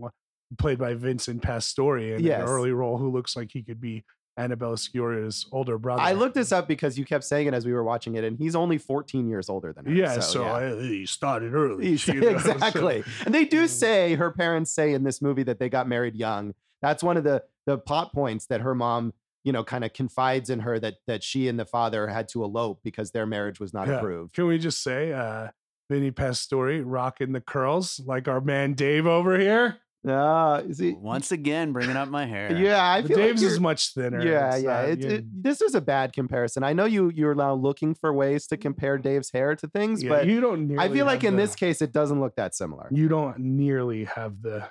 played 0.58 0.80
by 0.80 0.96
Vincent 0.96 1.44
Pastore 1.44 2.00
in 2.00 2.24
Yes. 2.24 2.42
an 2.42 2.48
early 2.48 2.72
role, 2.72 2.98
who 2.98 3.12
looks 3.12 3.36
like 3.36 3.52
he 3.54 3.62
could 3.62 3.80
be 3.80 4.04
Annabella 4.40 4.78
Sciorra's 4.78 5.46
older 5.52 5.78
brother. 5.78 6.02
I 6.02 6.14
looked 6.14 6.34
this 6.36 6.52
up 6.52 6.68
because 6.68 6.98
you 6.98 7.06
kept 7.06 7.24
saying 7.26 7.48
it 7.48 7.54
as 7.54 7.66
we 7.66 7.74
were 7.74 7.84
watching 7.84 8.16
it, 8.16 8.24
and 8.24 8.38
he's 8.38 8.56
only 8.56 8.78
14 8.78 9.28
years 9.28 9.50
older 9.50 9.74
than 9.74 9.86
her. 9.86 9.92
Yeah, 9.92 10.20
so, 10.20 10.44
yeah. 10.44 10.54
I- 10.54 10.82
he 10.82 11.06
started 11.06 11.54
early. 11.54 11.86
He's- 11.88 12.08
you 12.08 12.22
know, 12.22 12.38
so- 12.40 12.52
exactly. 12.52 13.04
And 13.26 13.36
they 13.36 13.46
do 13.46 13.66
Mm. 13.66 13.70
say 13.70 14.16
her 14.16 14.32
parents 14.32 14.72
say 14.74 14.94
in 14.94 15.04
this 15.04 15.22
movie 15.22 15.44
that 15.44 15.60
they 15.60 15.70
got 15.70 15.88
married 15.88 16.16
young. 16.16 16.54
That's 16.82 17.04
one 17.04 17.18
of 17.18 17.24
the 17.24 17.44
the 17.66 17.78
plot 17.78 18.14
points 18.14 18.46
that 18.48 18.62
her 18.62 18.74
mom, 18.74 19.14
you 19.44 19.52
know, 19.52 19.64
kind 19.64 19.84
of 19.84 19.94
confides 19.94 20.50
in 20.50 20.62
her 20.62 20.80
that 20.80 20.96
that 21.08 21.22
she 21.24 21.48
and 21.50 21.60
the 21.60 21.66
father 21.66 22.08
had 22.08 22.28
to 22.30 22.44
elope 22.44 22.80
because 22.84 23.12
their 23.12 23.26
marriage 23.26 23.60
was 23.60 23.74
not 23.74 23.88
Yeah. 23.88 23.96
approved. 23.98 24.34
Can 24.34 24.48
we 24.48 24.58
just 24.58 24.82
say, 24.82 25.12
uh, 25.14 25.50
Vinny 25.90 26.12
Pastore 26.12 26.82
rocking 26.84 27.32
the 27.34 27.42
curls 27.42 28.00
like 28.06 28.28
our 28.28 28.40
man 28.42 28.74
Dave 28.74 29.06
over 29.06 29.38
here? 29.40 29.78
Uh, 30.08 30.64
is 30.68 30.80
he, 30.80 30.94
Once 30.94 31.32
again, 31.34 31.74
bringing 31.74 31.98
up 31.98 32.08
my 32.08 32.26
hair. 32.26 32.56
yeah, 32.56 32.90
I 32.90 33.02
feel 33.02 33.18
Dave's 33.18 33.44
like 33.44 33.52
is 33.52 33.60
much 33.60 33.94
thinner. 33.94 34.26
Yeah, 34.26 34.54
It's 34.56 34.64
yeah. 34.64 34.70
not- 34.82 34.90
It, 34.90 35.04
it, 35.06 35.44
this 35.44 35.62
is 35.62 35.76
a 35.76 35.82
bad 35.82 36.14
comparison. 36.14 36.64
I 36.64 36.72
know 36.74 36.86
you 36.86 37.12
you're 37.14 37.36
now 37.36 37.54
looking 37.54 37.94
for 37.94 38.14
ways 38.14 38.48
to 38.48 38.58
compare 38.58 38.98
Dave's 38.98 39.30
hair 39.32 39.56
to 39.58 39.68
things, 39.68 40.02
yeah, 40.02 40.10
but 40.10 40.26
you 40.28 40.40
don't. 40.40 40.80
I 40.80 40.88
feel 40.90 41.06
like 41.06 41.24
in 41.26 41.36
the- 41.36 41.42
this 41.44 41.56
case 41.56 41.82
it 41.82 41.92
doesn't 41.92 42.20
look 42.22 42.36
that 42.38 42.56
similar. 42.56 42.88
you 42.92 43.10
don't 43.10 43.40
nearly 43.40 44.06
have 44.06 44.42
the 44.42 44.70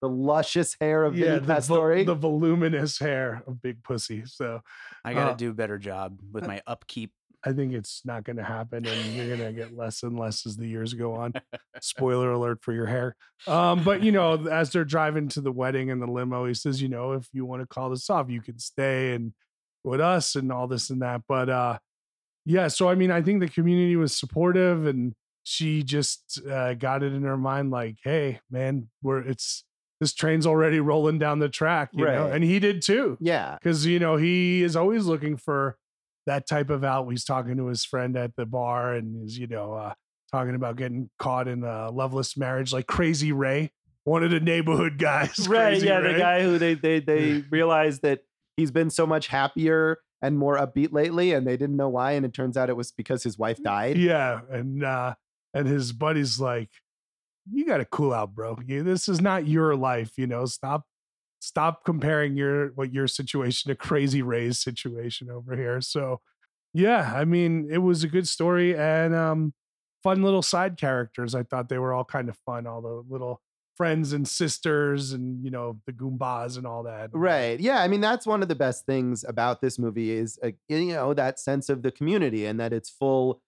The 0.00 0.08
luscious 0.08 0.76
hair 0.80 1.02
of 1.02 1.14
Vinny 1.14 1.40
the, 1.40 1.40
vol- 1.40 1.56
Pastore. 1.56 2.04
the 2.04 2.14
voluminous 2.14 3.00
hair 3.00 3.42
of 3.48 3.60
Big 3.60 3.82
Pussy. 3.82 4.22
So 4.26 4.60
I 5.04 5.12
got 5.12 5.24
to 5.26 5.32
Uh, 5.32 5.34
do 5.34 5.50
a 5.50 5.54
better 5.54 5.76
job 5.76 6.20
with 6.32 6.46
my 6.46 6.62
upkeep. 6.68 7.10
I 7.44 7.52
think 7.52 7.72
it's 7.72 8.02
not 8.04 8.24
going 8.24 8.36
to 8.36 8.42
happen, 8.44 8.84
and 8.86 9.14
you're 9.14 9.36
going 9.36 9.38
to 9.40 9.52
get 9.52 9.76
less 9.76 10.02
and 10.02 10.18
less 10.18 10.44
as 10.46 10.56
the 10.56 10.66
years 10.66 10.92
go 10.94 11.14
on. 11.14 11.32
Spoiler 11.80 12.32
alert 12.32 12.58
for 12.62 12.72
your 12.72 12.86
hair. 12.86 13.14
Um, 13.46 13.84
but 13.84 14.02
you 14.02 14.10
know, 14.12 14.46
as 14.48 14.70
they're 14.70 14.84
driving 14.84 15.28
to 15.28 15.40
the 15.40 15.52
wedding 15.52 15.88
in 15.88 16.00
the 16.00 16.06
limo, 16.06 16.46
he 16.46 16.54
says, 16.54 16.82
you 16.82 16.88
know, 16.88 17.12
if 17.12 17.28
you 17.32 17.44
want 17.44 17.62
to 17.62 17.66
call 17.66 17.90
this 17.90 18.10
off, 18.10 18.28
you 18.28 18.40
can 18.40 18.58
stay 18.58 19.14
and 19.14 19.32
with 19.84 20.00
us 20.00 20.34
and 20.34 20.50
all 20.50 20.66
this 20.66 20.90
and 20.90 21.00
that. 21.02 21.22
But 21.28 21.48
uh, 21.48 21.78
yeah, 22.44 22.66
so 22.68 22.88
I 22.88 22.94
mean, 22.96 23.10
I 23.12 23.22
think 23.22 23.40
the 23.40 23.48
community 23.48 23.94
was 23.96 24.14
supportive, 24.14 24.86
and 24.86 25.14
she 25.44 25.82
just 25.84 26.40
uh, 26.50 26.74
got 26.74 27.02
it 27.04 27.12
in 27.12 27.22
her 27.22 27.36
mind, 27.36 27.70
like, 27.70 27.98
hey, 28.02 28.40
man, 28.50 28.88
we're 29.02 29.20
it's 29.20 29.64
this 30.00 30.12
train's 30.12 30.46
already 30.46 30.78
rolling 30.80 31.18
down 31.18 31.38
the 31.40 31.48
track, 31.48 31.90
you 31.92 32.04
know, 32.04 32.24
Right. 32.26 32.34
and 32.34 32.44
he 32.44 32.58
did 32.60 32.82
too 32.82 33.16
Yeah. 33.20 33.56
because 33.60 33.84
you 33.84 33.98
know 33.98 34.16
he 34.16 34.62
is 34.62 34.76
always 34.76 35.06
looking 35.06 35.36
for 35.36 35.76
that 36.28 36.46
type 36.48 36.70
of 36.70 36.84
out. 36.84 37.08
He's 37.08 37.24
talking 37.24 37.56
to 37.56 37.66
his 37.66 37.84
friend 37.84 38.16
at 38.16 38.36
the 38.36 38.46
bar 38.46 38.94
and 38.94 39.26
is 39.26 39.36
you 39.38 39.46
know 39.48 39.72
uh, 39.74 39.94
talking 40.30 40.54
about 40.54 40.76
getting 40.76 41.10
caught 41.18 41.48
in 41.48 41.64
a 41.64 41.90
loveless 41.90 42.36
marriage, 42.36 42.72
like 42.72 42.86
Crazy 42.86 43.32
Ray, 43.32 43.72
one 44.04 44.22
of 44.22 44.30
the 44.30 44.40
neighborhood 44.40 44.98
guys. 44.98 45.48
right 45.48 45.70
Crazy 45.72 45.86
yeah 45.86 45.98
Ray. 45.98 46.12
the 46.12 46.18
guy 46.18 46.42
who 46.42 46.58
they 46.58 46.74
they 46.74 47.00
they 47.00 47.44
realized 47.50 48.02
that 48.02 48.20
he's 48.56 48.70
been 48.70 48.90
so 48.90 49.06
much 49.06 49.28
happier 49.28 49.98
and 50.20 50.36
more 50.38 50.56
upbeat 50.58 50.92
lately 50.92 51.32
and 51.32 51.46
they 51.46 51.56
didn't 51.56 51.76
know 51.76 51.88
why 51.88 52.12
and 52.12 52.26
it 52.26 52.34
turns 52.34 52.56
out 52.56 52.68
it 52.68 52.76
was 52.76 52.90
because 52.92 53.22
his 53.22 53.38
wife 53.38 53.62
died 53.62 53.96
Yeah, 53.96 54.40
and 54.50 54.82
uh, 54.84 55.14
and 55.54 55.66
his 55.68 55.92
buddy's 55.92 56.38
like, 56.40 56.68
"You 57.50 57.64
got 57.64 57.78
to 57.78 57.84
cool 57.84 58.12
out, 58.12 58.34
bro. 58.34 58.58
You, 58.66 58.82
this 58.82 59.08
is 59.08 59.20
not 59.20 59.46
your 59.46 59.74
life. 59.76 60.12
You 60.18 60.26
know, 60.26 60.44
stop." 60.44 60.84
Stop 61.40 61.84
comparing 61.84 62.36
your 62.36 62.68
what 62.74 62.92
your 62.92 63.06
situation 63.06 63.68
to 63.70 63.76
Crazy 63.76 64.22
Ray's 64.22 64.58
situation 64.58 65.30
over 65.30 65.56
here. 65.56 65.80
So, 65.80 66.20
yeah, 66.74 67.12
I 67.14 67.24
mean, 67.24 67.68
it 67.70 67.78
was 67.78 68.04
a 68.04 68.08
good 68.08 68.26
story 68.28 68.76
and 68.76 69.14
um 69.14 69.54
fun 70.02 70.22
little 70.22 70.42
side 70.42 70.76
characters. 70.76 71.34
I 71.34 71.42
thought 71.42 71.68
they 71.68 71.78
were 71.78 71.92
all 71.92 72.04
kind 72.04 72.28
of 72.28 72.36
fun. 72.46 72.66
All 72.66 72.80
the 72.80 73.04
little 73.08 73.40
friends 73.76 74.12
and 74.12 74.26
sisters, 74.26 75.12
and 75.12 75.44
you 75.44 75.50
know 75.50 75.80
the 75.86 75.92
Goombas 75.92 76.56
and 76.56 76.66
all 76.66 76.82
that. 76.84 77.10
right 77.12 77.60
yeah 77.60 77.80
i 77.82 77.88
mean 77.88 78.00
that's 78.00 78.26
one 78.26 78.42
of 78.42 78.48
the 78.48 78.54
best 78.56 78.84
things 78.86 79.24
about 79.28 79.60
this 79.60 79.78
movie 79.78 80.10
is 80.10 80.38
uh, 80.42 80.50
you 80.68 80.92
know 80.92 81.14
that 81.14 81.38
sense 81.38 81.68
of 81.68 81.82
the 81.82 81.90
community 81.92 82.44
and 82.46 82.58
that 82.58 82.72
it's 82.72 82.90
full 82.90 83.40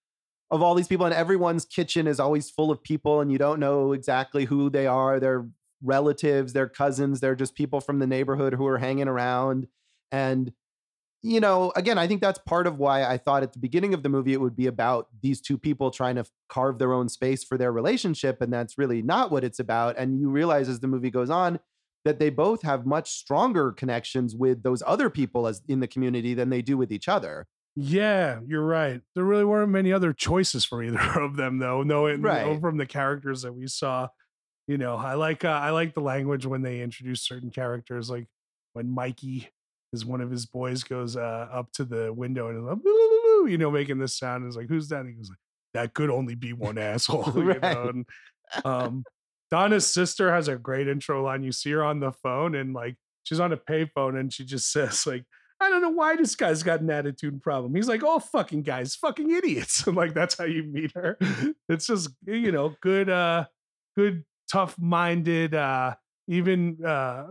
of 0.53 0.63
all 0.63 0.75
these 0.75 0.89
people 0.89 1.07
and 1.07 1.15
everyone's 1.15 1.65
kitchen 1.65 2.07
is 2.07 2.21
always 2.21 2.49
full 2.51 2.71
of 2.71 2.83
people 2.83 3.21
and 3.21 3.31
you 3.33 3.39
don't 3.39 3.61
know 3.61 3.93
exactly 3.93 4.45
who 4.45 4.71
they 4.71 4.87
are 4.87 5.19
they're 5.21 5.49
relatives 5.83 6.53
they're 6.53 6.69
cousins 6.69 7.21
they're 7.21 7.35
just 7.35 7.55
people 7.55 7.81
from 7.81 7.99
the 7.99 8.07
neighborhood 8.07 8.55
who 8.55 8.67
are 8.67 8.79
hanging 8.79 9.09
around 9.09 9.67
and 10.13 10.53
you 11.23 11.41
know 11.41 11.73
again 11.77 11.99
i 11.99 12.07
think 12.07 12.21
that's 12.21 12.39
part 12.47 12.67
of 12.67 12.79
why 12.79 13.05
i 13.05 13.17
thought 13.17 13.43
at 13.43 13.53
the 13.53 13.59
beginning 13.59 13.95
of 13.95 14.03
the 14.03 14.09
movie 14.09 14.33
it 14.33 14.41
would 14.41 14.57
be 14.57 14.67
about 14.67 15.09
these 15.23 15.41
two 15.41 15.57
people 15.59 15.91
trying 15.91 16.17
to 16.17 16.25
carve 16.49 16.79
their 16.79 16.93
own 16.93 17.09
space 17.09 17.43
for 17.45 17.57
their 17.59 17.73
relationship 17.73 18.41
and 18.41 18.53
that's 18.53 18.77
really 18.79 19.03
not 19.03 19.31
what 19.31 19.45
it's 19.45 19.59
about 19.59 19.97
and 19.99 20.21
you 20.21 20.29
realize 20.31 20.69
as 20.69 20.81
the 20.81 20.87
movie 20.89 21.11
goes 21.11 21.31
on 21.31 21.59
that 22.05 22.19
they 22.19 22.31
both 22.31 22.63
have 22.63 22.87
much 22.87 23.11
stronger 23.11 23.73
connections 23.73 24.35
with 24.35 24.63
those 24.63 24.83
other 24.87 25.11
people 25.11 25.47
as 25.47 25.61
in 25.69 25.81
the 25.81 25.87
community 25.89 26.33
than 26.35 26.49
they 26.51 26.63
do 26.63 26.77
with 26.77 26.91
each 26.93 27.09
other 27.09 27.47
Yeah, 27.77 28.41
you're 28.47 28.65
right. 28.67 29.01
There 29.15 29.25
really 29.25 29.45
weren't 29.45 29.71
many 29.71 29.93
other 29.93 30.13
choices 30.13 30.65
for 30.65 30.83
either 30.83 30.99
of 31.21 31.37
them, 31.37 31.59
though. 31.59 31.83
No, 31.85 32.07
it, 32.07 32.21
Right. 32.21 32.61
from 32.61 32.79
the 32.79 32.87
characters 32.87 33.43
that 33.43 33.53
we 33.55 33.69
saw. 33.69 34.09
You 34.71 34.79
know, 34.79 34.95
I 34.95 35.15
like 35.15 35.45
uh, 35.45 35.49
I 35.49 35.71
like 35.71 35.95
the 35.95 36.01
language 36.01 36.47
when 36.47 36.63
they 36.63 36.81
introduce 36.81 37.23
certain 37.23 37.51
characters, 37.51 38.09
like 38.09 38.29
when 38.75 38.89
Mikey, 38.89 39.49
is 39.93 40.05
one 40.05 40.21
of 40.21 40.31
his 40.31 40.47
boys, 40.47 40.85
goes 40.85 41.17
uh, 41.17 41.49
up 41.53 41.73
to 41.73 41.85
the 41.85 42.13
window 42.13 42.49
and 42.49 42.59
is 42.59 42.63
like, 42.65 42.79
you 43.51 43.59
know, 43.59 43.69
making 43.73 43.99
this 43.99 44.17
sound. 44.17 44.47
Is 44.47 44.55
like, 44.57 44.69
who's 44.69 44.87
that? 44.91 45.01
And 45.01 45.09
he 45.09 45.15
goes 45.15 45.29
like, 45.29 45.39
that 45.75 45.95
could 45.95 46.09
only 46.09 46.37
be 46.37 46.53
one 46.53 46.79
asshole. 46.91 47.33
you 47.35 47.43
Right. 47.43 47.61
know? 47.61 47.89
And, 47.89 48.07
um, 48.65 49.05
Donna's 49.51 49.89
sister 49.89 50.33
has 50.33 50.47
a 50.47 50.55
great 50.55 50.87
intro 50.87 51.25
line. 51.25 51.43
You 51.43 51.51
see 51.51 51.73
her 51.73 51.83
on 51.83 51.99
the 51.99 52.13
phone 52.13 52.55
and 52.55 52.73
like 52.73 52.95
she's 53.25 53.41
on 53.41 53.53
a 53.53 53.57
payphone 53.57 54.21
and 54.21 54.33
she 54.33 54.45
just 54.45 54.71
says 54.71 55.05
like, 55.05 55.25
I 55.59 55.69
don't 55.69 55.83
know 55.83 55.91
why 55.91 56.15
this 56.15 56.37
guy's 56.37 56.63
got 56.63 56.81
an 56.81 56.91
attitude 56.91 57.43
problem. 57.43 57.75
He's 57.75 57.89
like, 57.89 58.05
all 58.05 58.21
fucking 58.21 58.63
guys, 58.63 58.95
fucking 58.95 59.31
idiots. 59.33 59.85
And 59.89 59.97
like 59.97 60.15
that's 60.15 60.39
how 60.39 60.45
you 60.45 60.63
meet 60.63 60.93
her. 60.95 61.19
It's 61.69 61.89
just 61.89 62.11
you 62.25 62.53
know 62.53 62.77
good, 62.81 63.11
uh, 63.11 63.47
good, 63.97 64.25
tough 64.51 64.77
minded, 64.79 65.55
uh, 65.55 65.95
even 66.31 66.79
uh, 66.85 67.27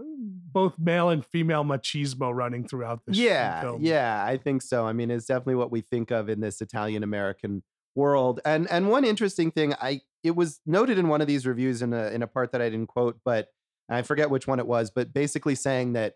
both 0.51 0.77
male 0.77 1.09
and 1.09 1.25
female 1.25 1.63
machismo 1.63 2.33
running 2.33 2.67
throughout 2.67 3.05
the 3.05 3.13
yeah 3.13 3.61
film. 3.61 3.81
yeah 3.81 4.23
i 4.25 4.35
think 4.37 4.61
so 4.61 4.85
i 4.85 4.93
mean 4.93 5.09
it's 5.09 5.25
definitely 5.25 5.55
what 5.55 5.71
we 5.71 5.81
think 5.81 6.11
of 6.11 6.29
in 6.29 6.41
this 6.41 6.59
italian 6.61 7.01
american 7.01 7.63
world 7.95 8.39
and 8.45 8.69
and 8.69 8.89
one 8.89 9.05
interesting 9.05 9.51
thing 9.51 9.73
i 9.81 10.01
it 10.23 10.35
was 10.35 10.59
noted 10.65 10.97
in 10.97 11.07
one 11.07 11.21
of 11.21 11.27
these 11.27 11.45
reviews 11.47 11.81
in 11.81 11.93
a 11.93 12.07
in 12.07 12.21
a 12.21 12.27
part 12.27 12.51
that 12.51 12.61
i 12.61 12.69
didn't 12.69 12.87
quote 12.87 13.19
but 13.23 13.47
i 13.89 14.01
forget 14.01 14.29
which 14.29 14.47
one 14.47 14.59
it 14.59 14.67
was 14.67 14.91
but 14.91 15.13
basically 15.13 15.55
saying 15.55 15.93
that 15.93 16.15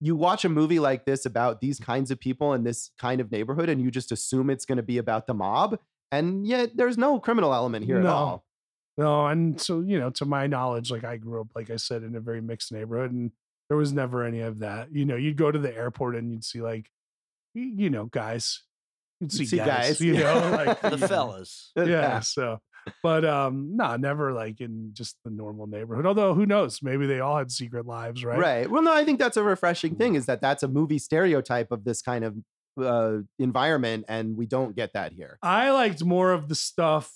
you 0.00 0.16
watch 0.16 0.44
a 0.44 0.48
movie 0.48 0.80
like 0.80 1.04
this 1.04 1.24
about 1.26 1.60
these 1.60 1.78
kinds 1.78 2.10
of 2.10 2.18
people 2.18 2.54
in 2.54 2.64
this 2.64 2.90
kind 2.98 3.20
of 3.20 3.30
neighborhood 3.30 3.68
and 3.68 3.80
you 3.80 3.90
just 3.90 4.10
assume 4.10 4.50
it's 4.50 4.64
going 4.64 4.76
to 4.76 4.82
be 4.82 4.98
about 4.98 5.26
the 5.26 5.34
mob 5.34 5.78
and 6.10 6.46
yet 6.46 6.76
there's 6.76 6.98
no 6.98 7.20
criminal 7.20 7.54
element 7.54 7.84
here 7.84 7.98
at 7.98 8.06
all 8.06 8.44
No, 8.98 9.26
and 9.26 9.60
so 9.60 9.80
you 9.80 9.98
know, 9.98 10.10
to 10.10 10.24
my 10.24 10.46
knowledge, 10.46 10.90
like 10.90 11.04
I 11.04 11.16
grew 11.16 11.40
up, 11.40 11.48
like 11.54 11.70
I 11.70 11.76
said, 11.76 12.02
in 12.02 12.14
a 12.14 12.20
very 12.20 12.40
mixed 12.40 12.72
neighborhood, 12.72 13.12
and 13.12 13.30
there 13.68 13.78
was 13.78 13.92
never 13.92 14.22
any 14.22 14.40
of 14.40 14.58
that. 14.58 14.94
You 14.94 15.06
know, 15.06 15.16
you'd 15.16 15.36
go 15.36 15.50
to 15.50 15.58
the 15.58 15.74
airport 15.74 16.16
and 16.16 16.30
you'd 16.30 16.44
see 16.44 16.60
like, 16.60 16.90
you 17.54 17.88
know, 17.88 18.04
guys. 18.04 18.62
You'd 19.20 19.32
see, 19.32 19.46
see 19.46 19.56
guys, 19.56 19.66
guys, 19.66 20.00
you 20.00 20.14
know, 20.14 20.50
like 20.66 20.80
the 20.90 20.98
fellas. 20.98 21.72
yeah. 21.76 22.20
So, 22.20 22.58
but 23.02 23.24
um, 23.24 23.76
no, 23.76 23.96
never 23.96 24.32
like 24.32 24.60
in 24.60 24.90
just 24.92 25.16
the 25.24 25.30
normal 25.30 25.66
neighborhood. 25.66 26.04
Although, 26.04 26.34
who 26.34 26.44
knows? 26.44 26.80
Maybe 26.82 27.06
they 27.06 27.20
all 27.20 27.38
had 27.38 27.50
secret 27.50 27.86
lives, 27.86 28.24
right? 28.24 28.38
Right. 28.38 28.70
Well, 28.70 28.82
no, 28.82 28.92
I 28.92 29.04
think 29.04 29.18
that's 29.18 29.36
a 29.36 29.42
refreshing 29.42 29.94
thing 29.94 30.16
is 30.16 30.26
that 30.26 30.42
that's 30.42 30.62
a 30.62 30.68
movie 30.68 30.98
stereotype 30.98 31.72
of 31.72 31.84
this 31.84 32.02
kind 32.02 32.24
of 32.24 32.36
uh, 32.78 33.18
environment, 33.38 34.04
and 34.08 34.36
we 34.36 34.46
don't 34.46 34.76
get 34.76 34.92
that 34.94 35.12
here. 35.12 35.38
I 35.42 35.70
liked 35.70 36.04
more 36.04 36.32
of 36.32 36.48
the 36.48 36.54
stuff, 36.54 37.10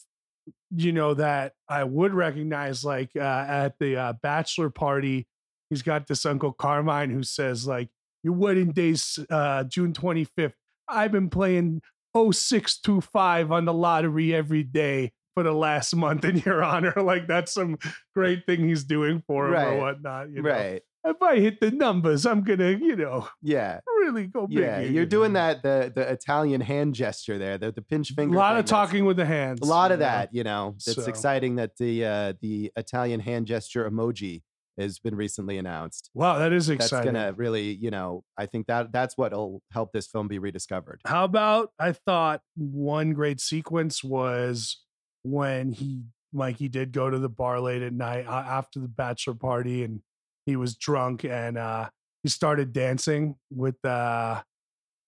you 0.70 0.92
know, 0.92 1.14
that 1.14 1.52
I 1.68 1.84
would 1.84 2.14
recognize, 2.14 2.84
like 2.84 3.10
uh, 3.16 3.20
at 3.48 3.78
the 3.78 3.96
uh, 3.96 4.12
bachelor 4.22 4.70
party. 4.70 5.26
He's 5.70 5.82
got 5.82 6.06
this 6.06 6.24
Uncle 6.24 6.52
Carmine 6.52 7.10
who 7.10 7.22
says, 7.24 7.66
like, 7.66 7.88
your 8.22 8.34
wedding 8.34 8.72
day's 8.72 9.18
uh, 9.30 9.64
June 9.64 9.92
25th. 9.92 10.52
I've 10.88 11.10
been 11.12 11.28
playing 11.30 11.82
0625 12.16 13.52
on 13.52 13.64
the 13.64 13.72
lottery 13.72 14.34
every 14.34 14.62
day 14.62 15.12
for 15.34 15.42
the 15.42 15.52
last 15.52 15.94
month 15.96 16.24
in 16.24 16.38
your 16.38 16.62
honor. 16.62 16.92
Like, 17.06 17.26
that's 17.26 17.52
some 17.52 17.78
great 18.14 18.46
thing 18.46 18.66
he's 18.66 18.84
doing 18.84 19.22
for 19.26 19.46
him 19.48 19.52
Right. 19.54 19.66
or 19.74 19.80
whatnot. 19.80 20.30
You 20.30 20.42
know? 20.42 20.50
Right. 20.50 20.82
If 21.08 21.22
I 21.22 21.36
hit 21.38 21.60
the 21.60 21.70
numbers, 21.70 22.26
I'm 22.26 22.42
going 22.42 22.58
to, 22.58 22.76
you 22.78 22.96
know, 22.96 23.28
Yeah. 23.40 23.78
really 24.00 24.26
go 24.26 24.46
big. 24.46 24.58
Yeah. 24.58 24.80
You're 24.80 25.06
doing 25.06 25.34
that 25.34 25.62
the 25.62 25.92
the 25.94 26.02
Italian 26.10 26.60
hand 26.60 26.94
gesture 26.94 27.38
there, 27.38 27.58
the 27.58 27.70
the 27.72 27.82
pinch 27.82 28.10
finger. 28.12 28.34
A 28.34 28.38
lot 28.38 28.52
thing, 28.54 28.58
of 28.60 28.64
talking 28.66 29.04
with 29.04 29.16
the 29.16 29.24
hands. 29.26 29.60
A 29.62 29.64
lot 29.64 29.92
of 29.92 30.00
know? 30.00 30.04
that, 30.06 30.34
you 30.34 30.42
know. 30.44 30.74
It's 30.76 30.94
So- 30.94 31.04
exciting 31.06 31.56
that 31.56 31.76
the 31.78 32.04
uh, 32.04 32.32
the 32.40 32.72
Italian 32.76 33.20
hand 33.20 33.46
gesture 33.46 33.88
emoji 33.88 34.42
has 34.78 34.98
been 34.98 35.14
recently 35.14 35.56
announced. 35.56 36.10
Wow, 36.12 36.38
that 36.38 36.52
is 36.52 36.68
exciting. 36.68 37.12
That's 37.14 37.26
gonna 37.28 37.32
really, 37.32 37.72
you 37.74 37.90
know, 37.90 38.24
I 38.36 38.44
think 38.46 38.66
that 38.66 38.92
that's 38.92 39.16
what'll 39.16 39.62
help 39.72 39.92
this 39.92 40.06
film 40.06 40.28
be 40.28 40.38
rediscovered. 40.38 41.00
How 41.06 41.24
about 41.24 41.70
I 41.78 41.92
thought 41.92 42.42
one 42.56 43.12
great 43.14 43.40
sequence 43.40 44.04
was 44.04 44.82
when 45.22 45.72
he 45.72 46.02
Mikey 46.32 46.68
did 46.68 46.92
go 46.92 47.08
to 47.08 47.18
the 47.18 47.28
bar 47.30 47.60
late 47.60 47.80
at 47.82 47.94
night 47.94 48.26
after 48.26 48.78
the 48.80 48.88
bachelor 48.88 49.34
party 49.34 49.82
and 49.82 50.00
he 50.46 50.56
was 50.56 50.74
drunk 50.76 51.24
and 51.24 51.58
uh 51.58 51.88
he 52.22 52.28
started 52.30 52.72
dancing 52.72 53.36
with 53.50 53.84
uh 53.84 54.42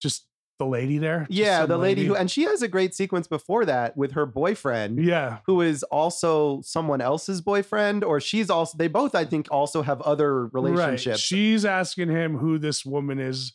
just 0.03 0.27
the 0.59 0.66
lady 0.66 0.98
there. 0.98 1.24
Yeah, 1.31 1.66
the 1.66 1.79
lady 1.79 2.05
who 2.05 2.16
and 2.16 2.29
she 2.29 2.42
has 2.42 2.62
a 2.62 2.68
great 2.68 2.92
sequence 2.92 3.29
before 3.29 3.64
that 3.64 3.96
with 3.96 4.12
her 4.12 4.27
boyfriend. 4.27 4.98
Yeah. 5.03 5.38
who 5.46 5.61
is 5.61 5.85
also 5.85 6.61
someone 6.62 7.01
else's 7.01 7.40
boyfriend, 7.40 8.03
or 8.03 8.20
she's 8.20 8.51
also, 8.51 8.77
they 8.77 8.88
both, 8.88 9.14
I 9.14 9.24
think, 9.24 9.46
also 9.53 9.83
have 9.83 10.01
other 10.03 10.46
Right. 10.46 10.53
relationships. 10.55 11.20
She's 11.20 11.64
asking 11.64 12.09
him 12.11 12.38
who 12.38 12.59
this 12.59 12.85
woman 12.85 13.20
is 13.20 13.53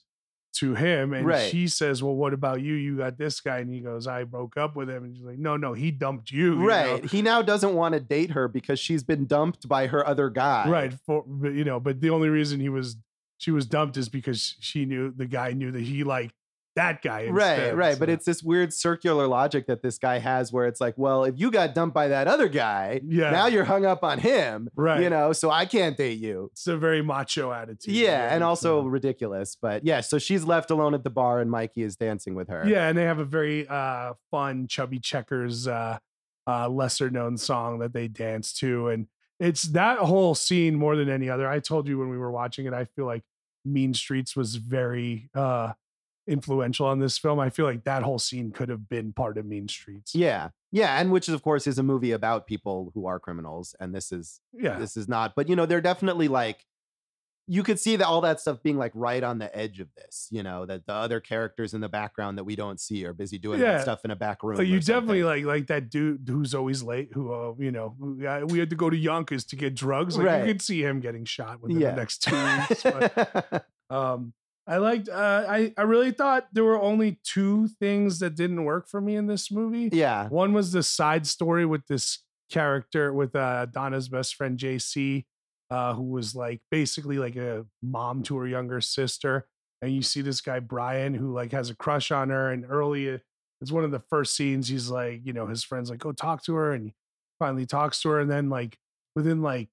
to 0.54 0.76
him. 0.76 1.14
And 1.14 1.26
Right. 1.26 1.50
she 1.50 1.68
says, 1.68 2.02
Well, 2.04 2.16
what 2.16 2.34
about 2.34 2.62
you? 2.62 2.74
You 2.74 2.98
got 2.98 3.18
this 3.18 3.42
guy. 3.42 3.60
And 3.60 3.70
he 3.74 3.80
goes, 3.80 4.08
I 4.08 4.24
broke 4.24 4.56
up 4.58 4.76
with 4.76 4.90
him. 4.90 5.04
And 5.04 5.16
she's 5.16 5.26
like, 5.26 5.38
No, 5.40 5.58
no, 5.58 5.74
he 5.74 5.92
dumped 5.92 6.32
you. 6.32 6.54
you 6.54 6.60
know? 6.60 6.66
right. 6.66 7.06
He 7.06 7.22
now 7.22 7.42
doesn't 7.42 7.74
want 7.74 7.94
to 7.94 8.00
date 8.00 8.32
her 8.32 8.48
because 8.48 8.80
she's 8.80 9.04
been 9.04 9.26
dumped 9.26 9.68
by 9.68 9.88
her 9.88 10.06
other 10.08 10.30
guy. 10.30 10.70
right 10.70 10.94
for 11.06 11.26
you 11.44 11.64
know 11.64 11.80
but 11.80 12.00
the 12.02 12.10
only 12.10 12.30
reason 12.30 12.60
he 12.60 12.70
was 12.70 12.96
she 13.38 13.52
was 13.52 13.66
dumped 13.66 13.98
is 13.98 14.08
because 14.10 14.56
she 14.60 14.86
knew 14.86 15.12
the 15.12 15.26
guy 15.26 15.52
knew 15.52 15.72
that 15.72 15.82
he 15.82 16.04
like 16.04 16.32
that 16.76 17.02
guy. 17.02 17.28
right 17.28 17.52
instead, 17.60 17.78
right 17.78 18.00
but 18.00 18.10
so- 18.10 18.14
it's 18.14 18.26
this 18.26 18.42
weird 18.44 18.74
circular 18.74 19.28
logic 19.28 19.68
that 19.68 19.82
this 19.84 19.98
guy 19.98 20.18
has 20.20 20.52
where 20.52 20.66
it's 20.66 20.82
like 20.82 20.96
well 20.98 21.24
if 21.24 21.36
you 21.38 21.52
got 21.52 21.76
dumped 21.76 21.94
by 21.94 22.08
that 22.08 22.28
other 22.28 22.48
guy 22.50 23.00
Yeah. 23.06 23.30
now 23.30 23.46
you're 23.48 23.64
hung 23.66 23.86
up 23.86 24.04
on 24.04 24.18
him 24.20 24.70
Right. 24.76 25.02
you 25.02 25.10
know 25.10 25.34
so 25.34 25.52
i 25.52 25.66
can't 25.66 25.96
date 25.98 26.20
you 26.20 26.50
it's 26.52 26.66
a 26.68 26.76
very 26.78 27.02
macho 27.04 27.52
attitude. 27.52 27.94
yeah 27.94 28.34
and 28.34 28.44
also 28.44 28.82
So- 28.82 28.88
ridiculous 28.88 29.56
but 29.62 29.86
yeah 29.86 30.02
so 30.02 30.18
she's 30.18 30.44
left 30.46 30.72
alone 30.72 30.94
at 30.96 31.04
the 31.04 31.10
bar 31.12 31.40
and 31.40 31.52
mikey 31.52 31.84
is 31.84 31.96
dancing 31.96 32.34
with 32.36 32.48
her 32.50 32.64
yeah, 32.68 32.88
and 32.88 32.98
they 32.98 33.04
have 33.04 33.20
a 33.20 33.26
very 33.26 33.68
uh 33.68 34.14
fun 34.32 34.68
chubby 34.68 35.00
checkers 35.00 35.68
uh 35.68 35.98
uh 36.48 36.68
lesser 36.70 37.10
known 37.10 37.38
song 37.38 37.80
that 37.80 37.94
they 37.94 38.08
dance 38.08 38.52
to 38.54 38.88
and 38.90 39.08
it's 39.40 39.64
that 39.64 39.98
whole 40.00 40.36
scene 40.36 40.76
more 40.76 40.96
than 40.96 41.10
any 41.10 41.28
other. 41.30 41.50
I 41.50 41.60
told 41.60 41.88
you 41.88 41.98
when 41.98 42.08
we 42.10 42.18
were 42.18 42.32
watching 42.32 42.66
it, 42.66 42.74
I 42.74 42.86
feel 42.86 43.06
like 43.06 43.24
Mean 43.66 43.94
Streets 43.94 44.36
was 44.36 44.56
very 44.56 45.30
uh 45.36 45.74
influential 46.28 46.86
on 46.86 47.00
this 47.00 47.18
film. 47.18 47.40
I 47.40 47.50
feel 47.50 47.66
like 47.66 47.84
that 47.84 48.04
whole 48.04 48.20
scene 48.20 48.52
could 48.52 48.70
have 48.70 48.88
been 48.90 49.12
part 49.14 49.38
of 49.38 49.46
Mean 49.46 49.68
Streets. 49.68 50.16
yeah 50.16 50.50
yeah 50.72 51.00
and 51.00 51.12
which 51.12 51.28
is 51.28 51.34
of 51.36 51.44
course 51.44 51.68
is 51.68 51.78
a 51.78 51.84
movie 51.84 52.12
about 52.12 52.48
people 52.48 52.92
who 52.96 53.06
are 53.06 53.20
criminals 53.20 53.76
and 53.80 53.94
this 53.94 54.12
is 54.12 54.40
Yeah. 54.54 54.80
this 54.80 54.96
is 54.98 55.08
not 55.08 55.34
but 55.36 55.48
you 55.50 55.56
know 55.56 55.66
they're 55.66 55.82
definitely 55.82 56.28
like 56.28 56.66
you 57.46 57.62
could 57.62 57.78
see 57.78 57.98
that 57.98 58.08
all 58.08 58.22
that 58.22 58.40
stuff 58.40 58.64
being 58.64 58.78
like 58.78 58.94
right 58.96 59.22
on 59.22 59.38
the 59.38 59.54
edge 59.56 59.82
of 59.82 59.90
this 59.98 60.30
you 60.32 60.42
know 60.42 60.66
that 60.66 60.86
the 60.88 60.94
other 60.94 61.20
characters 61.20 61.74
in 61.74 61.82
the 61.82 61.90
background 61.90 62.38
that 62.38 62.46
we 62.46 62.56
don't 62.56 62.80
see 62.80 63.04
are 63.06 63.12
busy 63.14 63.38
doing 63.38 63.60
Yeah. 63.60 63.82
stuff 63.82 64.06
in 64.06 64.12
a 64.12 64.16
back 64.16 64.42
room 64.44 64.60
you 64.62 64.80
definitely 64.80 65.22
something. 65.22 65.24
like 65.26 65.44
like 65.46 65.68
that 65.68 65.90
dude 65.90 66.22
who's 66.28 66.56
always 66.56 66.82
late. 66.82 67.10
Who 67.14 67.34
uh, 67.34 67.54
you 67.60 67.72
know, 67.72 67.96
we 68.00 68.60
had 68.60 68.70
to 68.70 68.78
go 68.78 68.90
to 68.90 68.96
Yonkers 68.98 69.44
to 69.48 69.58
get 69.58 69.76
drugs. 69.76 70.18
Like 70.18 70.26
Right. 70.28 70.40
you 70.48 70.54
could 70.54 70.62
see 70.62 70.82
him 70.82 71.02
getting 71.02 71.26
shot 71.26 71.62
within 71.62 71.82
Yeah. 71.82 71.92
the 71.92 71.98
next 71.98 72.20
two 72.24 72.36
weeks. 72.36 72.84
But, 72.84 73.66
um, 73.90 74.34
I 74.66 74.78
liked. 74.78 75.10
Uh, 75.10 75.46
I 75.48 75.74
I 75.78 75.82
really 75.82 76.12
thought 76.12 76.48
there 76.54 76.64
were 76.64 76.82
only 76.82 77.20
two 77.24 77.68
things 77.68 78.20
that 78.20 78.36
didn't 78.36 78.64
work 78.64 78.88
for 78.88 79.02
me 79.02 79.16
in 79.16 79.28
this 79.28 79.52
movie. 79.52 79.90
yeah 79.92 80.28
One 80.30 80.54
was 80.54 80.72
the 80.72 80.84
side 80.84 81.28
story 81.28 81.66
with 81.66 81.88
this 81.88 82.20
character 82.50 83.14
with 83.14 83.36
uh, 83.36 83.66
Donna's 83.66 84.08
best 84.08 84.36
friend 84.36 84.58
JC, 84.58 85.26
uh, 85.70 85.94
who 85.94 86.04
was 86.04 86.36
like 86.36 86.62
basically 86.72 87.18
like 87.18 87.36
a 87.36 87.66
mom 87.82 88.24
to 88.24 88.38
her 88.38 88.48
younger 88.48 88.80
sister. 88.80 89.48
And 89.82 89.94
you 89.94 90.02
see 90.02 90.22
this 90.22 90.40
guy 90.40 90.60
Brian 90.60 91.14
who 91.14 91.34
like 91.34 91.52
has 91.52 91.70
a 91.70 91.76
crush 91.76 92.12
on 92.12 92.30
her. 92.30 92.52
And 92.52 92.66
early, 92.70 93.16
uh, 93.16 93.18
it's 93.60 93.72
one 93.72 93.84
of 93.84 93.92
the 93.92 94.00
first 94.00 94.36
scenes. 94.36 94.70
He's 94.70 94.90
like, 94.90 95.22
you 95.26 95.34
know, 95.34 95.48
his 95.48 95.64
friends 95.64 95.90
like 95.90 96.00
go 96.00 96.12
talk 96.14 96.44
to 96.46 96.54
her, 96.56 96.72
and 96.74 96.86
he 96.86 96.94
finally 97.40 97.66
talks 97.66 98.02
to 98.02 98.10
her. 98.10 98.20
And 98.20 98.32
then 98.32 98.50
like 98.50 98.78
within 99.16 99.42
like 99.42 99.70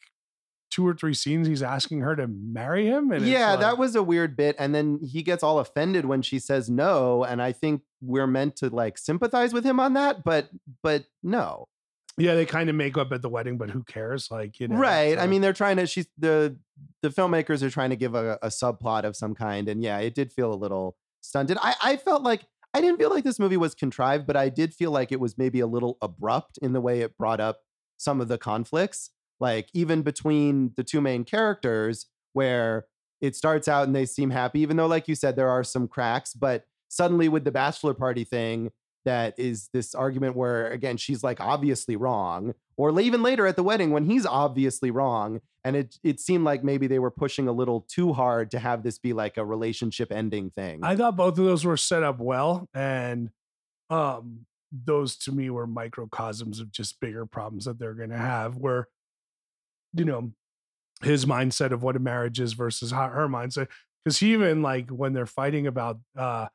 two 0.71 0.87
or 0.87 0.95
three 0.95 1.15
scenes, 1.15 1.49
he's 1.49 1.63
asking 1.63 2.01
her 2.01 2.15
to 2.17 2.27
marry 2.29 2.87
him. 2.87 3.11
And 3.11 3.27
yeah 3.27 3.51
like- 3.51 3.61
that 3.61 3.79
was 3.79 3.95
a 3.95 4.03
weird 4.03 4.37
bit 4.37 4.57
and 4.59 4.75
then 4.75 5.01
he 5.03 5.23
gets 5.23 5.43
all 5.43 5.59
offended 5.59 6.05
when 6.05 6.23
she 6.23 6.39
says 6.39 6.71
no 6.71 7.25
and 7.25 7.43
i 7.43 7.53
think 7.53 7.83
we're 8.01 8.27
meant 8.27 8.57
to 8.57 8.69
like 8.69 8.97
sympathize 8.97 9.53
with 9.53 9.65
him 9.65 9.81
on 9.81 9.95
that 9.95 10.25
but 10.25 10.49
but 10.83 11.05
no 11.23 11.67
yeah. 12.19 12.35
They 12.35 12.45
kind 12.45 12.69
of 12.69 12.77
make 12.77 12.99
up 12.99 13.13
at 13.13 13.23
the 13.23 13.31
wedding, 13.31 13.57
but 13.57 13.71
who 13.71 13.83
cares? 13.83 14.31
Like 14.31 14.61
you 14.61 14.69
know, 14.69 14.77
right 14.77 15.19
i 15.19 15.27
mean 15.27 15.41
they're 15.41 15.53
trying 15.53 15.77
to 15.79 15.87
she's 15.87 16.07
the 16.19 16.57
the 17.03 17.09
filmmakers 17.09 17.63
are 17.63 17.71
trying 17.71 17.91
to 17.91 17.97
give 17.97 18.15
a, 18.15 18.39
a 18.43 18.49
subplot 18.49 19.05
of 19.05 19.17
some 19.17 19.35
kind 19.35 19.69
and 19.69 19.83
yeah 19.83 19.99
it 19.99 20.15
did 20.15 20.33
feel 20.33 20.53
a 20.53 20.55
little 20.55 20.97
stunted 21.23 21.57
i 21.61 21.75
i 21.83 21.97
felt 21.97 22.23
like 22.23 22.43
i 22.75 22.81
didn't 22.81 22.99
feel 22.99 23.11
like 23.11 23.25
this 23.25 23.39
movie 23.39 23.57
was 23.57 23.75
contrived 23.75 24.27
but 24.27 24.37
i 24.37 24.49
did 24.49 24.75
feel 24.75 24.91
like 24.91 25.13
it 25.13 25.21
was 25.21 25.37
maybe 25.39 25.61
a 25.61 25.67
little 25.67 25.99
abrupt 26.01 26.59
in 26.63 26.73
the 26.73 26.81
way 26.81 27.01
it 27.01 27.17
brought 27.17 27.41
up 27.41 27.61
some 27.97 28.21
of 28.21 28.29
the 28.29 28.39
conflicts 28.39 29.11
like 29.41 29.69
even 29.75 30.03
between 30.03 30.73
the 30.77 30.85
two 30.85 31.01
main 31.01 31.25
characters 31.25 32.07
where 32.33 32.87
it 33.21 33.35
starts 33.35 33.69
out 33.69 33.87
and 33.87 33.95
they 33.95 34.07
seem 34.07 34.31
happy 34.31 34.61
even 34.61 34.77
though 34.77 34.87
like 34.87 35.09
you 35.09 35.15
said 35.15 35.37
there 35.37 35.49
are 35.49 35.65
some 35.65 35.89
cracks 35.89 36.33
but 36.35 36.65
suddenly 36.89 37.29
with 37.29 37.45
the 37.45 37.51
bachelor 37.51 37.95
party 37.95 38.25
thing 38.25 38.71
that 39.05 39.35
is 39.39 39.71
this 39.73 39.95
argument 39.95 40.37
where 40.37 40.69
again 40.69 40.97
she's 40.97 41.23
like 41.23 41.41
obviously 41.41 41.97
wrong 41.97 42.55
or 42.77 42.99
even 43.01 43.23
later 43.23 43.47
at 43.47 43.57
the 43.57 43.63
wedding 43.63 43.91
when 43.91 44.05
he's 44.05 44.27
obviously 44.27 44.91
wrong 44.91 45.41
and 45.65 45.77
it 45.77 45.97
it 46.03 46.21
seemed 46.21 46.45
like 46.45 46.65
maybe 46.65 46.87
they 46.87 46.99
were 46.99 47.11
pushing 47.11 47.49
a 47.49 47.53
little 47.53 47.83
too 47.89 48.13
hard 48.13 48.51
to 48.51 48.59
have 48.59 48.83
this 48.83 48.99
be 48.99 49.13
like 49.13 49.37
a 49.37 49.45
relationship 49.45 50.13
ending 50.13 50.51
thing 50.51 50.81
I 50.83 50.97
thought 50.97 51.17
both 51.17 51.39
of 51.39 51.45
those 51.45 51.65
were 51.65 51.77
set 51.77 52.03
up 52.03 52.19
well, 52.19 52.69
and 52.75 53.31
um, 53.91 54.47
those 54.73 55.17
to 55.17 55.33
me 55.33 55.51
were 55.51 55.67
microcosms 55.67 56.61
of 56.61 56.71
just 56.73 57.01
bigger 57.01 57.27
problems 57.27 57.65
that 57.65 57.79
they're 57.79 57.95
going 57.95 58.11
to 58.11 58.19
have. 58.19 58.57
Where, 58.57 58.89
you 59.95 60.05
know, 60.05 60.33
his 61.03 61.25
mindset 61.25 61.73
of 61.73 61.83
what 61.83 61.97
a 61.97 62.01
marriage 62.01 62.41
is 62.41 62.53
versus 62.53 62.91
how 62.91 63.09
her 63.09 63.29
mindset. 63.29 63.69
Because 64.05 64.19
he 64.19 64.33
even 64.33 64.63
like 64.63 64.91
when 64.91 65.13
they're 65.13 65.27
fighting 65.27 65.67
about 65.67 65.99
uh, 66.17 66.49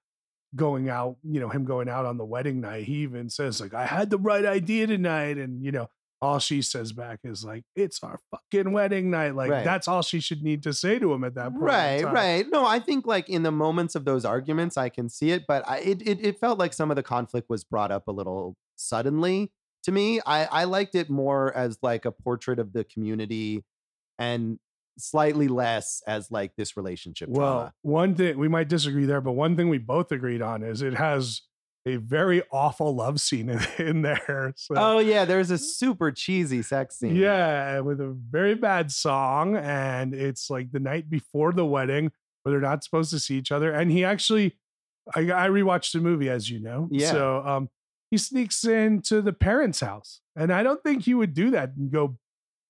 going 0.56 0.90
out, 0.90 1.18
you 1.24 1.40
know, 1.40 1.50
him 1.50 1.66
going 1.66 1.90
out 1.90 2.06
on 2.06 2.18
the 2.18 2.26
wedding 2.26 2.62
night, 2.62 2.86
he 2.86 2.98
even 2.98 3.30
says 3.30 3.60
like, 3.62 3.74
"I 3.74 3.86
had 3.86 4.10
the 4.10 4.18
right 4.18 4.46
idea 4.46 4.88
tonight," 4.88 5.38
and 5.38 5.64
you 5.64 5.72
know. 5.72 5.90
All 6.22 6.40
she 6.40 6.62
says 6.64 6.92
back 6.94 7.20
is 7.26 7.44
like, 7.44 7.64
"It's 7.76 8.02
our 8.02 8.18
fucking 8.32 8.72
wedding 8.72 9.12
night." 9.12 9.36
Like 9.36 9.52
Right. 9.52 9.66
that's 9.66 9.88
all 9.88 10.02
she 10.02 10.22
should 10.22 10.42
need 10.42 10.64
to 10.64 10.74
say 10.74 10.98
to 10.98 11.14
him 11.14 11.24
at 11.26 11.36
that 11.36 11.52
point. 11.52 11.62
right 11.62 12.04
right 12.06 12.46
no 12.50 12.66
i 12.66 12.80
think 12.80 13.06
like 13.06 13.30
in 13.30 13.44
the 13.44 13.52
moments 13.52 13.96
of 13.96 14.06
those 14.06 14.24
arguments 14.26 14.78
i 14.78 14.88
can 14.90 15.10
see 15.10 15.32
it 15.32 15.44
but 15.46 15.68
I, 15.68 15.80
it, 15.80 16.02
it 16.08 16.26
it 16.26 16.40
felt 16.40 16.58
like 16.58 16.74
some 16.74 16.90
of 16.90 16.96
the 16.96 17.04
conflict 17.04 17.48
was 17.50 17.64
brought 17.66 17.92
up 17.92 18.08
a 18.08 18.12
little 18.12 18.56
suddenly 18.78 19.52
to 19.86 19.92
me 19.92 20.20
i 20.26 20.46
i 20.46 20.64
liked 20.66 20.94
it 20.96 21.10
more 21.10 21.56
as 21.56 21.78
like 21.82 22.06
a 22.06 22.12
portrait 22.12 22.60
of 22.60 22.74
the 22.74 22.84
community 22.84 23.64
and 24.20 24.60
slightly 24.98 25.48
less 25.48 26.02
as 26.08 26.32
like 26.32 26.56
this 26.56 26.78
relationship 26.78 27.30
Well, 27.30 27.54
drama. 27.54 27.74
one 27.82 28.16
thing 28.16 28.38
we 28.38 28.48
might 28.48 28.70
disagree 28.70 29.06
there, 29.06 29.20
but 29.22 29.34
one 29.34 29.56
thing 29.58 29.68
we 29.70 29.78
both 29.78 30.12
agreed 30.12 30.42
on 30.42 30.64
is 30.64 30.82
it 30.82 30.94
has 30.94 31.42
a 31.86 31.98
very 31.98 32.42
awful 32.52 32.96
love 32.96 33.20
scene 33.20 33.50
in, 33.50 33.60
in 33.78 34.02
there. 34.04 34.54
So, 34.56 34.76
oh 34.78 35.00
yeah 35.00 35.26
there's 35.26 35.52
a 35.52 35.58
super 35.58 36.12
cheesy 36.12 36.62
sex 36.62 36.98
scene 37.00 37.16
yeah, 37.16 37.80
with 37.82 38.00
a 38.00 38.08
very 38.08 38.56
bad 38.56 38.92
song, 38.92 39.58
and 39.58 40.14
it's 40.14 40.50
like 40.50 40.72
the 40.72 40.80
night 40.80 41.10
before 41.10 41.52
the 41.52 41.66
wedding 41.66 42.12
where 42.44 42.52
they're 42.54 42.62
not 42.62 42.84
supposed 42.84 43.12
to 43.12 43.20
see 43.20 43.36
each 43.36 43.52
other. 43.52 43.72
And 43.74 43.92
he 43.92 44.06
actually, 44.06 44.56
I, 45.14 45.20
I 45.20 45.48
rewatched 45.50 45.92
the 45.92 46.00
movie, 46.00 46.30
as 46.30 46.50
you 46.50 46.60
know. 46.62 46.88
Yeah. 46.92 47.12
So, 47.12 47.44
um, 47.46 47.70
he 48.16 48.18
sneaks 48.20 48.64
into 48.64 49.22
the 49.22 49.34
parents' 49.34 49.82
house, 49.82 50.22
and 50.36 50.52
I 50.54 50.64
don't 50.64 50.82
think 50.84 51.04
he 51.04 51.14
would 51.14 51.34
do 51.34 51.52
that 51.52 51.74
and 51.78 51.92
go 51.92 52.18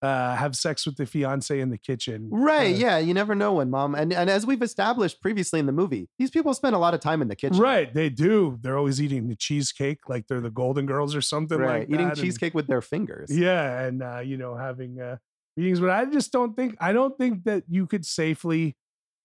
uh, 0.02 0.36
have 0.36 0.56
sex 0.56 0.86
with 0.86 0.98
the 0.98 1.06
fiance 1.06 1.58
in 1.60 1.70
the 1.70 1.78
kitchen. 1.78 2.30
Right, 2.32 2.76
Uh, 2.76 2.78
yeah, 2.78 2.98
you 3.00 3.14
never 3.14 3.34
know 3.34 3.54
when 3.54 3.70
mom 3.70 3.96
and, 3.96 4.12
and 4.14 4.30
as 4.30 4.46
we've 4.46 4.62
established 4.62 5.22
previously 5.22 5.60
in 5.60 5.66
the 5.66 5.72
movie, 5.72 6.10
these 6.20 6.30
people 6.30 6.54
spend 6.54 6.76
a 6.76 6.80
lot 6.80 6.94
of 6.94 7.00
time 7.00 7.22
in 7.22 7.28
the 7.28 7.36
kitchen. 7.36 7.58
Right, 7.58 7.92
they 7.94 8.10
do. 8.10 8.60
They're 8.62 8.78
always 8.78 9.02
eating 9.02 9.28
the 9.30 9.36
cheesecake 9.36 10.08
like 10.10 10.28
they're 10.28 10.42
the 10.42 10.50
Golden 10.52 10.86
Girls 10.86 11.16
or 11.16 11.22
something 11.22 11.58
right. 11.58 11.80
like 11.82 11.90
Eating 11.90 12.08
that. 12.08 12.18
and- 12.18 12.22
cheesecake 12.22 12.54
with 12.54 12.68
their 12.68 12.82
fingers. 12.82 13.30
yeah, 13.36 13.82
and 13.86 14.04
uh, 14.04 14.20
you 14.20 14.38
know 14.38 14.56
having 14.56 15.00
uh, 15.00 15.18
meetings, 15.58 15.80
but 15.80 15.90
I 15.90 16.06
just 16.06 16.32
don't 16.32 16.56
think 16.56 16.76
I 16.80 16.92
don't 16.94 17.18
think 17.18 17.44
that 17.46 17.64
you 17.68 17.88
could 17.88 18.06
safely, 18.06 18.76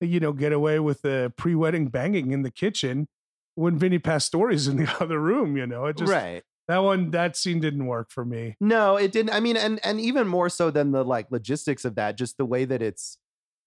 you 0.01 0.21
know, 0.21 0.33
get 0.33 0.53
away 0.53 0.79
with 0.79 1.03
the 1.03 1.33
pre-wedding 1.37 1.89
banging 1.89 2.31
in 2.33 2.43
the 2.43 2.51
kitchen 2.51 3.09
when 3.55 3.79
Vinny 3.79 3.99
Pastore's 3.99 4.69
in 4.69 4.77
the 4.77 4.97
other 5.01 5.21
room. 5.21 5.57
You 5.57 5.67
know, 5.67 5.87
it 5.87 5.97
just 5.97 6.13
right. 6.13 6.43
that 6.69 6.79
one 6.79 7.11
that 7.11 7.37
scene 7.37 7.61
didn't 7.61 7.87
work 7.87 8.11
for 8.11 8.25
me. 8.25 8.57
No, 8.61 8.97
it 8.97 9.13
didn't. 9.13 9.35
I 9.35 9.41
mean, 9.41 9.57
and 9.57 9.81
and 9.85 10.01
even 10.01 10.27
more 10.27 10.49
so 10.49 10.71
than 10.71 10.93
the 10.93 11.05
like 11.05 11.31
logistics 11.31 11.85
of 11.85 11.95
that, 11.97 12.17
just 12.17 12.37
the 12.37 12.47
way 12.47 12.65
that 12.65 12.83
it's 12.83 13.19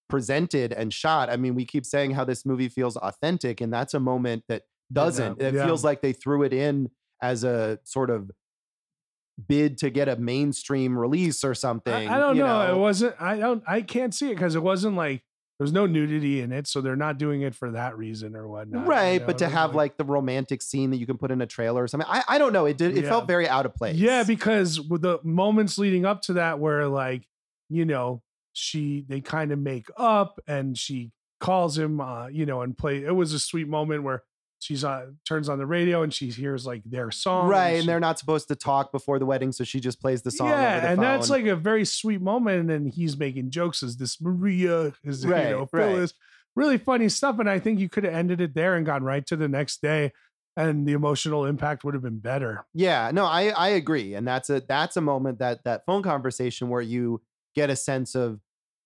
presented 0.09 0.73
and 0.73 0.93
shot. 0.93 1.29
I 1.29 1.37
mean, 1.37 1.55
we 1.55 1.65
keep 1.65 1.85
saying 1.85 2.11
how 2.11 2.23
this 2.23 2.45
movie 2.45 2.69
feels 2.69 2.97
authentic, 2.97 3.61
and 3.61 3.73
that's 3.73 3.93
a 3.93 3.99
moment 3.99 4.43
that 4.47 4.63
doesn't. 4.91 5.41
It 5.41 5.53
yeah. 5.53 5.65
feels 5.65 5.83
like 5.83 6.01
they 6.01 6.13
threw 6.13 6.43
it 6.43 6.53
in 6.53 6.89
as 7.21 7.43
a 7.43 7.79
sort 7.83 8.09
of 8.09 8.29
bid 9.47 9.77
to 9.79 9.89
get 9.89 10.07
a 10.07 10.15
mainstream 10.15 10.97
release 10.97 11.43
or 11.43 11.55
something. 11.55 12.07
I 12.07 12.19
don't 12.19 12.35
you 12.35 12.43
know. 12.43 12.75
It 12.75 12.77
wasn't. 12.77 13.15
I 13.19 13.37
don't. 13.37 13.63
I 13.67 13.81
can't 13.81 14.13
see 14.13 14.27
it 14.27 14.35
because 14.35 14.55
it 14.55 14.63
wasn't 14.63 14.95
like 14.95 15.23
there's 15.59 15.71
no 15.71 15.85
nudity 15.85 16.41
in 16.41 16.51
it, 16.51 16.67
so 16.67 16.81
they're 16.81 16.95
not 16.95 17.17
doing 17.17 17.41
it 17.41 17.53
for 17.55 17.71
that 17.71 17.97
reason 17.97 18.35
or 18.35 18.47
whatnot. 18.47 18.83
you 18.83 18.87
right, 18.89 19.21
know? 19.21 19.27
but 19.27 19.37
to 19.37 19.47
have 19.49 19.75
like 19.75 19.97
the 19.97 20.03
romantic 20.03 20.61
scene 20.61 20.89
that 20.91 20.97
you 20.97 21.05
can 21.05 21.17
put 21.17 21.31
in 21.31 21.41
a 21.41 21.45
trailer 21.47 21.83
or 21.83 21.87
something. 21.87 22.09
I, 22.09 22.23
I 22.27 22.37
don't 22.37 22.53
know. 22.53 22.65
It 22.65 22.77
did. 22.77 22.97
It 22.97 23.03
Yeah. 23.03 23.09
felt 23.09 23.27
very 23.27 23.47
out 23.47 23.65
of 23.65 23.75
place. 23.75 23.95
Yeah, 23.95 24.23
because 24.23 24.81
with 24.81 25.01
the 25.03 25.19
moments 25.23 25.77
leading 25.77 26.05
up 26.05 26.21
to 26.23 26.33
that, 26.33 26.59
where 26.59 26.87
like, 26.87 27.27
you 27.69 27.85
know, 27.85 28.21
she 28.53 29.05
they 29.07 29.21
kind 29.21 29.51
of 29.51 29.59
make 29.59 29.87
up 29.97 30.39
and 30.47 30.77
she 30.77 31.11
calls 31.39 31.77
him, 31.77 31.99
uh, 32.01 32.27
you 32.27 32.45
know, 32.45 32.61
and 32.61 32.77
play. 32.77 33.03
It 33.03 33.15
was 33.15 33.33
a 33.33 33.39
sweet 33.39 33.67
moment 33.67 34.03
where 34.03 34.23
she's 34.63 34.83
uh 34.83 35.07
turns 35.27 35.49
on 35.49 35.57
the 35.59 35.65
radio 35.65 36.03
and 36.03 36.13
she 36.13 36.27
hears 36.29 36.65
like 36.65 36.81
their 36.85 37.11
song, 37.11 37.47
right, 37.47 37.69
and 37.75 37.81
she- 37.81 37.87
they're 37.87 37.99
not 37.99 38.17
supposed 38.19 38.47
to 38.47 38.55
talk 38.55 38.91
before 38.91 39.19
the 39.19 39.25
wedding, 39.25 39.51
so 39.51 39.63
she 39.63 39.79
just 39.79 39.99
plays 40.01 40.21
the 40.21 40.31
song. 40.31 40.49
yeah, 40.49 40.79
the 40.79 40.87
and 40.89 41.01
that's 41.01 41.29
like 41.29 41.45
a 41.45 41.55
very 41.55 41.85
sweet 41.85 42.21
moment. 42.21 42.71
And 42.71 42.91
he's 42.93 43.17
making 43.17 43.49
jokes. 43.51 43.83
as 43.83 43.97
this 43.97 44.19
Maria? 44.21 44.93
Is 45.03 45.25
Right, 45.25 45.45
you 45.45 45.51
know 45.51 45.69
right. 45.71 45.91
Phyllis? 45.93 46.13
Really 46.55 46.77
funny 46.77 47.09
stuff. 47.09 47.39
And 47.39 47.49
I 47.49 47.57
think 47.59 47.79
you 47.79 47.89
could 47.89 48.03
have 48.03 48.13
ended 48.13 48.39
it 48.39 48.53
there 48.53 48.75
and 48.75 48.85
gone 48.85 49.03
right 49.03 49.25
to 49.27 49.35
the 49.35 49.47
next 49.47 49.81
day, 49.81 50.11
and 50.55 50.87
the 50.87 50.93
emotional 50.93 51.45
impact 51.45 51.83
would 51.83 51.95
have 51.95 52.03
been 52.03 52.19
better. 52.19 52.65
Yeah, 52.73 53.09
no, 53.11 53.25
I 53.25 53.49
I 53.49 53.69
agree, 53.69 54.13
and 54.13 54.27
that's 54.27 54.49
a 54.49 54.61
that's 54.67 54.95
a 54.97 55.01
moment 55.01 55.39
that 55.39 55.63
that 55.63 55.85
phone 55.85 56.03
conversation 56.03 56.69
where 56.69 56.81
you 56.81 57.21
get 57.55 57.69
a 57.69 57.75
sense 57.75 58.15
of 58.15 58.39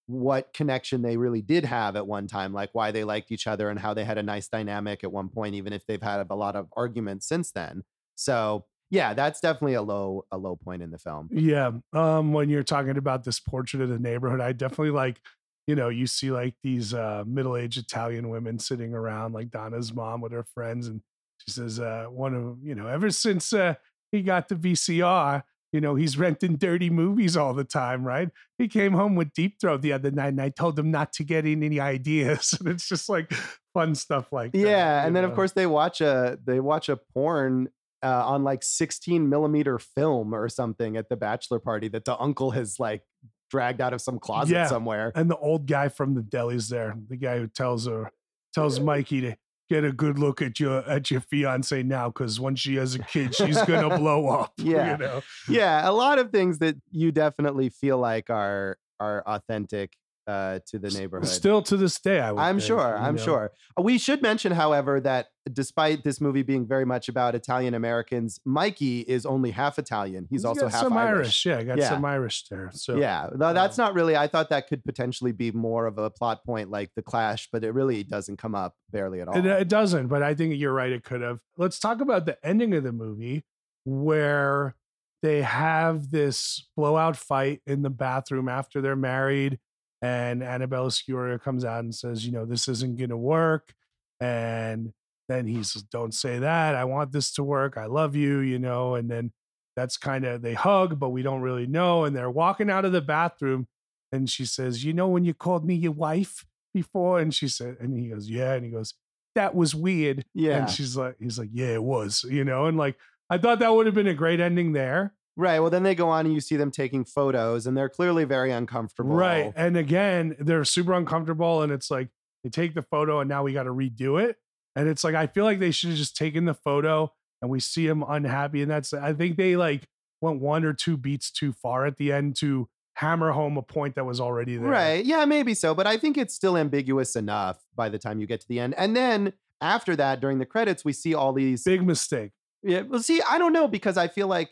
what 0.07 0.53
connection 0.53 1.01
they 1.01 1.17
really 1.17 1.41
did 1.41 1.65
have 1.65 1.95
at 1.95 2.07
one 2.07 2.27
time, 2.27 2.53
like 2.53 2.69
why 2.73 2.91
they 2.91 3.03
liked 3.03 3.31
each 3.31 3.45
other 3.45 3.69
and 3.69 3.79
how 3.79 3.93
they 3.93 4.05
had 4.05 4.17
a 4.17 4.23
nice 4.23 4.47
dynamic 4.47 5.03
at 5.03 5.11
one 5.11 5.29
point, 5.29 5.53
even 5.53 5.73
if 5.73 5.85
they've 5.85 6.01
had 6.01 6.25
a 6.29 6.35
lot 6.35 6.55
of 6.55 6.67
arguments 6.75 7.27
since 7.27 7.51
then. 7.51 7.83
So 8.15 8.65
yeah, 8.89 9.13
that's 9.13 9.41
definitely 9.41 9.73
a 9.73 9.81
low 9.81 10.25
a 10.31 10.37
low 10.37 10.55
point 10.55 10.81
in 10.81 10.91
the 10.91 10.97
film. 10.97 11.29
Yeah. 11.31 11.71
Um, 11.93 12.31
when 12.31 12.49
you're 12.49 12.63
talking 12.63 12.97
about 12.97 13.25
this 13.25 13.39
portrait 13.39 13.83
of 13.83 13.89
the 13.89 13.99
neighborhood, 13.99 14.39
I 14.39 14.53
definitely 14.53 14.91
like, 14.91 15.19
you 15.67 15.75
know, 15.75 15.89
you 15.89 16.07
see 16.07 16.31
like 16.31 16.55
these 16.63 16.93
uh 16.93 17.25
middle-aged 17.27 17.77
Italian 17.77 18.29
women 18.29 18.59
sitting 18.59 18.93
around 18.93 19.33
like 19.33 19.49
Donna's 19.51 19.93
mom 19.93 20.21
with 20.21 20.31
her 20.31 20.43
friends, 20.43 20.87
and 20.87 21.01
she 21.39 21.51
says, 21.51 21.81
uh, 21.81 22.05
one 22.09 22.33
of 22.33 22.57
you 22.63 22.75
know, 22.75 22.87
ever 22.87 23.09
since 23.11 23.51
uh 23.51 23.75
he 24.11 24.21
got 24.21 24.47
the 24.47 24.55
VCR, 24.55 25.43
you 25.73 25.82
know, 25.82 25.95
he's 25.95 26.17
renting 26.17 26.56
dirty 26.56 26.89
movies 26.89 27.36
all 27.36 27.53
the 27.53 27.63
time, 27.63 28.03
right? 28.06 28.30
He 28.58 28.67
came 28.67 28.93
home 28.93 29.15
with 29.15 29.34
Deep 29.34 29.60
Throat 29.60 29.82
the 29.82 29.93
other 29.93 30.12
night 30.12 30.30
and 30.30 30.41
I 30.41 30.49
told 30.49 30.80
him 30.80 30.91
not 30.91 31.12
to 31.13 31.23
get 31.23 31.45
in 31.45 31.62
any 31.63 31.80
ideas. 31.95 32.56
And 32.60 32.69
it's 32.69 32.88
just 32.88 33.10
like 33.10 33.32
fun 33.73 33.95
stuff 33.95 34.32
like 34.32 34.53
that. 34.53 34.58
Yeah, 34.60 35.06
and 35.06 35.15
then 35.15 35.23
of 35.23 35.34
course 35.36 35.51
they 35.51 35.67
watch 35.67 36.01
a 36.01 36.38
they 36.45 36.60
watch 36.60 36.89
a 36.89 36.97
porn 37.13 37.67
uh, 38.03 38.25
on 38.27 38.43
like 38.43 38.63
16 38.63 39.27
millimeter 39.27 39.80
film 39.80 40.34
or 40.34 40.47
something 40.49 40.95
at 40.97 41.10
the 41.10 41.15
bachelor 41.17 41.60
party 41.60 41.88
that 41.89 42.06
the 42.06 42.17
uncle 42.19 42.51
has 42.51 42.80
like 42.80 43.01
dragged 43.49 43.82
out 43.82 43.93
of 43.93 44.01
some 44.01 44.19
closet 44.19 44.53
Yeah. 44.53 44.67
somewhere. 44.67 45.12
and 45.15 45.30
the 45.32 45.38
old 45.38 45.67
guy 45.67 45.88
from 45.89 46.13
the 46.15 46.21
deli's 46.21 46.69
there, 46.69 46.95
the 47.10 47.15
guy 47.17 47.39
who 47.39 47.47
tells 47.47 47.88
her 47.88 48.12
tells 48.53 48.80
Mikey 48.80 49.21
to 49.21 49.36
get 49.69 49.84
a 49.84 49.91
good 49.91 50.17
look 50.19 50.41
at 50.41 50.60
your 50.60 50.88
at 50.89 51.12
your 51.12 51.21
fiance 51.21 51.84
now, 51.84 52.08
because 52.08 52.39
when 52.39 52.56
she 52.56 52.75
has 52.75 52.95
a 52.95 52.99
kid, 52.99 53.36
she's 53.36 53.62
gonna 53.63 53.97
blow 53.97 54.27
up. 54.27 54.53
Yeah. 54.58 54.91
You 54.91 54.97
know? 54.97 55.21
yeah, 55.49 55.89
a 55.89 55.91
lot 55.91 56.19
of 56.19 56.32
things 56.32 56.60
that 56.60 56.75
you 56.91 57.12
definitely 57.12 57.69
feel 57.69 57.97
like 57.97 58.30
are 58.30 58.77
are 58.99 59.23
authentic 59.27 59.93
uh, 60.27 60.59
to 60.67 60.77
the 60.77 60.89
neighborhood. 60.89 61.27
Still 61.27 61.61
to 61.63 61.77
this 61.77 61.99
day, 61.99 62.19
I 62.19 62.31
would 62.31 62.41
I'm 62.41 62.57
think, 62.57 62.67
sure. 62.67 62.97
I'm 62.97 63.15
know? 63.15 63.21
sure. 63.21 63.51
We 63.81 63.97
should 63.97 64.21
mention, 64.21 64.51
however, 64.51 64.99
that 64.99 65.27
despite 65.51 66.03
this 66.03 66.19
movie 66.19 66.43
being 66.43 66.67
very 66.67 66.83
much 66.85 67.07
about 67.07 67.33
Italian 67.33 67.73
Americans, 67.73 68.39
Mikey 68.45 69.01
is 69.01 69.25
only 69.25 69.51
half 69.51 69.79
Italian. 69.79 70.27
He's, 70.29 70.43
also 70.43 70.61
got 70.61 70.71
half 70.71 70.83
some 70.83 70.97
Irish. 70.97 71.45
Yeah, 71.45 71.63
got 71.63 71.77
Yeah. 71.77 71.89
some 71.89 72.03
Irish 72.03 72.47
there. 72.49 72.69
So 72.73 72.97
yeah, 72.97 73.29
though 73.31 73.53
that's 73.53 73.77
not 73.77 73.93
really. 73.93 74.17
I 74.17 74.27
thought 74.27 74.49
that 74.49 74.67
could 74.67 74.83
potentially 74.83 75.31
be 75.31 75.51
more 75.51 75.85
of 75.85 75.97
a 75.97 76.09
plot 76.09 76.43
point 76.43 76.69
like 76.69 76.91
the 76.95 77.01
Clash, 77.01 77.47
but 77.51 77.63
it 77.63 77.71
really 77.71 78.03
doesn't 78.03 78.37
come 78.37 78.55
up 78.55 78.75
barely 78.91 79.21
at 79.21 79.29
all. 79.29 79.37
It, 79.37 79.45
it 79.45 79.69
doesn't, 79.69 80.07
but 80.07 80.21
I 80.21 80.33
think 80.35 80.55
you're 80.57 80.73
right. 80.73 80.91
It 80.91 81.03
could 81.03 81.21
have. 81.21 81.39
Let's 81.57 81.79
talk 81.79 82.01
about 82.01 82.25
the 82.25 82.37
ending 82.45 82.73
of 82.73 82.83
the 82.83 82.91
movie 82.91 83.45
where 83.85 84.75
they 85.23 85.41
have 85.41 86.11
this 86.11 86.67
blowout 86.75 87.15
fight 87.15 87.61
in 87.65 87.81
the 87.81 87.89
bathroom 87.89 88.49
after 88.49 88.81
they're 88.81 88.95
married. 88.95 89.59
And 90.01 90.43
Annabella 90.43 90.89
Sciorra 90.89 91.41
comes 91.41 91.65
out 91.65 91.83
and 91.83 91.93
says, 91.93 92.25
you 92.25 92.31
know, 92.31 92.45
this 92.45 92.67
isn't 92.67 92.97
going 92.97 93.10
to 93.10 93.17
work. 93.17 93.73
And 94.19 94.93
then 95.27 95.47
he 95.47 95.63
says, 95.63 95.83
don't 95.83 96.13
say 96.13 96.39
that. 96.39 96.75
I 96.75 96.86
want 96.86 97.12
this 97.12 97.33
to 97.33 97.43
work. 97.43 97.77
I 97.77 97.86
love 97.86 98.15
you, 98.15 98.39
you 98.39 98.60
know. 98.60 98.95
And 98.95 99.10
then 99.10 99.31
that's 99.75 99.97
kind 99.97 100.25
of, 100.25 100.41
they 100.41 100.53
hug, 100.53 100.99
but 100.99 101.10
we 101.10 101.21
don't 101.21 101.41
really 101.41 101.67
know. 101.67 102.05
And 102.05 102.15
they're 102.15 102.29
walking 102.29 102.69
out 102.69 102.86
of 102.86 102.91
the 102.91 103.01
bathroom. 103.01 103.67
And 104.12 104.29
she 104.29 104.45
says, 104.45 104.86
you 104.86 104.93
know, 104.93 105.07
when 105.07 105.25
you 105.25 105.33
called 105.33 105.65
me 105.65 105.75
your 105.75 105.91
wife 105.91 106.45
before? 106.73 107.19
And 107.19 107.33
she 107.33 107.47
said, 107.47 107.77
and 107.79 107.97
he 107.97 108.10
goes, 108.10 108.29
yeah. 108.29 108.53
And 108.53 108.65
he 108.65 108.71
goes, 108.71 108.93
that 109.36 109.53
was 109.53 109.75
weird. 109.75 110.25
yeah, 110.33 110.60
And 110.60 110.69
she's 110.69 110.95
like, 110.95 111.15
he's 111.19 111.38
like, 111.38 111.49
yeah, 111.51 111.73
it 111.73 111.83
was, 111.83 112.23
you 112.23 112.43
know, 112.43 112.65
and 112.65 112.77
like, 112.77 112.97
I 113.29 113.38
thought 113.38 113.60
that 113.60 113.73
would 113.73 113.86
have 113.86 113.95
been 113.95 114.07
a 114.07 114.13
great 114.13 114.39
ending 114.39 114.71
there. 114.71 115.13
Right. 115.38 115.62
Well, 115.62 115.69
then 115.69 115.84
they 115.84 115.95
go 115.95 116.10
on 116.10 116.26
and 116.26 116.36
you 116.36 116.41
see 116.41 116.58
them 116.58 116.71
taking 116.71 117.06
photos, 117.06 117.65
and 117.65 117.78
they're 117.78 117.88
clearly 117.88 118.26
very 118.26 118.52
uncomfortable. 118.52 119.15
Right. 119.15 119.54
And 119.56 119.78
again, 119.78 120.36
they're 120.39 120.65
super 120.65 120.91
uncomfortable. 120.91 121.62
And 121.62 121.71
it's 121.71 121.89
like, 121.89 122.10
they 122.43 122.50
take 122.50 122.76
the 122.76 122.84
photo 122.84 123.19
and 123.19 123.28
now 123.28 123.43
we 123.43 123.52
got 123.52 123.63
to 123.63 123.71
redo 123.71 124.21
it. 124.21 124.38
And 124.76 124.88
it's 124.88 125.04
like, 125.04 125.15
I 125.15 125.26
feel 125.26 125.43
like 125.43 125.60
they 125.60 125.71
should 125.71 125.89
have 125.89 125.97
just 125.97 126.15
taken 126.15 126.45
the 126.45 126.54
photo 126.54 127.12
and 127.41 127.50
we 127.50 127.60
see 127.60 127.88
them 127.88 128.06
unhappy. 128.08 128.62
And 128.62 128.69
that's, 128.69 128.93
I 128.93 129.13
think 129.13 129.38
they 129.38 129.56
like 129.56 129.88
went 130.21 130.39
one 130.39 130.63
or 130.63 130.71
two 130.71 130.97
beats 130.97 131.32
too 131.32 131.52
far 131.52 131.88
at 131.88 131.97
the 131.97 132.12
end 132.12 132.36
to 132.38 132.69
hammer 132.93 133.32
home 133.32 133.58
a 133.58 133.63
point 133.63 133.95
that 133.95 134.06
was 134.06 134.21
already 134.21 134.56
there. 134.56 134.69
Right. 134.69 135.04
Yeah, 135.04 135.26
maybe 135.26 135.56
so. 135.56 135.73
But 135.73 135.88
I 135.88 135.97
think 135.97 136.15
it's 136.15 136.36
still 136.36 136.56
ambiguous 136.56 137.15
enough 137.15 137.58
by 137.76 137.89
the 137.89 137.97
time 137.97 138.19
you 138.19 138.28
get 138.28 138.41
to 138.41 138.47
the 138.47 138.60
end. 138.60 138.76
And 138.78 138.95
then 138.95 139.34
after 139.60 139.95
that, 139.95 140.21
during 140.21 140.38
the 140.38 140.45
credits, 140.45 140.86
we 140.86 140.93
see 140.93 141.15
all 141.15 141.34
these. 141.34 141.63
Big 141.63 141.84
mistake. 141.84 142.34
Yeah. 142.62 142.82
Well, 142.82 143.02
see, 143.02 143.19
I 143.28 143.39
don't 143.39 143.54
know 143.54 143.67
because 143.67 143.97
I 143.97 144.08
feel 144.08 144.28
like 144.28 144.52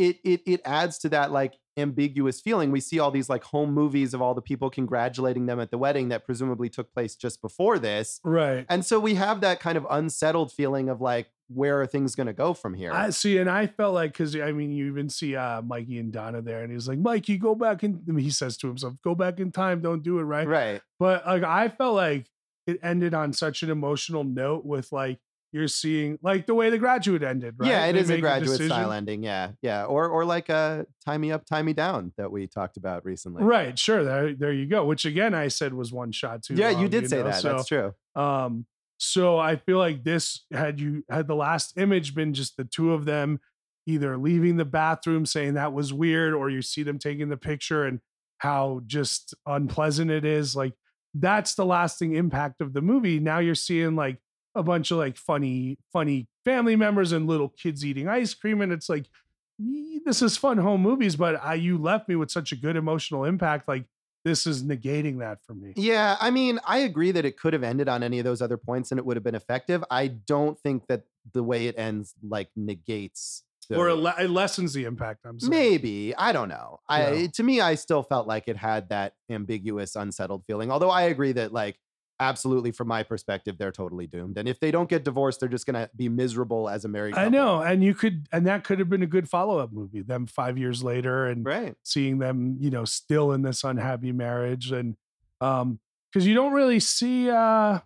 it 0.00 0.16
it 0.24 0.40
it 0.46 0.60
adds 0.64 0.98
to 0.98 1.08
that 1.10 1.30
like 1.30 1.54
ambiguous 1.76 2.40
feeling. 2.40 2.70
We 2.70 2.80
see 2.80 2.98
all 2.98 3.10
these 3.10 3.28
like 3.28 3.44
home 3.44 3.72
movies 3.72 4.14
of 4.14 4.22
all 4.22 4.34
the 4.34 4.42
people 4.42 4.70
congratulating 4.70 5.46
them 5.46 5.60
at 5.60 5.70
the 5.70 5.78
wedding 5.78 6.08
that 6.08 6.24
presumably 6.24 6.68
took 6.68 6.92
place 6.92 7.14
just 7.14 7.40
before 7.42 7.78
this. 7.78 8.20
Right. 8.24 8.66
And 8.68 8.84
so 8.84 8.98
we 8.98 9.14
have 9.14 9.40
that 9.42 9.60
kind 9.60 9.76
of 9.76 9.86
unsettled 9.90 10.52
feeling 10.52 10.88
of 10.88 11.00
like, 11.00 11.28
where 11.48 11.80
are 11.80 11.86
things 11.86 12.14
going 12.14 12.28
to 12.28 12.32
go 12.32 12.54
from 12.54 12.74
here? 12.74 12.92
I 12.92 13.10
see, 13.10 13.38
and 13.38 13.50
I 13.50 13.66
felt 13.66 13.94
like 13.94 14.12
because 14.12 14.34
I 14.36 14.52
mean, 14.52 14.72
you 14.72 14.86
even 14.86 15.08
see 15.10 15.36
uh, 15.36 15.60
Mikey 15.62 15.98
and 15.98 16.12
Donna 16.12 16.40
there, 16.40 16.62
and 16.62 16.72
he's 16.72 16.88
like, 16.88 16.98
"Mikey, 16.98 17.38
go 17.38 17.54
back 17.54 17.82
And 17.82 18.02
I 18.08 18.12
mean, 18.12 18.24
he 18.24 18.30
says 18.30 18.56
to 18.58 18.68
himself, 18.68 18.94
"Go 19.02 19.14
back 19.14 19.40
in 19.40 19.50
time, 19.50 19.80
don't 19.80 20.02
do 20.02 20.18
it 20.18 20.22
right." 20.22 20.46
right. 20.46 20.80
But 20.98 21.26
like, 21.26 21.42
I 21.42 21.68
felt 21.68 21.96
like 21.96 22.26
it 22.66 22.78
ended 22.82 23.14
on 23.14 23.32
such 23.32 23.62
an 23.62 23.70
emotional 23.70 24.22
note 24.22 24.64
with 24.64 24.92
like 24.92 25.18
you're 25.52 25.68
seeing 25.68 26.18
like 26.22 26.46
the 26.46 26.54
way 26.54 26.70
the 26.70 26.78
graduate 26.78 27.22
ended. 27.22 27.56
Right? 27.58 27.70
Yeah, 27.70 27.86
it 27.86 27.94
They 27.94 27.98
is 28.00 28.10
a 28.10 28.20
graduate 28.20 28.50
decision. 28.58 28.68
style 28.70 28.92
ending. 28.92 29.22
Yeah, 29.22 29.52
yeah, 29.62 29.84
or 29.84 30.08
or 30.08 30.24
like 30.24 30.48
a 30.48 30.86
tie 31.04 31.18
me 31.18 31.32
up, 31.32 31.44
tie 31.44 31.62
me 31.62 31.72
down 31.72 32.12
that 32.16 32.30
we 32.30 32.46
talked 32.46 32.76
about 32.76 33.04
recently. 33.04 33.42
Right, 33.42 33.78
sure. 33.78 34.04
There, 34.04 34.34
there 34.34 34.52
you 34.52 34.66
go. 34.66 34.84
Which 34.84 35.04
again, 35.04 35.34
I 35.34 35.48
said 35.48 35.74
was 35.74 35.92
one 35.92 36.12
shot 36.12 36.42
too. 36.44 36.54
Yeah, 36.54 36.70
you 36.70 36.76
long, 36.76 36.88
did 36.90 37.10
say 37.10 37.18
know? 37.18 37.24
that. 37.24 37.40
So, 37.42 37.48
That's 37.56 37.66
true. 37.68 37.94
Um, 38.14 38.66
so 38.98 39.38
I 39.38 39.56
feel 39.56 39.78
like 39.78 40.04
this 40.04 40.44
had 40.52 40.78
you 40.80 41.04
had 41.10 41.26
the 41.26 41.34
last 41.34 41.78
image 41.78 42.14
been 42.14 42.34
just 42.34 42.56
the 42.56 42.64
two 42.64 42.92
of 42.92 43.04
them 43.04 43.40
either 43.86 44.16
leaving 44.18 44.56
the 44.56 44.64
bathroom 44.64 45.24
saying 45.26 45.54
that 45.54 45.72
was 45.72 45.92
weird, 45.92 46.34
or 46.34 46.50
you 46.50 46.62
see 46.62 46.82
them 46.82 46.98
taking 46.98 47.28
the 47.28 47.36
picture 47.36 47.84
and 47.84 48.00
how 48.38 48.82
just 48.86 49.34
unpleasant 49.46 50.10
it 50.10 50.24
is. 50.24 50.54
Like 50.54 50.74
that's 51.14 51.54
the 51.54 51.64
lasting 51.66 52.14
impact 52.14 52.60
of 52.60 52.72
the 52.72 52.80
movie. 52.82 53.18
Now 53.18 53.38
you're 53.38 53.54
seeing 53.54 53.96
like 53.96 54.18
a 54.54 54.62
bunch 54.62 54.90
of 54.90 54.98
like 54.98 55.16
funny, 55.16 55.78
funny 55.92 56.28
family 56.44 56.76
members 56.76 57.12
and 57.12 57.26
little 57.26 57.48
kids 57.48 57.84
eating 57.84 58.08
ice 58.08 58.34
cream, 58.34 58.60
and 58.60 58.72
it's 58.72 58.88
like 58.88 59.06
this 60.04 60.22
is 60.22 60.36
fun 60.36 60.58
home 60.58 60.80
movies, 60.80 61.16
but 61.16 61.42
I, 61.42 61.54
you 61.54 61.76
left 61.78 62.08
me 62.08 62.16
with 62.16 62.30
such 62.30 62.52
a 62.52 62.56
good 62.56 62.76
emotional 62.76 63.24
impact. 63.24 63.68
Like 63.68 63.84
this 64.24 64.46
is 64.46 64.62
negating 64.64 65.18
that 65.20 65.38
for 65.46 65.54
me. 65.54 65.72
Yeah, 65.76 66.16
I 66.20 66.30
mean, 66.30 66.58
I 66.66 66.78
agree 66.78 67.10
that 67.12 67.24
it 67.24 67.38
could 67.38 67.52
have 67.52 67.62
ended 67.62 67.88
on 67.88 68.02
any 68.02 68.18
of 68.18 68.24
those 68.24 68.40
other 68.42 68.56
points 68.56 68.90
and 68.90 68.98
it 68.98 69.04
would 69.04 69.16
have 69.16 69.24
been 69.24 69.34
effective. 69.34 69.84
I 69.90 70.08
don't 70.08 70.58
think 70.60 70.86
that 70.88 71.02
the 71.34 71.42
way 71.42 71.66
it 71.66 71.74
ends 71.78 72.14
like 72.26 72.48
negates 72.56 73.44
the, 73.68 73.76
or 73.76 73.90
it, 73.90 73.94
le- 73.94 74.14
it 74.18 74.30
lessens 74.30 74.72
the 74.72 74.84
impact. 74.84 75.20
I'm 75.24 75.38
saying. 75.38 75.50
maybe 75.50 76.14
I 76.16 76.32
don't 76.32 76.48
know. 76.48 76.80
I 76.88 77.12
Yeah. 77.12 77.26
to 77.34 77.42
me, 77.42 77.60
I 77.60 77.74
still 77.76 78.02
felt 78.02 78.26
like 78.26 78.48
it 78.48 78.56
had 78.56 78.88
that 78.88 79.12
ambiguous, 79.30 79.94
unsettled 79.94 80.44
feeling. 80.46 80.70
Although 80.72 80.90
I 80.90 81.02
agree 81.02 81.32
that 81.32 81.52
like 81.52 81.78
absolutely 82.20 82.70
from 82.70 82.86
my 82.88 83.02
perspective, 83.02 83.56
they're 83.58 83.72
totally 83.72 84.06
doomed. 84.06 84.38
And 84.38 84.48
if 84.48 84.60
they 84.60 84.70
don't 84.70 84.88
get 84.88 85.04
divorced, 85.04 85.40
they're 85.40 85.48
just 85.48 85.66
gonna 85.66 85.90
be 85.96 86.08
miserable 86.08 86.68
as 86.68 86.84
a 86.84 86.88
married. 86.88 87.14
couple. 87.14 87.26
I 87.26 87.28
know, 87.30 87.62
and 87.62 87.82
you 87.82 87.94
could, 87.94 88.28
and 88.30 88.46
that 88.46 88.62
could 88.62 88.78
have 88.78 88.88
been 88.88 89.02
a 89.02 89.06
good 89.06 89.28
follow 89.28 89.58
up 89.58 89.72
movie. 89.72 90.02
Them 90.02 90.26
five 90.26 90.58
years 90.58 90.84
later, 90.84 91.26
and 91.26 91.44
right? 91.44 91.74
seeing 91.82 92.18
them, 92.18 92.58
you 92.60 92.70
know, 92.70 92.84
still 92.84 93.32
in 93.32 93.42
this 93.42 93.64
unhappy 93.64 94.12
marriage, 94.12 94.70
and 94.70 94.96
um, 95.40 95.80
because 96.12 96.26
you 96.26 96.34
don't 96.34 96.52
really 96.52 96.80
see, 96.80 97.30
uh, 97.30 97.80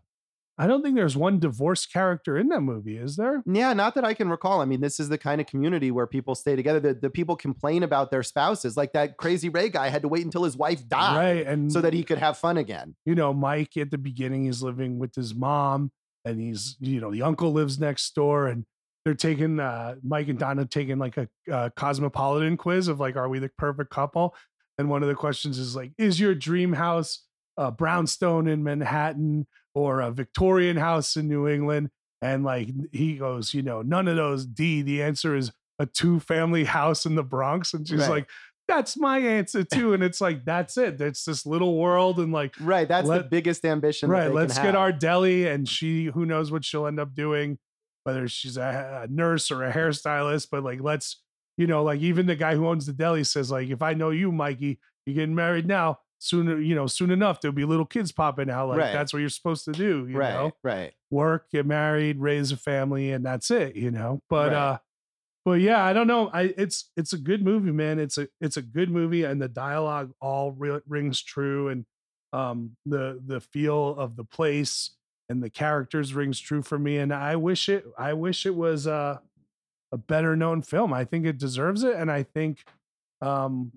I 0.57 0.69
don't 0.69 0.83
think 0.83 0.95
there's 0.95 1.17
one 1.17 1.40
divorced 1.40 1.93
character 1.93 2.38
in 2.38 2.49
that 2.49 2.61
movie, 2.61 2.97
is 2.97 3.17
there? 3.17 3.43
Yeah, 3.45 3.73
not 3.73 3.97
that 3.97 4.05
I 4.05 4.14
can 4.14 4.29
recall. 4.29 4.61
I 4.61 4.64
mean, 4.67 4.81
this 4.81 5.01
is 5.01 5.09
the 5.09 5.19
kind 5.19 5.40
of 5.40 5.49
community 5.49 5.90
where 5.90 6.07
people 6.07 6.37
stay 6.37 6.55
together. 6.55 6.79
The, 6.79 6.95
the 6.95 7.11
people 7.11 7.35
complain 7.35 7.83
about 7.83 8.12
their 8.12 8.23
spouses. 8.23 8.77
Like 8.77 8.93
that 8.93 9.17
crazy 9.17 9.49
Ray 9.49 9.69
guy 9.69 9.88
had 9.88 10.03
to 10.03 10.09
wait 10.09 10.25
until 10.25 10.45
his 10.45 10.57
wife 10.57 10.87
died 10.88 11.17
Right, 11.17 11.47
and 11.47 11.73
so 11.73 11.81
that 11.81 11.93
he 11.93 12.05
could 12.05 12.19
have 12.19 12.38
fun 12.38 12.57
again. 12.57 12.95
you 13.05 13.17
know, 13.17 13.35
Mike 13.35 13.77
at 13.77 13.90
the 13.90 13.99
beginning 13.99 14.47
is 14.47 14.62
living 14.62 14.99
with 15.01 15.14
his 15.14 15.35
mom, 15.35 15.90
and 16.25 16.40
he's, 16.40 16.77
you 16.79 17.01
know, 17.01 17.11
the 17.11 17.23
uncle 17.23 17.53
lives 17.53 17.81
next 17.81 18.14
door, 18.14 18.47
and 18.47 18.64
they're 19.05 19.14
taking 19.14 19.59
uh, 19.59 19.97
Mike 20.05 20.29
and 20.29 20.38
Donna 20.38 20.67
taking 20.67 20.99
like 20.99 21.17
a, 21.17 21.29
uh 21.53 21.71
cosmopolitan 21.77 22.57
quiz 22.57 22.87
of 22.88 23.01
like, 23.01 23.17
are 23.17 23.29
we 23.29 23.40
the 23.40 23.51
perfect 23.59 23.90
couple? 23.90 24.35
And 24.79 24.88
one 24.88 25.03
of 25.03 25.09
the 25.09 25.14
questions 25.14 25.59
is 25.59 25.77
like, 25.77 25.93
is 25.99 26.19
your 26.19 26.35
dream 26.35 26.73
house 26.73 27.23
a 27.57 27.71
brownstone 27.71 28.46
in 28.48 28.63
Manhattan 28.65 29.46
or 29.75 30.00
a 30.00 30.11
Victorian 30.11 30.77
house 30.77 31.17
in 31.17 31.29
New 31.29 31.48
England? 31.48 31.90
And 32.23 32.42
like 32.44 32.69
he 32.92 33.17
goes, 33.17 33.52
you 33.55 33.63
know, 33.63 33.83
none 33.83 34.09
of 34.09 34.17
those. 34.17 34.46
D. 34.46 34.83
The 34.83 35.02
answer 35.02 35.37
is 35.37 35.52
a 35.79 35.87
two 35.87 36.21
family 36.21 36.65
house 36.65 37.05
in 37.07 37.15
the 37.17 37.23
Bronx, 37.23 37.75
and 37.75 37.87
she's 37.87 38.00
Right. 38.00 38.11
like. 38.11 38.29
That's 38.67 38.96
my 38.96 39.19
answer 39.19 39.63
too, 39.63 39.92
and 39.92 40.02
it's 40.02 40.23
like 40.23 40.46
that's 40.46 40.79
it. 40.79 40.98
It's 40.98 41.27
this 41.27 41.44
little 41.44 41.77
world, 41.77 42.19
and 42.19 42.33
like 42.33 42.55
Right. 42.59 42.88
That's 42.88 43.07
the 43.07 43.23
biggest 43.23 43.63
ambition. 43.63 44.09
right 44.09 44.33
let's 44.33 44.55
get 44.57 44.65
have. 44.65 44.77
our 44.77 44.90
deli 44.90 45.46
and 45.46 45.69
she 45.69 46.07
who 46.07 46.25
knows 46.25 46.50
what 46.50 46.65
she'll 46.65 46.87
end 46.87 46.98
up 46.98 47.15
doing 47.15 47.59
whether 48.05 48.27
she's 48.27 48.57
a, 48.57 49.02
a 49.05 49.13
nurse 49.13 49.50
or 49.50 49.65
a 49.65 49.71
hairstylist 49.71 50.48
but 50.50 50.65
like 50.65 50.81
let's 50.81 51.21
you 51.59 51.67
know 51.67 51.85
like 51.85 52.00
even 52.00 52.25
the 52.25 52.35
guy 52.37 52.55
who 52.55 52.67
owns 52.67 52.87
the 52.87 52.94
deli 52.94 53.23
says 53.23 53.50
like 53.50 53.69
if 53.69 53.83
i 53.83 53.92
know 53.92 54.09
you 54.09 54.33
mikey 54.33 54.79
you're 55.05 55.15
getting 55.15 55.35
married 55.35 55.67
now 55.67 55.98
soon, 56.25 56.64
you 56.64 56.75
know, 56.75 56.87
soon 56.87 57.10
enough 57.10 57.40
there'll 57.40 57.54
be 57.54 57.64
little 57.64 57.85
kids 57.85 58.10
popping 58.12 58.48
out. 58.50 58.68
Like 58.68 58.79
Right. 58.79 58.92
that's 58.92 59.12
what 59.12 59.18
you're 59.20 59.29
supposed 59.29 59.64
to 59.66 59.72
do. 59.72 60.06
You 60.08 60.16
right, 60.16 60.33
know, 60.33 60.52
right. 60.62 60.92
work, 61.10 61.50
get 61.50 61.66
married, 61.66 62.18
raise 62.18 62.50
a 62.50 62.56
family, 62.56 63.12
and 63.12 63.25
that's 63.25 63.50
it. 63.50 63.77
You 63.77 63.90
know, 63.90 64.22
but 64.31 64.52
Right. 64.52 64.56
uh, 64.56 64.79
but 65.44 65.60
yeah, 65.60 65.85
I 65.85 65.92
don't 65.92 66.06
know. 66.06 66.29
I 66.33 66.54
it's 66.56 66.90
it's 66.96 67.12
a 67.12 67.18
good 67.18 67.44
movie, 67.44 67.70
man. 67.72 67.98
It's 67.98 68.16
a 68.16 68.29
it's 68.40 68.56
a 68.56 68.62
good 68.62 68.90
movie, 68.90 69.25
and 69.25 69.40
the 69.42 69.48
dialogue 69.48 70.12
all 70.20 70.52
re- 70.52 70.81
rings 70.88 71.22
true, 71.22 71.68
and 71.68 71.85
um 72.33 72.77
the 72.87 73.20
the 73.25 73.40
feel 73.40 73.90
of 73.96 74.16
the 74.16 74.25
place 74.25 74.96
and 75.29 75.42
the 75.42 75.50
characters 75.50 76.14
rings 76.14 76.40
true 76.40 76.62
for 76.62 76.79
me. 76.79 76.96
And 76.98 77.12
I 77.12 77.37
wish 77.37 77.68
it 77.68 77.85
I 77.98 78.14
wish 78.14 78.46
it 78.46 78.54
was 78.54 78.87
uh 78.87 79.18
a 79.92 79.98
better 79.98 80.35
known 80.35 80.62
film. 80.62 80.92
I 80.94 81.04
think 81.04 81.27
it 81.27 81.38
deserves 81.38 81.85
it, 81.85 81.94
and 81.96 82.10
I 82.10 82.22
think 82.22 82.64
um 83.20 83.72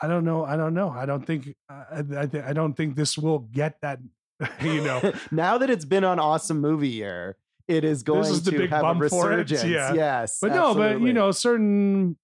I 0.00 0.08
don't 0.08 0.24
know. 0.24 0.44
I 0.44 0.56
don't 0.56 0.74
know. 0.74 0.90
I 0.90 1.06
don't 1.06 1.24
think 1.24 1.54
I 1.68 2.02
I, 2.16 2.28
I 2.48 2.52
don't 2.52 2.74
think 2.74 2.96
this 2.96 3.16
will 3.16 3.40
get 3.40 3.80
that. 3.82 3.98
You 4.60 4.82
know, 4.82 5.14
now 5.30 5.56
that 5.56 5.70
it's 5.70 5.86
been 5.86 6.04
on 6.04 6.18
Awesome 6.18 6.60
Movie 6.60 6.90
Year, 6.90 7.38
it 7.68 7.84
is 7.84 8.02
going 8.02 8.20
is 8.30 8.42
the 8.42 8.50
to 8.50 8.58
big 8.58 8.70
have 8.70 8.80
a 8.80 8.82
bump 8.82 9.08
for 9.08 9.32
it, 9.32 9.36
resurgence. 9.50 9.64
yeah. 9.64 9.94
Yes, 9.94 10.38
but 10.42 10.52
no, 10.52 10.74
but 10.74 11.00
you 11.00 11.14
know, 11.14 11.30
certain, 11.32 12.18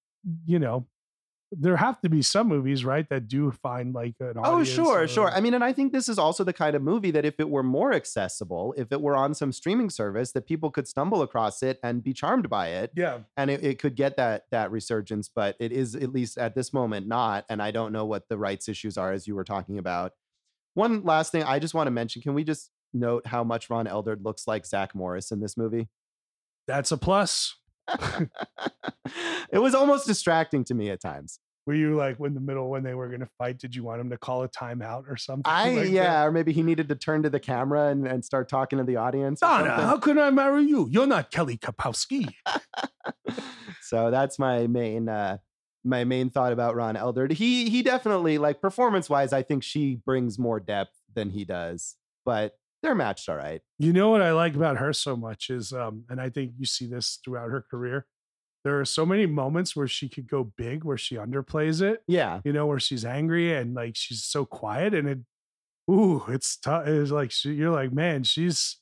you 0.45 0.59
know, 0.59 0.87
there 1.55 1.77
have 1.77 2.01
to 2.01 2.09
be 2.09 2.23
some 2.23 2.49
movies, 2.49 2.83
right, 2.85 3.07
that 3.11 3.29
do 3.29 3.51
find 3.51 3.95
like 3.95 4.15
an 4.21 4.35
Oh, 4.43 4.65
sure, 4.65 5.07
sure. 5.07 5.25
or- 5.27 5.31
I 5.31 5.41
mean, 5.41 5.53
and 5.53 5.63
I 5.63 5.73
think 5.75 5.93
this 5.93 6.09
is 6.09 6.19
also 6.19 6.45
the 6.45 6.53
kind 6.55 6.75
of 6.75 6.81
movie 6.83 7.11
that 7.11 7.27
if 7.27 7.35
it 7.39 7.51
were 7.51 7.63
more 7.63 7.93
accessible, 7.93 8.75
if 8.79 8.91
it 8.91 9.01
were 9.03 9.15
on 9.15 9.35
some 9.35 9.53
streaming 9.53 9.91
service, 9.91 10.33
that 10.33 10.47
people 10.47 10.71
could 10.71 10.89
stumble 10.89 11.21
across 11.21 11.63
it 11.63 11.79
and 11.85 12.03
be 12.03 12.13
charmed 12.15 12.49
by 12.49 12.69
it, 12.69 12.91
yeah, 12.97 13.19
and 13.37 13.51
it, 13.51 13.63
it 13.63 13.79
could 13.79 13.97
get 13.97 14.17
that 14.17 14.45
that 14.51 14.71
resurgence. 14.71 15.29
But 15.29 15.57
it 15.61 15.73
is 15.73 15.95
at 15.95 16.11
least 16.11 16.39
at 16.39 16.55
this 16.55 16.73
moment 16.73 17.07
not, 17.07 17.45
and 17.51 17.61
I 17.63 17.71
don't 17.71 17.93
know 17.93 18.07
what 18.07 18.29
the 18.31 18.39
rights 18.39 18.69
issues 18.69 18.97
are 18.97 19.13
as 19.13 19.27
you 19.27 19.35
were 19.35 19.45
talking 19.45 19.77
about. 19.79 20.13
One 20.75 21.05
last 21.05 21.33
thing 21.33 21.43
I 21.45 21.59
just 21.59 21.75
want 21.75 21.87
to 21.87 21.91
mention: 21.91 22.23
Can 22.23 22.33
we 22.33 22.45
just 22.45 22.71
note 22.95 23.27
how 23.27 23.45
much 23.45 23.69
Ron 23.69 23.87
Eldard 23.87 24.25
looks 24.25 24.47
like 24.47 24.65
Zach 24.65 24.95
Morris 24.95 25.31
in 25.31 25.41
this 25.41 25.57
movie? 25.59 25.89
that's 26.69 26.93
a 26.93 26.97
plus. 26.97 27.57
it 29.53 29.59
was 29.59 29.75
almost 29.75 30.07
distracting 30.07 30.65
to 30.65 30.75
me 30.75 30.91
at 30.91 31.01
times. 31.01 31.39
Were 31.65 31.75
you 31.75 31.95
like 31.95 32.19
in 32.19 32.35
the 32.35 32.41
middle 32.41 32.71
when 32.71 32.83
they 32.83 32.95
were 32.95 33.07
going 33.07 33.21
to 33.21 33.29
fight? 33.39 33.59
Did 33.59 33.77
you 33.77 33.85
want 33.85 34.01
him 34.01 34.11
to 34.11 34.19
call 34.19 34.43
a 34.43 34.49
timeout 34.49 35.05
or 35.09 35.17
something? 35.17 35.45
I 35.47 35.71
like 35.71 35.85
that? 35.85 35.91
yeah, 35.91 36.25
or 36.25 36.33
maybe 36.33 36.53
he 36.53 36.63
needed 36.63 36.89
to 36.89 36.97
turn 36.97 37.23
to 37.23 37.31
the 37.31 37.39
camera 37.39 37.89
and, 37.89 38.07
and 38.07 38.25
start 38.25 38.49
talking 38.49 38.79
to 38.79 38.85
the 38.85 38.97
audience. 38.97 39.41
Donna, 39.41 39.69
something. 39.69 39.85
how 39.85 39.99
can 39.99 40.19
I 40.19 40.31
marry 40.31 40.65
you? 40.65 40.89
You're 40.91 41.07
not 41.07 41.31
Kelly 41.31 41.57
Kapowski. 41.57 42.35
so 43.81 44.11
that's 44.11 44.39
my 44.39 44.67
main 44.67 45.09
uh 45.09 45.39
my 45.85 46.05
main 46.05 46.31
thought 46.31 46.53
about 46.53 46.75
Ron 46.75 46.97
Eldard. 46.97 47.33
He 47.33 47.71
he 47.71 47.83
definitely 47.83 48.39
like 48.39 48.61
performance 48.61 49.09
wise, 49.09 49.33
I 49.33 49.43
think 49.43 49.63
she 49.63 50.01
brings 50.05 50.39
more 50.39 50.59
depth 50.59 50.97
than 51.15 51.31
he 51.31 51.45
does, 51.45 51.97
but 52.25 52.55
they're 52.83 52.95
matched 52.95 53.29
all 53.29 53.37
right. 53.37 53.61
You 53.79 53.93
know 53.93 54.11
what 54.11 54.23
I 54.23 54.33
like 54.33 54.55
about 54.55 54.79
her 54.79 54.93
so 54.93 55.17
much 55.17 55.51
is, 55.51 55.73
um, 55.73 56.05
and 56.09 56.21
I 56.21 56.29
think 56.31 56.53
you 56.59 56.67
see 56.67 56.87
this 56.87 57.19
throughout 57.25 57.51
her 57.51 57.65
career. 57.71 58.07
There 58.65 58.79
are 58.79 58.85
so 58.85 59.05
many 59.05 59.27
moments 59.27 59.75
where 59.75 59.89
she 59.89 60.09
could 60.09 60.29
go 60.29 60.53
big, 60.57 60.85
where 60.85 60.99
she 60.99 61.17
underplays 61.17 61.83
it. 61.83 62.03
Yeah. 62.07 62.41
you 62.45 62.53
know, 62.53 62.67
where 62.67 62.79
she's 62.79 63.05
angry 63.05 63.55
and 63.55 63.75
like 63.75 63.97
she's 63.97 64.25
so 64.25 64.45
quiet 64.45 64.95
and 64.95 65.09
it, 65.09 65.19
ooh, 65.91 66.25
it's 66.29 66.57
tough. 66.57 66.87
It's 66.87 67.11
like 67.11 67.33
she, 67.33 67.53
you're 67.53 67.73
like, 67.73 67.93
man, 67.93 68.23
she's 68.23 68.79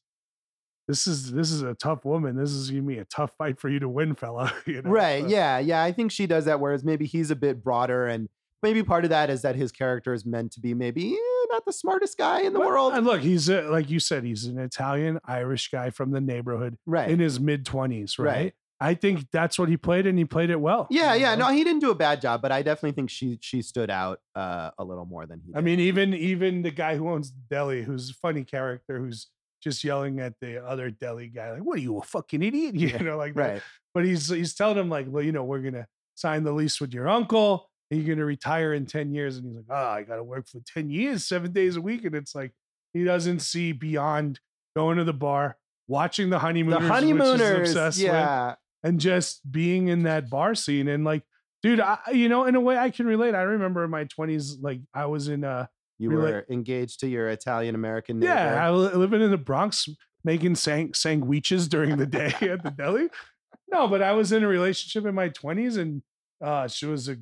this 0.87 1.07
is 1.07 1.31
this 1.33 1.53
is 1.53 1.63
a 1.63 1.75
tough 1.75 2.05
woman. 2.05 2.37
This 2.37 2.51
is 2.51 2.71
gonna 2.71 2.83
be 2.83 2.99
a 2.99 3.05
tough 3.05 3.33
fight 3.39 3.61
for 3.61 3.69
you 3.69 3.79
to 3.79 3.89
win, 3.89 4.15
fella. 4.15 4.53
You 4.67 4.83
know? 4.83 4.91
Right. 4.91 5.27
Yeah. 5.29 5.59
Yeah. 5.59 5.83
I 5.83 5.93
think 5.93 6.11
she 6.11 6.27
does 6.27 6.47
that. 6.47 6.59
Whereas 6.59 6.85
maybe 6.85 7.07
he's 7.07 7.31
a 7.31 7.37
bit 7.37 7.63
broader, 7.63 8.07
and 8.07 8.29
maybe 8.63 8.83
part 8.83 9.05
of 9.05 9.11
that 9.11 9.31
is 9.31 9.43
that 9.43 9.57
his 9.57 9.73
character 9.73 10.13
is 10.13 10.25
meant 10.27 10.53
to 10.53 10.61
be 10.61 10.75
maybe 10.75 11.13
eh, 11.15 11.47
not 11.51 11.65
the 11.65 11.73
smartest 11.73 12.17
guy 12.19 12.41
in 12.43 12.53
the 12.53 12.59
But- 12.59 12.69
world. 12.69 12.95
And 12.95 13.05
look, 13.07 13.21
he's 13.21 13.49
a, 13.49 13.63
like 13.63 13.91
you 13.91 14.01
said, 14.01 14.25
he's 14.25 14.45
an 14.47 14.59
Italian 14.59 15.19
Irish 15.25 15.71
guy 15.71 15.91
from 15.91 16.11
the 16.11 16.21
neighborhood 16.21 16.77
Right. 16.87 17.11
in 17.11 17.19
his 17.19 17.41
mid 17.41 17.65
twenties, 17.67 18.19
right? 18.19 18.27
Right. 18.37 18.55
I 18.83 18.95
think 18.95 19.27
that's 19.31 19.59
what 19.59 19.69
he 19.69 19.77
played, 19.77 20.07
and 20.07 20.17
he 20.17 20.25
played 20.25 20.49
it 20.49 20.59
well. 20.59 20.87
yeah. 20.91 21.13
Yeah. 21.13 21.35
No, 21.35 21.49
he 21.49 21.65
didn't 21.65 21.81
do 21.81 21.91
a 21.91 21.95
bad 21.95 22.23
job, 22.23 22.41
but 22.41 22.51
I 22.51 22.63
definitely 22.63 22.93
think 22.93 23.11
she 23.11 23.39
she 23.43 23.61
stood 23.61 23.91
out 23.91 24.21
uh, 24.35 24.71
a 24.79 24.85
little 24.85 25.05
more 25.05 25.27
than 25.27 25.41
he. 25.41 25.53
Did. 25.53 25.59
I 25.59 25.61
mean, 25.61 25.81
even 25.81 26.15
even 26.15 26.63
the 26.63 26.71
guy 26.71 26.97
who 26.97 27.11
owns 27.11 27.31
the 27.31 27.41
deli, 27.51 27.83
who's 27.83 28.09
a 28.11 28.15
funny 28.15 28.43
character, 28.43 28.99
who's 28.99 29.27
just 29.63 29.85
yelling 29.85 30.19
at 30.21 30.33
the 30.41 30.65
other 30.65 30.91
deli 30.91 31.29
guy, 31.29 31.53
like, 31.53 31.61
"What 31.63 31.77
are 31.79 31.83
you, 31.83 31.99
a 31.99 32.03
fucking 32.03 32.43
idiot?" 32.43 32.75
You 32.79 32.99
know, 33.01 33.19
like 33.19 33.35
that. 33.35 33.41
right. 33.53 33.63
but 33.93 34.07
he's 34.07 34.31
he's 34.31 34.55
telling 34.55 34.79
him 34.79 34.89
like, 34.89 35.05
well, 35.11 35.23
you 35.23 35.33
know, 35.33 35.45
we're 35.45 35.61
gonna 35.61 35.87
sign 36.15 36.45
the 36.45 36.53
lease 36.53 36.81
with 36.81 36.95
your 36.95 37.07
uncle. 37.07 37.70
You're 37.91 38.15
gonna 38.15 38.25
retire 38.25 38.73
in 38.75 38.87
ten 38.87 39.13
years, 39.13 39.37
and 39.37 39.47
he's 39.47 39.57
like, 39.57 39.65
oh, 39.69 39.75
I 39.91 40.03
gotta 40.03 40.23
work 40.23 40.47
for 40.49 40.61
ten 40.67 40.91
years, 40.91 41.27
seven 41.27 41.53
days 41.53 41.77
a 41.77 41.81
week, 41.81 42.05
and 42.05 42.15
it's 42.15 42.35
like 42.35 42.53
he 42.95 43.03
doesn't 43.05 43.41
see 43.41 43.73
beyond 43.73 44.39
going 44.77 44.99
to 44.99 45.05
the 45.05 45.13
bar, 45.13 45.57
watching 45.89 46.31
the 46.31 46.37
The 46.37 46.41
honeymooners, 46.41 46.75
which 46.83 46.83
he's 46.83 46.91
honeymooners. 46.91 47.69
obsessed 47.71 48.03
with, 48.03 48.57
and 48.85 49.01
just 49.01 49.51
being 49.51 49.89
in 49.89 50.05
that 50.05 50.31
bar 50.31 50.55
scene, 50.55 50.87
and 50.87 51.05
like, 51.05 51.23
dude, 51.65 51.81
I, 51.81 51.99
you 52.13 52.29
know, 52.29 52.45
in 52.45 52.55
a 52.55 52.61
way, 52.61 52.79
I 52.79 52.91
can 52.91 53.07
relate. 53.07 53.35
I 53.35 53.43
remember 53.43 53.83
in 53.85 53.91
my 53.91 54.05
twenties, 54.05 54.57
like 54.61 54.81
I 54.95 55.07
was 55.07 55.27
in 55.29 55.43
uh 55.43 55.67
You 55.99 56.11
Relate- 56.11 56.31
were 56.33 56.47
engaged 56.49 57.01
to 57.01 57.09
your 57.09 57.29
Italian 57.29 57.75
American 57.75 58.21
neighbor. 58.21 58.33
yeah, 58.33 58.65
I 58.67 58.71
li- 58.71 58.95
living 58.95 59.21
in 59.21 59.31
the 59.33 59.37
Bronx, 59.39 59.89
making 60.25 60.55
sang 60.55 60.95
sandwiches 60.95 61.67
during 61.67 61.97
the 61.97 62.07
day 62.07 62.33
at 62.43 62.63
the 62.63 62.71
deli. 62.71 63.09
No, 63.73 63.89
but 63.89 64.01
I 64.01 64.13
was 64.13 64.31
in 64.33 64.45
a 64.45 64.49
relationship 64.49 65.07
in 65.09 65.15
my 65.17 65.29
twenties, 65.29 65.77
and 65.77 66.03
uh, 66.41 66.69
she 66.69 66.87
was 66.87 67.09
a 67.09 67.17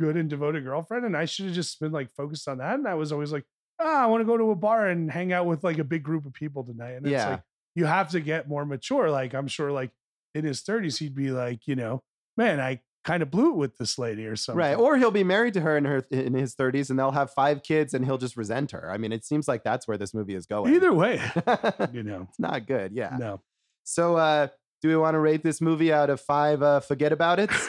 good 0.00 0.16
and 0.16 0.28
devoted 0.28 0.64
girlfriend, 0.64 1.04
and 1.04 1.16
I 1.16 1.24
should 1.24 1.46
have 1.46 1.54
just 1.54 1.78
been 1.80 1.92
like 1.92 2.10
focused 2.14 2.48
on 2.48 2.58
that. 2.58 2.74
And 2.74 2.86
I 2.88 2.94
was 2.94 3.12
always 3.12 3.32
like, 3.32 3.44
ah, 3.80 4.02
I 4.02 4.06
want 4.06 4.20
to 4.20 4.24
go 4.24 4.36
to 4.36 4.50
a 4.50 4.56
bar 4.56 4.88
and 4.88 5.10
hang 5.10 5.32
out 5.32 5.46
with 5.46 5.64
like 5.64 5.78
a 5.78 5.84
big 5.84 6.02
group 6.02 6.26
of 6.26 6.32
people 6.32 6.64
tonight. 6.64 6.92
And 6.92 7.06
it's 7.06 7.24
like 7.24 7.42
you 7.74 7.84
have 7.86 8.10
to 8.10 8.20
get 8.20 8.48
more 8.48 8.64
mature. 8.64 9.10
Like 9.10 9.34
I'm 9.34 9.48
sure, 9.48 9.72
like 9.72 9.90
in 10.34 10.44
his 10.44 10.60
thirties, 10.62 10.98
he'd 10.98 11.14
be 11.14 11.30
like, 11.30 11.66
you 11.66 11.76
know, 11.76 12.02
man, 12.36 12.60
I 12.60 12.80
kind 13.04 13.22
of 13.22 13.30
blew 13.32 13.50
it 13.50 13.56
with 13.56 13.78
this 13.78 13.98
lady 13.98 14.26
or 14.26 14.36
something. 14.36 14.58
Right. 14.58 14.74
Or 14.76 14.96
he'll 14.96 15.10
be 15.10 15.24
married 15.24 15.54
to 15.54 15.60
her 15.60 15.76
in 15.76 15.84
her 15.86 16.06
in 16.10 16.34
his 16.34 16.54
30s 16.54 16.88
and 16.88 16.96
they'll 16.96 17.10
have 17.10 17.32
five 17.32 17.64
kids 17.64 17.94
and 17.94 18.04
he'll 18.04 18.16
just 18.16 18.36
resent 18.36 18.70
her. 18.70 18.92
I 18.92 18.96
mean, 18.96 19.10
it 19.10 19.24
seems 19.24 19.48
like 19.48 19.64
that's 19.64 19.88
where 19.88 19.98
this 19.98 20.14
movie 20.14 20.36
is 20.36 20.46
going. 20.46 20.72
either 20.72 20.92
way, 20.92 21.20
you 21.92 22.04
know, 22.04 22.28
It's 22.28 22.38
not 22.38 22.66
good. 22.68 22.92
Yeah. 22.92 23.16
no. 23.18 23.40
So 23.82 24.16
uh 24.16 24.46
do 24.82 24.88
we 24.88 24.96
want 24.96 25.14
to 25.14 25.18
rate 25.18 25.42
this 25.42 25.60
movie 25.60 25.92
out 25.92 26.10
of 26.10 26.20
five 26.20 26.62
uh 26.62 26.78
forget 26.78 27.12
about 27.12 27.40
it? 27.40 27.50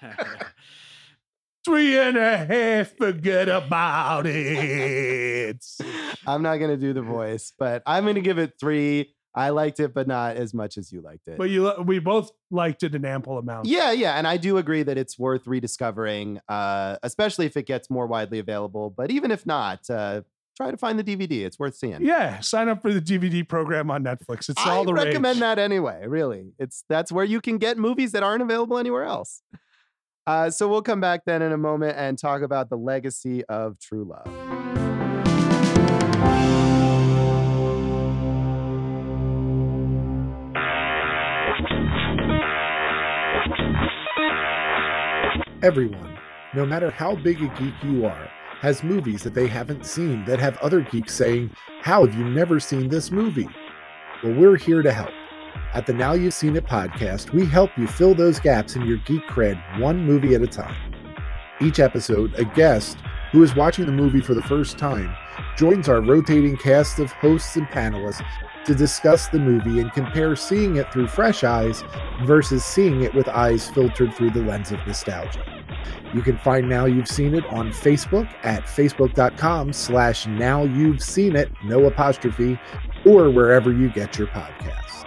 Three 1.64 1.98
and 1.98 2.16
a 2.16 2.38
half, 2.38 2.96
forget 2.96 3.48
about 3.48 4.26
it. 4.26 5.62
I'm 6.26 6.42
not 6.42 6.56
gonna 6.56 6.78
do 6.78 6.92
the 6.94 7.02
voice, 7.02 7.52
but 7.58 7.82
I'm 7.86 8.06
gonna 8.06 8.20
give 8.20 8.38
it 8.38 8.54
three. 8.58 9.14
I 9.34 9.50
liked 9.50 9.78
it, 9.78 9.94
but 9.94 10.08
not 10.08 10.36
as 10.36 10.54
much 10.54 10.76
as 10.78 10.90
you 10.90 11.02
liked 11.02 11.28
it. 11.28 11.38
But 11.38 11.50
you, 11.50 11.72
we 11.84 11.98
both 11.98 12.30
liked 12.50 12.82
it 12.82 12.94
an 12.94 13.04
ample 13.04 13.38
amount. 13.38 13.66
Yeah, 13.66 13.92
yeah, 13.92 14.14
and 14.14 14.26
I 14.26 14.38
do 14.38 14.56
agree 14.56 14.82
that 14.82 14.98
it's 14.98 15.18
worth 15.18 15.46
rediscovering, 15.46 16.40
uh, 16.48 16.96
especially 17.02 17.46
if 17.46 17.56
it 17.56 17.66
gets 17.66 17.90
more 17.90 18.06
widely 18.06 18.38
available. 18.38 18.90
But 18.90 19.10
even 19.10 19.30
if 19.30 19.46
not, 19.46 19.88
uh, 19.88 20.22
try 20.56 20.70
to 20.70 20.76
find 20.76 20.98
the 20.98 21.04
DVD. 21.04 21.44
It's 21.44 21.58
worth 21.58 21.76
seeing. 21.76 22.04
Yeah, 22.04 22.40
sign 22.40 22.68
up 22.68 22.82
for 22.82 22.92
the 22.92 23.00
DVD 23.00 23.46
program 23.46 23.90
on 23.90 24.02
Netflix. 24.02 24.48
It's 24.48 24.60
I 24.64 24.70
all 24.70 24.84
the 24.84 24.94
right. 24.94 25.02
I 25.02 25.10
recommend 25.10 25.36
rage. 25.36 25.40
that 25.40 25.58
anyway. 25.58 26.06
Really, 26.06 26.52
it's 26.58 26.84
that's 26.88 27.12
where 27.12 27.24
you 27.24 27.40
can 27.40 27.58
get 27.58 27.78
movies 27.78 28.12
that 28.12 28.22
aren't 28.22 28.42
available 28.42 28.78
anywhere 28.78 29.04
else. 29.04 29.42
Uh, 30.26 30.50
so 30.50 30.68
we'll 30.68 30.82
come 30.82 31.00
back 31.00 31.24
then 31.24 31.42
in 31.42 31.52
a 31.52 31.58
moment 31.58 31.96
and 31.96 32.18
talk 32.18 32.42
about 32.42 32.68
the 32.68 32.76
legacy 32.76 33.44
of 33.46 33.78
True 33.78 34.04
Love. 34.04 34.26
Everyone, 45.62 46.16
no 46.54 46.64
matter 46.64 46.90
how 46.90 47.14
big 47.16 47.42
a 47.42 47.48
geek 47.58 47.74
you 47.82 48.06
are, 48.06 48.30
has 48.60 48.82
movies 48.82 49.22
that 49.22 49.34
they 49.34 49.46
haven't 49.46 49.84
seen 49.84 50.24
that 50.24 50.38
have 50.38 50.56
other 50.58 50.80
geeks 50.80 51.14
saying, 51.14 51.50
How 51.82 52.06
have 52.06 52.14
you 52.14 52.24
never 52.24 52.58
seen 52.60 52.88
this 52.88 53.10
movie? 53.10 53.48
Well, 54.22 54.34
we're 54.34 54.56
here 54.56 54.82
to 54.82 54.92
help. 54.92 55.10
At 55.72 55.86
the 55.86 55.92
Now 55.92 56.14
You've 56.14 56.34
Seen 56.34 56.56
It 56.56 56.66
podcast, 56.66 57.30
we 57.32 57.46
help 57.46 57.70
you 57.78 57.86
fill 57.86 58.16
those 58.16 58.40
gaps 58.40 58.74
in 58.74 58.84
your 58.84 58.96
geek 58.98 59.22
cred 59.28 59.78
one 59.78 60.04
movie 60.04 60.34
at 60.34 60.42
a 60.42 60.46
time. 60.48 60.74
Each 61.60 61.78
episode, 61.78 62.34
a 62.34 62.44
guest 62.44 62.98
who 63.30 63.40
is 63.44 63.54
watching 63.54 63.86
the 63.86 63.92
movie 63.92 64.20
for 64.20 64.34
the 64.34 64.42
first 64.42 64.78
time 64.78 65.14
joins 65.56 65.88
our 65.88 66.00
rotating 66.00 66.56
cast 66.56 66.98
of 66.98 67.12
hosts 67.12 67.54
and 67.54 67.68
panelists 67.68 68.26
to 68.64 68.74
discuss 68.74 69.28
the 69.28 69.38
movie 69.38 69.78
and 69.78 69.92
compare 69.92 70.34
seeing 70.34 70.74
it 70.74 70.92
through 70.92 71.06
fresh 71.06 71.44
eyes 71.44 71.84
versus 72.24 72.64
seeing 72.64 73.02
it 73.02 73.14
with 73.14 73.28
eyes 73.28 73.70
filtered 73.70 74.12
through 74.14 74.30
the 74.30 74.42
lens 74.42 74.72
of 74.72 74.84
nostalgia. 74.88 75.44
You 76.12 76.22
can 76.22 76.36
find 76.38 76.68
Now 76.68 76.86
You've 76.86 77.06
Seen 77.06 77.32
It 77.32 77.46
on 77.46 77.70
Facebook 77.70 78.28
at 78.42 78.64
facebook.com 78.64 79.72
slash 79.72 80.26
now 80.26 80.64
you've 80.64 81.00
seen 81.00 81.36
it, 81.36 81.48
no 81.62 81.84
apostrophe, 81.84 82.58
or 83.06 83.30
wherever 83.30 83.70
you 83.70 83.88
get 83.88 84.18
your 84.18 84.26
podcasts. 84.26 85.06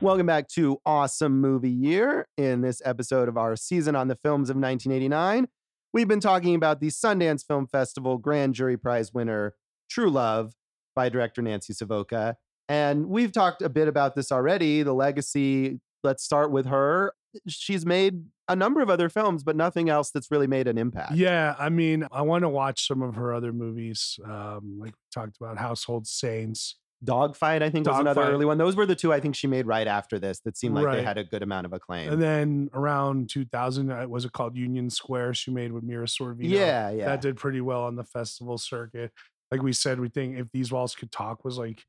Welcome 0.00 0.26
back 0.26 0.46
to 0.50 0.80
Awesome 0.86 1.40
Movie 1.40 1.72
Year. 1.72 2.28
In 2.36 2.60
this 2.60 2.80
episode 2.84 3.28
of 3.28 3.36
our 3.36 3.56
season 3.56 3.96
on 3.96 4.06
the 4.06 4.14
films 4.14 4.48
of 4.48 4.54
1989, 4.54 5.48
we've 5.92 6.06
been 6.06 6.20
talking 6.20 6.54
about 6.54 6.78
the 6.78 6.86
Sundance 6.86 7.44
Film 7.44 7.66
Festival 7.66 8.16
Grand 8.16 8.54
Jury 8.54 8.76
Prize 8.76 9.12
winner, 9.12 9.54
True 9.90 10.08
Love, 10.08 10.54
by 10.94 11.08
director 11.08 11.42
Nancy 11.42 11.72
Savoca. 11.72 12.36
And 12.68 13.06
we've 13.08 13.32
talked 13.32 13.60
a 13.60 13.68
bit 13.68 13.88
about 13.88 14.14
this 14.14 14.30
already 14.30 14.84
the 14.84 14.92
legacy. 14.92 15.80
Let's 16.04 16.22
start 16.22 16.52
with 16.52 16.66
her. 16.66 17.12
She's 17.48 17.84
made 17.84 18.22
a 18.46 18.54
number 18.54 18.80
of 18.80 18.90
other 18.90 19.08
films, 19.08 19.42
but 19.42 19.56
nothing 19.56 19.88
else 19.88 20.12
that's 20.12 20.30
really 20.30 20.46
made 20.46 20.68
an 20.68 20.78
impact. 20.78 21.16
Yeah, 21.16 21.56
I 21.58 21.70
mean, 21.70 22.06
I 22.12 22.22
want 22.22 22.42
to 22.42 22.48
watch 22.48 22.86
some 22.86 23.02
of 23.02 23.16
her 23.16 23.34
other 23.34 23.52
movies, 23.52 24.16
um, 24.24 24.78
like 24.78 24.92
we 24.92 25.00
talked 25.12 25.36
about 25.40 25.58
Household 25.58 26.06
Saints. 26.06 26.76
Dogfight, 27.04 27.62
I 27.62 27.70
think, 27.70 27.86
was 27.86 27.98
another 27.98 28.22
Dogfight. 28.22 28.34
early 28.34 28.44
one. 28.44 28.58
Those 28.58 28.74
were 28.74 28.86
the 28.86 28.96
two 28.96 29.12
I 29.12 29.20
think 29.20 29.36
she 29.36 29.46
made 29.46 29.66
right 29.66 29.86
after 29.86 30.18
this 30.18 30.40
that 30.40 30.56
seemed 30.56 30.74
like 30.74 30.92
they 30.92 31.02
had 31.02 31.16
a 31.18 31.24
good 31.24 31.42
amount 31.42 31.66
of 31.66 31.72
acclaim. 31.72 32.12
And 32.12 32.20
then 32.20 32.70
around 32.74 33.30
2000, 33.30 33.90
uh, 33.90 34.08
was 34.08 34.24
it 34.24 34.32
called 34.32 34.56
Union 34.56 34.90
Square? 34.90 35.34
She 35.34 35.50
made 35.50 35.72
with 35.72 35.84
Mira 35.84 36.06
Sorvino. 36.06 36.48
yeah, 36.48 36.90
yeah. 36.90 37.06
that 37.06 37.20
did 37.20 37.36
pretty 37.36 37.60
well 37.60 37.84
on 37.84 37.96
the 37.96 38.04
festival 38.04 38.58
circuit. 38.58 39.12
Like 39.52 39.62
we 39.62 39.72
said, 39.72 40.00
we 40.00 40.08
think 40.08 40.38
if 40.38 40.48
these 40.52 40.72
walls 40.72 40.94
could 40.94 41.12
talk 41.12 41.44
was 41.44 41.56
like 41.56 41.84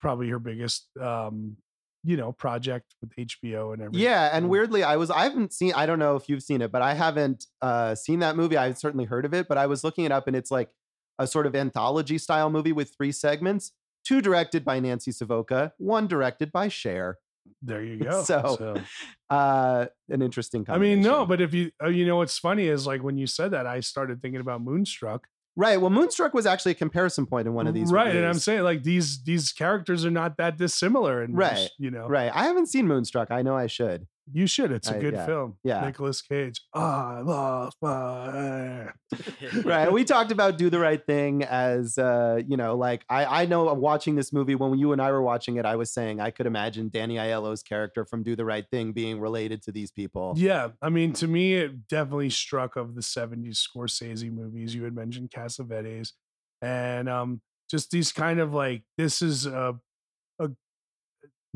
probably 0.00 0.28
her 0.30 0.38
biggest, 0.38 0.88
um, 1.00 1.56
you 2.02 2.16
know, 2.16 2.32
project 2.32 2.94
with 3.00 3.14
HBO 3.16 3.72
and 3.72 3.82
everything. 3.82 4.02
Yeah, 4.04 4.30
and 4.32 4.48
weirdly, 4.48 4.82
I 4.84 4.96
was 4.96 5.10
I 5.10 5.24
haven't 5.24 5.52
seen 5.52 5.72
I 5.74 5.86
don't 5.86 5.98
know 5.98 6.16
if 6.16 6.28
you've 6.28 6.42
seen 6.42 6.62
it, 6.62 6.72
but 6.72 6.80
I 6.80 6.94
haven't 6.94 7.46
uh 7.60 7.94
seen 7.94 8.20
that 8.20 8.36
movie. 8.36 8.56
I've 8.56 8.78
certainly 8.78 9.04
heard 9.04 9.24
of 9.24 9.34
it, 9.34 9.48
but 9.48 9.58
I 9.58 9.66
was 9.66 9.84
looking 9.84 10.04
it 10.04 10.12
up 10.12 10.26
and 10.28 10.36
it's 10.36 10.50
like 10.50 10.70
a 11.18 11.26
sort 11.26 11.46
of 11.46 11.54
anthology 11.56 12.18
style 12.18 12.48
movie 12.50 12.72
with 12.72 12.94
three 12.96 13.10
segments, 13.12 13.72
two 14.06 14.20
directed 14.20 14.64
by 14.64 14.78
Nancy 14.80 15.10
Savoca, 15.10 15.72
one 15.78 16.06
directed 16.06 16.52
by 16.52 16.68
Cher. 16.68 17.18
there 17.62 17.82
you 17.82 17.96
go. 18.04 18.22
So, 18.22 18.80
Uh 19.28 19.86
an 20.08 20.22
interesting 20.22 20.64
I 20.68 20.78
mean, 20.78 21.00
no, 21.02 21.26
but 21.26 21.40
if 21.40 21.52
you, 21.52 21.70
uh, 21.82 21.88
you 21.88 22.06
know, 22.06 22.16
what's 22.16 22.38
funny 22.38 22.68
is 22.68 22.86
like 22.86 23.02
when 23.02 23.18
you 23.18 23.26
said 23.26 23.50
that, 23.50 23.66
I 23.66 23.80
started 23.80 24.22
thinking 24.22 24.40
about 24.40 24.62
Moonstruck. 24.62 25.26
Right. 25.56 25.80
Well, 25.80 25.90
Moonstruck 25.90 26.34
was 26.34 26.44
actually 26.44 26.72
a 26.72 26.76
comparison 26.76 27.24
point 27.24 27.48
in 27.48 27.54
one 27.54 27.66
of 27.66 27.72
these. 27.72 27.90
right? 27.90 28.14
And 28.14 28.26
I'm 28.26 28.38
saying 28.38 28.62
like 28.62 28.82
these 28.82 29.22
these 29.24 29.52
characters 29.52 30.04
are 30.04 30.10
not 30.10 30.36
that 30.36 30.58
dissimilar, 30.58 31.22
and 31.22 31.36
Right, 31.36 31.70
You 31.78 31.90
know, 31.90 32.06
Right. 32.06 32.30
I 32.32 32.44
haven't 32.44 32.66
seen 32.66 32.86
Moonstruck. 32.86 33.30
I 33.30 33.42
know 33.42 33.56
I 33.56 33.66
should. 33.66 34.06
You 34.32 34.46
should. 34.46 34.72
It's 34.72 34.90
a 34.90 34.96
I- 34.96 35.00
good 35.00 35.14
yeah, 35.14 35.26
film. 35.26 35.56
yeah. 35.62 35.84
Nicolas 35.86 36.20
Cage. 36.20 36.60
I 36.74 37.20
lost 37.20 37.76
my. 37.80 38.88
right 39.64 39.92
we 39.92 40.04
talked 40.04 40.32
about 40.32 40.58
do 40.58 40.68
the 40.68 40.78
right 40.80 41.04
thing 41.06 41.44
as 41.44 41.96
uh 41.96 42.40
you 42.46 42.56
know 42.56 42.76
like 42.76 43.04
i 43.08 43.42
i 43.42 43.46
know 43.46 43.72
watching 43.74 44.16
this 44.16 44.32
movie 44.32 44.54
when 44.56 44.76
you 44.78 44.92
and 44.92 45.00
i 45.00 45.10
were 45.12 45.22
watching 45.22 45.56
it 45.56 45.64
i 45.64 45.76
was 45.76 45.92
saying 45.92 46.20
i 46.20 46.30
could 46.30 46.46
imagine 46.46 46.88
danny 46.88 47.14
aiello's 47.16 47.62
character 47.62 48.04
from 48.04 48.22
do 48.24 48.34
the 48.34 48.44
right 48.44 48.66
thing 48.70 48.92
being 48.92 49.20
related 49.20 49.62
to 49.62 49.70
these 49.70 49.90
people 49.92 50.34
Yeah, 50.36 50.70
I 50.82 50.88
mean, 50.88 51.12
to 51.14 51.28
me, 51.28 51.54
it 51.54 51.86
definitely 51.88 52.30
struck 52.30 52.76
of 52.76 52.94
the 52.94 53.00
'70s 53.00 53.64
Scorsese 53.64 54.30
movies. 54.32 54.74
You 54.74 54.84
had 54.84 54.94
mentioned 54.94 55.30
Cassavetes, 55.30 56.12
and 56.60 57.08
um, 57.08 57.40
just 57.70 57.90
these 57.90 58.12
kind 58.12 58.40
of 58.40 58.52
like 58.52 58.82
this 58.98 59.22
is 59.22 59.46
a, 59.46 59.74
a 59.78 59.78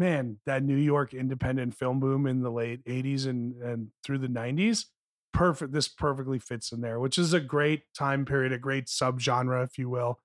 man 0.01 0.39
that 0.47 0.65
New 0.65 0.77
York 0.77 1.15
independent 1.15 1.77
film 1.77 2.01
boom 2.01 2.27
in 2.27 2.43
the 2.43 2.51
late 2.51 2.85
'80s 2.85 3.27
and 3.27 3.55
and 3.63 3.89
through 4.03 4.19
the 4.19 4.27
'90s. 4.27 4.87
Perfect. 5.33 5.73
This 5.73 5.87
perfectly 5.87 6.41
fits 6.41 6.73
in 6.73 6.81
there, 6.81 6.99
which 6.99 7.17
is 7.17 7.33
a 7.33 7.39
great 7.39 7.83
time 7.95 8.25
period, 8.25 8.53
a 8.53 8.59
great 8.59 8.87
subgenre, 8.87 9.63
if 9.65 9.79
you 9.79 9.89
will. 9.89 10.19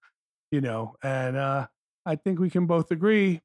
You 0.52 0.62
know, 0.62 0.96
and 1.04 1.38
uh, 1.38 1.68
I 2.06 2.16
think 2.16 2.40
we 2.40 2.50
can 2.50 2.66
both 2.66 2.90
agree. 2.90 3.42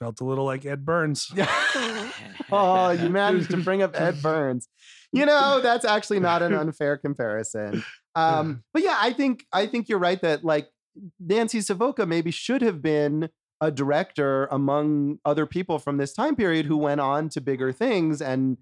Felt 0.00 0.20
a 0.20 0.24
little 0.24 0.44
like 0.44 0.66
Ed 0.66 0.84
Burns. 0.84 1.32
oh 2.52 2.90
you 2.90 3.08
managed 3.08 3.50
to 3.50 3.56
bring 3.56 3.82
up 3.82 3.98
ed 3.98 4.20
burns 4.22 4.68
you 5.12 5.24
know 5.24 5.60
that's 5.62 5.84
actually 5.84 6.20
not 6.20 6.42
an 6.42 6.54
unfair 6.54 6.96
comparison 6.96 7.82
um 8.14 8.62
but 8.72 8.82
yeah 8.82 8.96
i 9.00 9.12
think 9.12 9.44
i 9.52 9.66
think 9.66 9.88
you're 9.88 9.98
right 9.98 10.20
that 10.22 10.44
like 10.44 10.68
nancy 11.20 11.60
savoca 11.60 12.06
maybe 12.06 12.30
should 12.30 12.62
have 12.62 12.82
been 12.82 13.28
a 13.60 13.70
director 13.70 14.46
among 14.46 15.18
other 15.24 15.46
people 15.46 15.78
from 15.78 15.96
this 15.96 16.12
time 16.12 16.36
period 16.36 16.66
who 16.66 16.76
went 16.76 17.00
on 17.00 17.28
to 17.30 17.40
bigger 17.40 17.72
things 17.72 18.20
and 18.20 18.58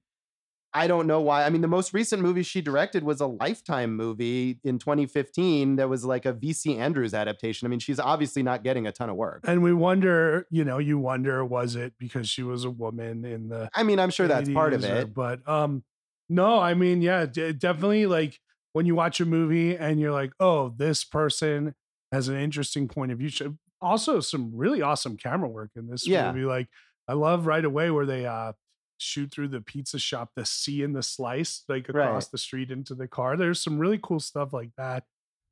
I 0.74 0.86
don't 0.86 1.06
know 1.06 1.20
why. 1.20 1.44
I 1.44 1.50
mean, 1.50 1.60
the 1.60 1.68
most 1.68 1.92
recent 1.92 2.22
movie 2.22 2.42
she 2.42 2.62
directed 2.62 3.02
was 3.04 3.20
a 3.20 3.26
Lifetime 3.26 3.94
movie 3.94 4.58
in 4.64 4.78
2015 4.78 5.76
that 5.76 5.88
was 5.90 6.04
like 6.04 6.24
a 6.24 6.32
VC 6.32 6.78
Andrews 6.78 7.12
adaptation. 7.12 7.66
I 7.66 7.68
mean, 7.68 7.78
she's 7.78 8.00
obviously 8.00 8.42
not 8.42 8.64
getting 8.64 8.86
a 8.86 8.92
ton 8.92 9.10
of 9.10 9.16
work. 9.16 9.40
And 9.44 9.62
we 9.62 9.74
wonder, 9.74 10.46
you 10.50 10.64
know, 10.64 10.78
you 10.78 10.98
wonder, 10.98 11.44
was 11.44 11.76
it 11.76 11.92
because 11.98 12.26
she 12.26 12.42
was 12.42 12.64
a 12.64 12.70
woman 12.70 13.24
in 13.26 13.50
the 13.50 13.68
I 13.74 13.82
mean, 13.82 13.98
I'm 13.98 14.08
sure 14.08 14.26
that's 14.26 14.48
part 14.48 14.72
of 14.72 14.80
80s 14.80 14.90
or- 14.90 14.96
it. 15.00 15.14
but 15.14 15.46
um, 15.46 15.84
no, 16.30 16.58
I 16.58 16.72
mean, 16.72 17.02
yeah, 17.02 17.26
d- 17.26 17.52
definitely. 17.52 18.06
Like 18.06 18.40
when 18.72 18.86
you 18.86 18.94
watch 18.94 19.20
a 19.20 19.26
movie 19.26 19.76
and 19.76 20.00
you're 20.00 20.12
like, 20.12 20.32
oh, 20.40 20.70
this 20.74 21.04
person 21.04 21.74
has 22.12 22.28
an 22.28 22.36
interesting 22.36 22.88
point 22.88 23.12
of 23.12 23.18
view. 23.18 23.58
Also, 23.82 24.20
some 24.20 24.54
really 24.54 24.82
awesome 24.82 25.16
camera 25.16 25.48
work 25.48 25.72
in 25.76 25.88
this 25.88 26.08
Yeah. 26.08 26.32
movie. 26.32 26.44
Like 26.44 26.68
I 27.08 27.14
love 27.14 27.46
right 27.46 27.64
away 27.64 27.90
where 27.90 28.06
they 28.06 28.26
uh 28.26 28.52
shoot 28.98 29.32
through 29.32 29.48
the 29.48 29.60
pizza 29.60 29.98
shop, 29.98 30.30
the 30.36 30.44
C 30.46 30.82
in 30.82 30.92
the 30.92 31.02
slice, 31.02 31.64
like 31.68 31.88
across 31.88 32.28
Right. 32.28 32.28
the 32.28 32.38
street 32.38 32.70
into 32.70 32.94
the 32.94 33.08
car. 33.08 33.36
There's 33.36 33.60
some 33.60 33.78
really 33.78 33.98
cool 34.02 34.20
stuff 34.20 34.52
like 34.52 34.70
that. 34.76 35.04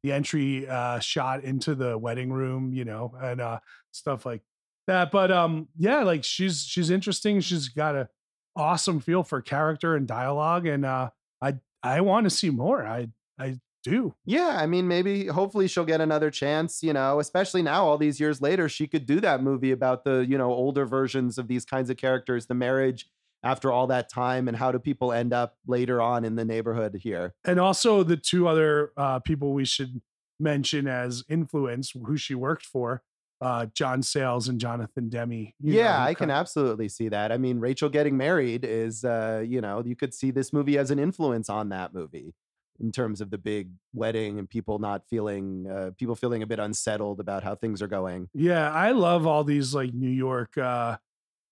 The 0.03 0.13
entry 0.13 0.69
uh 0.69 1.01
shot 1.01 1.45
into 1.45 1.75
the 1.75 1.99
wedding 1.99 2.33
room, 2.33 2.73
you 2.73 2.85
know, 2.85 3.15
and 3.21 3.41
uh 3.41 3.61
stuff 3.93 4.25
like 4.25 4.43
that. 4.87 5.11
But 5.11 5.31
um, 5.31 5.69
yeah, 5.77 6.03
like 6.05 6.25
she's 6.25 6.63
she's 6.65 6.91
interesting. 6.91 7.41
She's 7.41 7.69
got 7.69 7.97
a 7.97 8.09
awesome 8.57 9.01
feel 9.01 9.23
for 9.23 9.41
character 9.43 9.97
and 9.97 10.07
dialogue, 10.09 10.67
and 10.67 10.85
uh, 10.85 11.11
I 11.43 11.59
I 11.83 12.01
want 12.03 12.25
to 12.25 12.31
see 12.31 12.51
more. 12.51 12.87
I 12.87 13.09
I 13.39 13.59
do. 13.83 14.15
Yeah, 14.25 14.59
I 14.61 14.67
mean, 14.67 14.89
maybe 14.89 15.27
hopefully 15.27 15.69
she'll 15.69 15.85
get 15.85 16.01
another 16.01 16.31
chance, 16.31 16.83
you 16.83 16.93
know, 16.93 17.21
especially 17.21 17.63
now, 17.63 17.85
all 17.87 17.99
these 17.99 18.21
years 18.21 18.41
later, 18.41 18.69
she 18.69 18.87
could 18.87 19.07
do 19.07 19.21
that 19.21 19.43
movie 19.43 19.73
about 19.73 20.05
the, 20.05 20.25
you 20.29 20.39
know, 20.39 20.53
older 20.53 20.87
versions 20.87 21.39
of 21.39 21.49
these 21.49 21.65
kinds 21.65 21.91
of 21.91 21.97
characters, 21.97 22.47
the 22.47 22.55
marriage 22.55 23.09
after 23.43 23.73
all 23.73 23.87
that 23.87 24.11
time, 24.11 24.49
and 24.49 24.57
how 24.57 24.71
do 24.71 24.79
people 24.79 25.13
end 25.13 25.33
up 25.33 25.57
later 25.67 26.01
on 26.01 26.25
in 26.25 26.37
the 26.37 26.45
neighborhood 26.45 27.01
here. 27.03 27.35
And 27.45 27.59
also 27.59 28.03
the 28.03 28.17
two 28.17 28.47
other 28.47 28.93
uh, 28.97 29.21
people 29.21 29.53
we 29.55 29.65
should 29.65 30.03
mention 30.39 30.87
as 30.87 31.25
influence 31.29 31.93
who 31.93 32.17
she 32.17 32.35
worked 32.35 32.67
for, 32.67 33.03
uh, 33.41 33.67
John 33.73 34.03
Sayles 34.03 34.49
and 34.49 34.61
Jonathan 34.61 35.09
Demme. 35.09 35.31
know, 35.31 35.79
yeah, 35.79 36.03
who 36.03 36.09
I 36.09 36.15
can 36.15 36.31
absolutely 36.31 36.91
see 36.91 37.09
that. 37.09 37.33
I 37.33 37.39
mean, 37.39 37.59
Rachel 37.59 37.89
getting 37.89 38.19
married 38.19 38.67
is, 38.67 39.05
uh, 39.05 39.43
you 39.47 39.63
know, 39.63 39.83
you 39.85 39.97
could 39.97 40.13
see 40.13 40.31
this 40.31 40.53
movie 40.53 40.77
as 40.77 40.91
an 40.91 40.99
influence 40.99 41.49
on 41.49 41.71
that 41.71 41.95
movie 41.95 42.35
in 42.81 42.93
terms 42.93 43.21
of 43.21 43.31
the 43.31 43.39
big 43.39 43.71
wedding 43.93 44.39
and 44.39 44.49
people 44.49 44.79
not 44.79 45.03
feeling, 45.09 45.71
uh, 45.71 45.91
people 45.99 46.15
feeling 46.15 46.43
a 46.43 46.47
bit 46.47 46.59
unsettled 46.59 47.21
about 47.21 47.43
how 47.43 47.55
things 47.55 47.83
are 47.83 47.87
going. 47.89 48.29
Yeah, 48.33 48.71
I 48.73 48.93
love 48.93 49.27
all 49.27 49.45
these 49.45 49.75
like 49.75 49.93
New 49.95 50.11
York 50.11 50.57
uh 50.59 50.97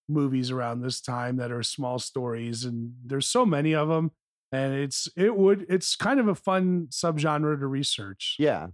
movies 0.08 0.50
around 0.50 0.80
this 0.80 1.00
time 1.00 1.36
that 1.36 1.52
are 1.52 1.62
small 1.62 1.98
stories 1.98 2.64
and 2.64 2.94
there's 3.04 3.26
so 3.26 3.44
many 3.44 3.74
of 3.74 3.88
them 3.88 4.10
and 4.52 4.72
it's 4.72 5.08
it 5.16 5.36
would 5.36 5.66
it's 5.68 5.96
kind 5.96 6.18
of 6.18 6.28
a 6.28 6.34
fun 6.34 6.88
subgenre 6.90 7.58
to 7.58 7.66
research. 7.66 8.36
Yeah. 8.38 8.68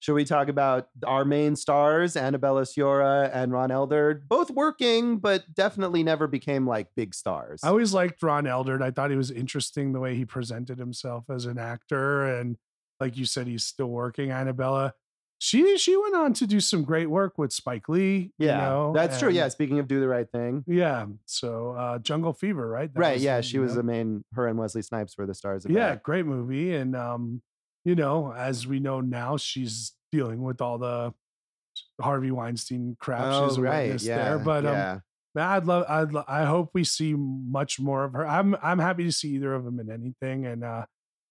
Should 0.00 0.14
we 0.14 0.24
talk 0.24 0.48
about 0.48 0.88
our 1.06 1.26
main 1.26 1.56
stars, 1.56 2.16
Annabella 2.16 2.62
Sciorra 2.62 3.30
and 3.34 3.52
Ron 3.52 3.68
Eldard, 3.68 4.26
both 4.28 4.50
working, 4.50 5.18
but 5.18 5.44
definitely 5.54 6.02
never 6.02 6.26
became 6.26 6.66
like 6.66 6.88
big 6.96 7.14
stars? 7.14 7.60
I 7.62 7.68
always 7.68 7.92
liked 7.92 8.22
Ron 8.22 8.44
Eldard. 8.44 8.80
I 8.82 8.90
thought 8.90 9.10
he 9.10 9.16
was 9.16 9.30
interesting 9.30 9.92
the 9.92 10.00
way 10.00 10.14
he 10.14 10.24
presented 10.24 10.78
himself 10.78 11.24
as 11.28 11.44
an 11.44 11.58
actor 11.58 12.24
and 12.24 12.56
like 12.98 13.16
you 13.16 13.26
said 13.26 13.46
he's 13.46 13.64
still 13.64 13.88
working 13.88 14.30
Annabella. 14.30 14.94
She 15.38 15.78
she 15.78 15.96
went 15.96 16.14
on 16.14 16.34
to 16.34 16.46
do 16.46 16.60
some 16.60 16.82
great 16.82 17.08
work 17.08 17.38
with 17.38 17.50
Spike 17.50 17.88
Lee, 17.88 18.32
you 18.38 18.46
yeah, 18.46 18.58
know, 18.58 18.92
that's 18.94 19.18
true. 19.18 19.30
Yeah, 19.30 19.48
speaking 19.48 19.78
of 19.78 19.88
do 19.88 19.98
the 19.98 20.08
right 20.08 20.30
thing. 20.30 20.64
Yeah, 20.66 21.06
so 21.24 21.72
uh 21.72 21.98
Jungle 21.98 22.34
Fever, 22.34 22.68
right? 22.68 22.92
That 22.92 23.00
right. 23.00 23.18
Yeah, 23.18 23.40
she 23.40 23.58
was 23.58 23.72
know? 23.72 23.78
the 23.78 23.82
main, 23.84 24.24
her 24.34 24.46
and 24.46 24.58
Wesley 24.58 24.82
Snipes 24.82 25.16
were 25.16 25.24
the 25.24 25.34
stars 25.34 25.64
of 25.64 25.70
yeah 25.70 25.90
that. 25.90 26.02
great 26.02 26.26
movie 26.26 26.74
and 26.74 26.94
um 26.94 27.40
you 27.84 27.94
know 27.94 28.32
as 28.32 28.66
we 28.66 28.78
know 28.80 29.00
now 29.00 29.36
she's 29.36 29.92
dealing 30.12 30.42
with 30.42 30.60
all 30.60 30.78
the 30.78 31.12
harvey 32.00 32.30
weinstein 32.30 32.96
crap 33.00 33.20
she's 33.48 33.56
a 33.56 33.60
Oh, 33.60 33.64
right. 33.64 33.82
witness 33.84 34.04
Yeah. 34.04 34.16
there 34.24 34.38
but 34.38 34.66
um 34.66 35.02
man, 35.34 35.46
i'd 35.48 35.64
love 35.66 35.84
i'd 35.88 36.12
lo- 36.12 36.24
i 36.26 36.44
hope 36.44 36.70
we 36.74 36.84
see 36.84 37.14
much 37.16 37.78
more 37.78 38.04
of 38.04 38.12
her 38.14 38.26
i'm 38.26 38.56
i'm 38.62 38.78
happy 38.78 39.04
to 39.04 39.12
see 39.12 39.28
either 39.30 39.54
of 39.54 39.64
them 39.64 39.78
in 39.80 39.90
anything 39.90 40.46
and 40.46 40.64
uh 40.64 40.84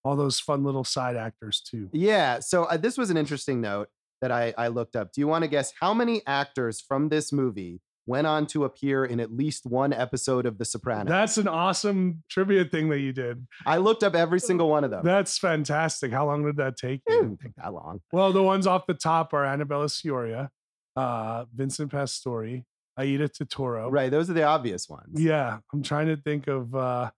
all 0.06 0.16
those 0.16 0.40
fun 0.40 0.64
little 0.64 0.86
side 0.86 1.18
actors 1.18 1.60
too 1.62 1.90
Yeah. 1.92 2.40
So 2.40 2.64
uh, 2.64 2.78
this 2.78 2.98
was 2.98 3.10
an 3.10 3.18
interesting 3.18 3.60
note 3.60 3.90
that 4.22 4.32
I, 4.32 4.54
I 4.58 4.70
looked 4.70 4.96
up. 4.96 5.12
Do 5.12 5.20
you 5.20 5.28
want 5.28 5.44
to 5.44 5.50
guess 5.50 5.74
how 5.80 5.94
many 5.94 6.22
actors 6.26 6.80
from 6.80 7.10
this 7.10 7.34
movie 7.34 7.82
went 8.10 8.28
on 8.28 8.46
to 8.48 8.66
appear 8.66 9.06
in 9.06 9.20
at 9.20 9.32
least 9.32 9.66
one 9.66 9.94
episode 9.94 10.46
of 10.46 10.58
The 10.58 10.66
Sopranos? 10.66 11.08
that's 11.10 11.38
an 11.38 11.48
awesome 11.48 12.24
trivia 12.30 12.66
thing 12.66 12.90
that 12.90 13.00
you 13.00 13.14
did 13.14 13.46
I 13.66 13.78
looked 13.78 14.04
up 14.04 14.16
every 14.16 14.40
single 14.40 14.70
one 14.70 14.84
of 14.84 14.92
them. 14.92 15.02
that's 15.06 15.38
fantastic 15.38 16.12
how 16.12 16.26
long 16.26 16.44
did 16.46 16.58
that 16.58 16.76
take 16.76 17.02
it 17.08 17.12
didn't 17.12 17.38
take 17.40 17.56
that 17.56 17.74
long. 17.74 18.02
Well, 18.12 18.34
the 18.34 18.44
ones 18.44 18.68
off 18.68 18.88
the 18.88 18.94
top 18.96 19.34
are 19.34 19.46
Annabella 19.46 19.86
Sciorra, 19.86 20.50
uh, 20.96 21.46
Vincent 21.56 21.92
Pastore, 21.92 22.64
Aida 22.98 23.30
Turturro. 23.30 23.90
Right. 23.90 24.12
Those 24.12 24.30
are 24.30 24.34
the 24.34 24.44
obvious 24.44 24.90
ones. 24.90 25.22
Yeah, 25.22 25.60
I'm 25.74 25.84
trying 25.84 26.08
to 26.08 26.18
think 26.18 26.48
of 26.48 26.76
uh 26.76 27.12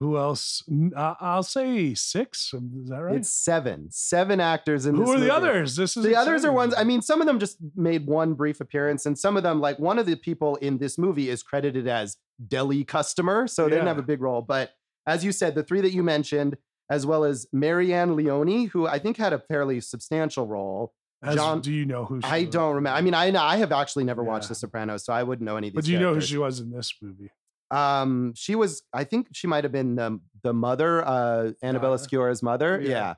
who 0.00 0.16
else. 0.18 0.62
Uh, 0.94 1.14
I'll 1.20 1.42
say 1.42 1.94
six. 1.94 2.52
Um, 2.54 2.70
is 2.82 2.90
that 2.90 3.02
right? 3.02 3.16
It's 3.16 3.30
seven. 3.30 3.88
Seven 3.90 4.40
actors 4.40 4.84
in 4.86 4.94
who 4.94 5.00
this 5.00 5.08
are 5.10 5.12
the 5.14 5.18
movie. 5.20 5.30
others? 5.30 5.76
This 5.76 5.96
is 5.96 6.04
The 6.04 6.14
others 6.16 6.44
are 6.44 6.52
ones, 6.52 6.74
I 6.76 6.84
mean, 6.84 7.00
some 7.02 7.20
of 7.20 7.26
them 7.26 7.38
just 7.38 7.56
made 7.74 8.06
one 8.06 8.34
brief 8.34 8.60
appearance, 8.60 9.06
and 9.06 9.18
some 9.18 9.36
of 9.36 9.42
them, 9.42 9.60
like 9.60 9.78
one 9.78 9.98
of 9.98 10.06
the 10.06 10.16
people 10.16 10.56
in 10.56 10.78
this 10.78 10.98
movie 10.98 11.30
is 11.30 11.42
credited 11.42 11.88
as 11.88 12.16
deli 12.46 12.84
customer. 12.84 13.46
So 13.46 13.64
they 13.64 13.70
didn't 13.70 13.86
have 13.86 13.98
a 13.98 14.02
big 14.02 14.20
role. 14.20 14.42
But 14.42 14.72
as 15.06 15.24
you 15.24 15.32
said, 15.32 15.54
the 15.54 15.62
three 15.62 15.80
that 15.80 15.92
you 15.92 16.02
mentioned, 16.02 16.56
as 16.90 17.06
well 17.06 17.24
as 17.24 17.46
Marianne 17.52 18.14
Leone, 18.16 18.66
who 18.68 18.86
I 18.86 18.98
think 18.98 19.16
had 19.16 19.32
a 19.32 19.38
fairly 19.38 19.80
substantial 19.80 20.46
role. 20.46 20.92
As- 21.22 21.34
John- 21.36 21.60
do 21.62 21.72
you 21.72 21.86
know 21.86 22.04
who? 22.04 22.20
She 22.20 22.26
I 22.28 22.40
was? 22.40 22.50
don't 22.50 22.74
remember. 22.74 22.96
I 22.98 23.00
mean, 23.00 23.14
I 23.14 23.34
I 23.34 23.56
have 23.56 23.72
actually 23.72 24.04
never 24.04 24.22
watched 24.22 24.50
The 24.50 24.54
Sopranos, 24.54 25.04
so 25.06 25.12
I 25.14 25.22
wouldn't 25.22 25.44
know 25.46 25.56
any 25.56 25.68
of 25.68 25.72
these. 25.72 25.76
But 25.78 25.84
do 25.86 25.92
you 25.92 25.98
know 25.98 26.12
who 26.14 26.20
she 26.20 26.36
was 26.36 26.60
in 26.60 26.70
this 26.70 26.92
movie? 27.00 27.30
Um, 27.70 28.32
she 28.36 28.54
was. 28.54 28.82
I 28.92 29.04
think 29.04 29.28
she 29.32 29.46
might 29.46 29.64
have 29.64 29.72
been 29.72 29.96
the 29.96 30.20
the 30.42 30.52
mother, 30.52 31.06
uh, 31.06 31.52
Annabella 31.62 31.98
Sciorra's 31.98 32.42
mother. 32.42 32.80
Yeah. 32.80 32.88
Yeah. 32.88 33.14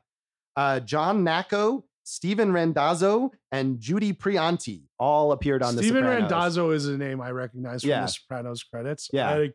Uh, 0.56 0.80
John 0.80 1.24
Nacco, 1.24 1.82
Steven 2.04 2.52
Randazzo, 2.52 3.30
and 3.52 3.78
Judy 3.78 4.12
Prianti 4.12 4.82
all 4.98 5.32
appeared 5.32 5.62
on 5.62 5.74
Steven 5.76 5.94
The 5.94 6.00
Sopranos. 6.00 6.20
Randazzo 6.22 6.70
is 6.70 6.86
a 6.88 6.96
name 6.98 7.20
I 7.20 7.30
recognize 7.30 7.82
from 7.82 7.90
Yeah. 7.90 8.00
the 8.02 8.06
Sopranos 8.08 8.62
credits. 8.64 9.08
Yeah. 9.12 9.30
I- 9.30 9.52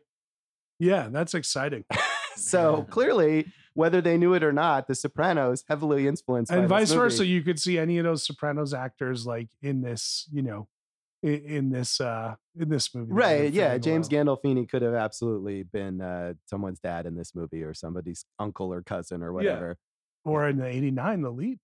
yeah, 0.78 1.08
that's 1.10 1.34
exciting. 1.34 1.84
So 2.36 2.82
clearly, 2.90 3.46
whether 3.74 4.00
they 4.00 4.18
knew 4.18 4.34
it 4.34 4.42
or 4.42 4.52
not, 4.52 4.88
The 4.88 4.96
Sopranos 4.96 5.62
heavily 5.68 6.08
influenced. 6.08 6.50
and 6.50 6.68
vice 6.68 6.90
versa, 6.90 7.24
you 7.24 7.42
could 7.42 7.60
see 7.60 7.78
any 7.78 7.98
of 7.98 8.04
those 8.04 8.26
Sopranos 8.26 8.74
actors 8.74 9.24
like 9.24 9.48
in 9.62 9.82
this, 9.82 10.28
you 10.32 10.42
know, 10.42 10.66
in, 11.24 11.44
in 11.44 11.70
this 11.70 12.00
uh 12.00 12.34
in 12.54 12.68
this 12.68 12.94
movie. 12.94 13.12
Right. 13.12 13.52
Yeah. 13.52 13.78
James 13.78 14.08
well. 14.10 14.24
Gandolfini 14.24 14.68
could 14.68 14.82
have 14.82 14.94
absolutely 14.94 15.62
been 15.62 16.00
uh, 16.00 16.34
someone's 16.46 16.78
dad 16.80 17.06
in 17.06 17.16
this 17.16 17.34
movie 17.34 17.62
or 17.62 17.72
somebody's 17.74 18.24
uncle 18.38 18.72
or 18.72 18.82
cousin 18.82 19.22
or 19.22 19.32
whatever. 19.32 19.78
or 20.24 20.48
in 20.48 20.58
the 20.58 20.66
'89, 20.66 21.22
the 21.22 21.30
lead. 21.30 21.58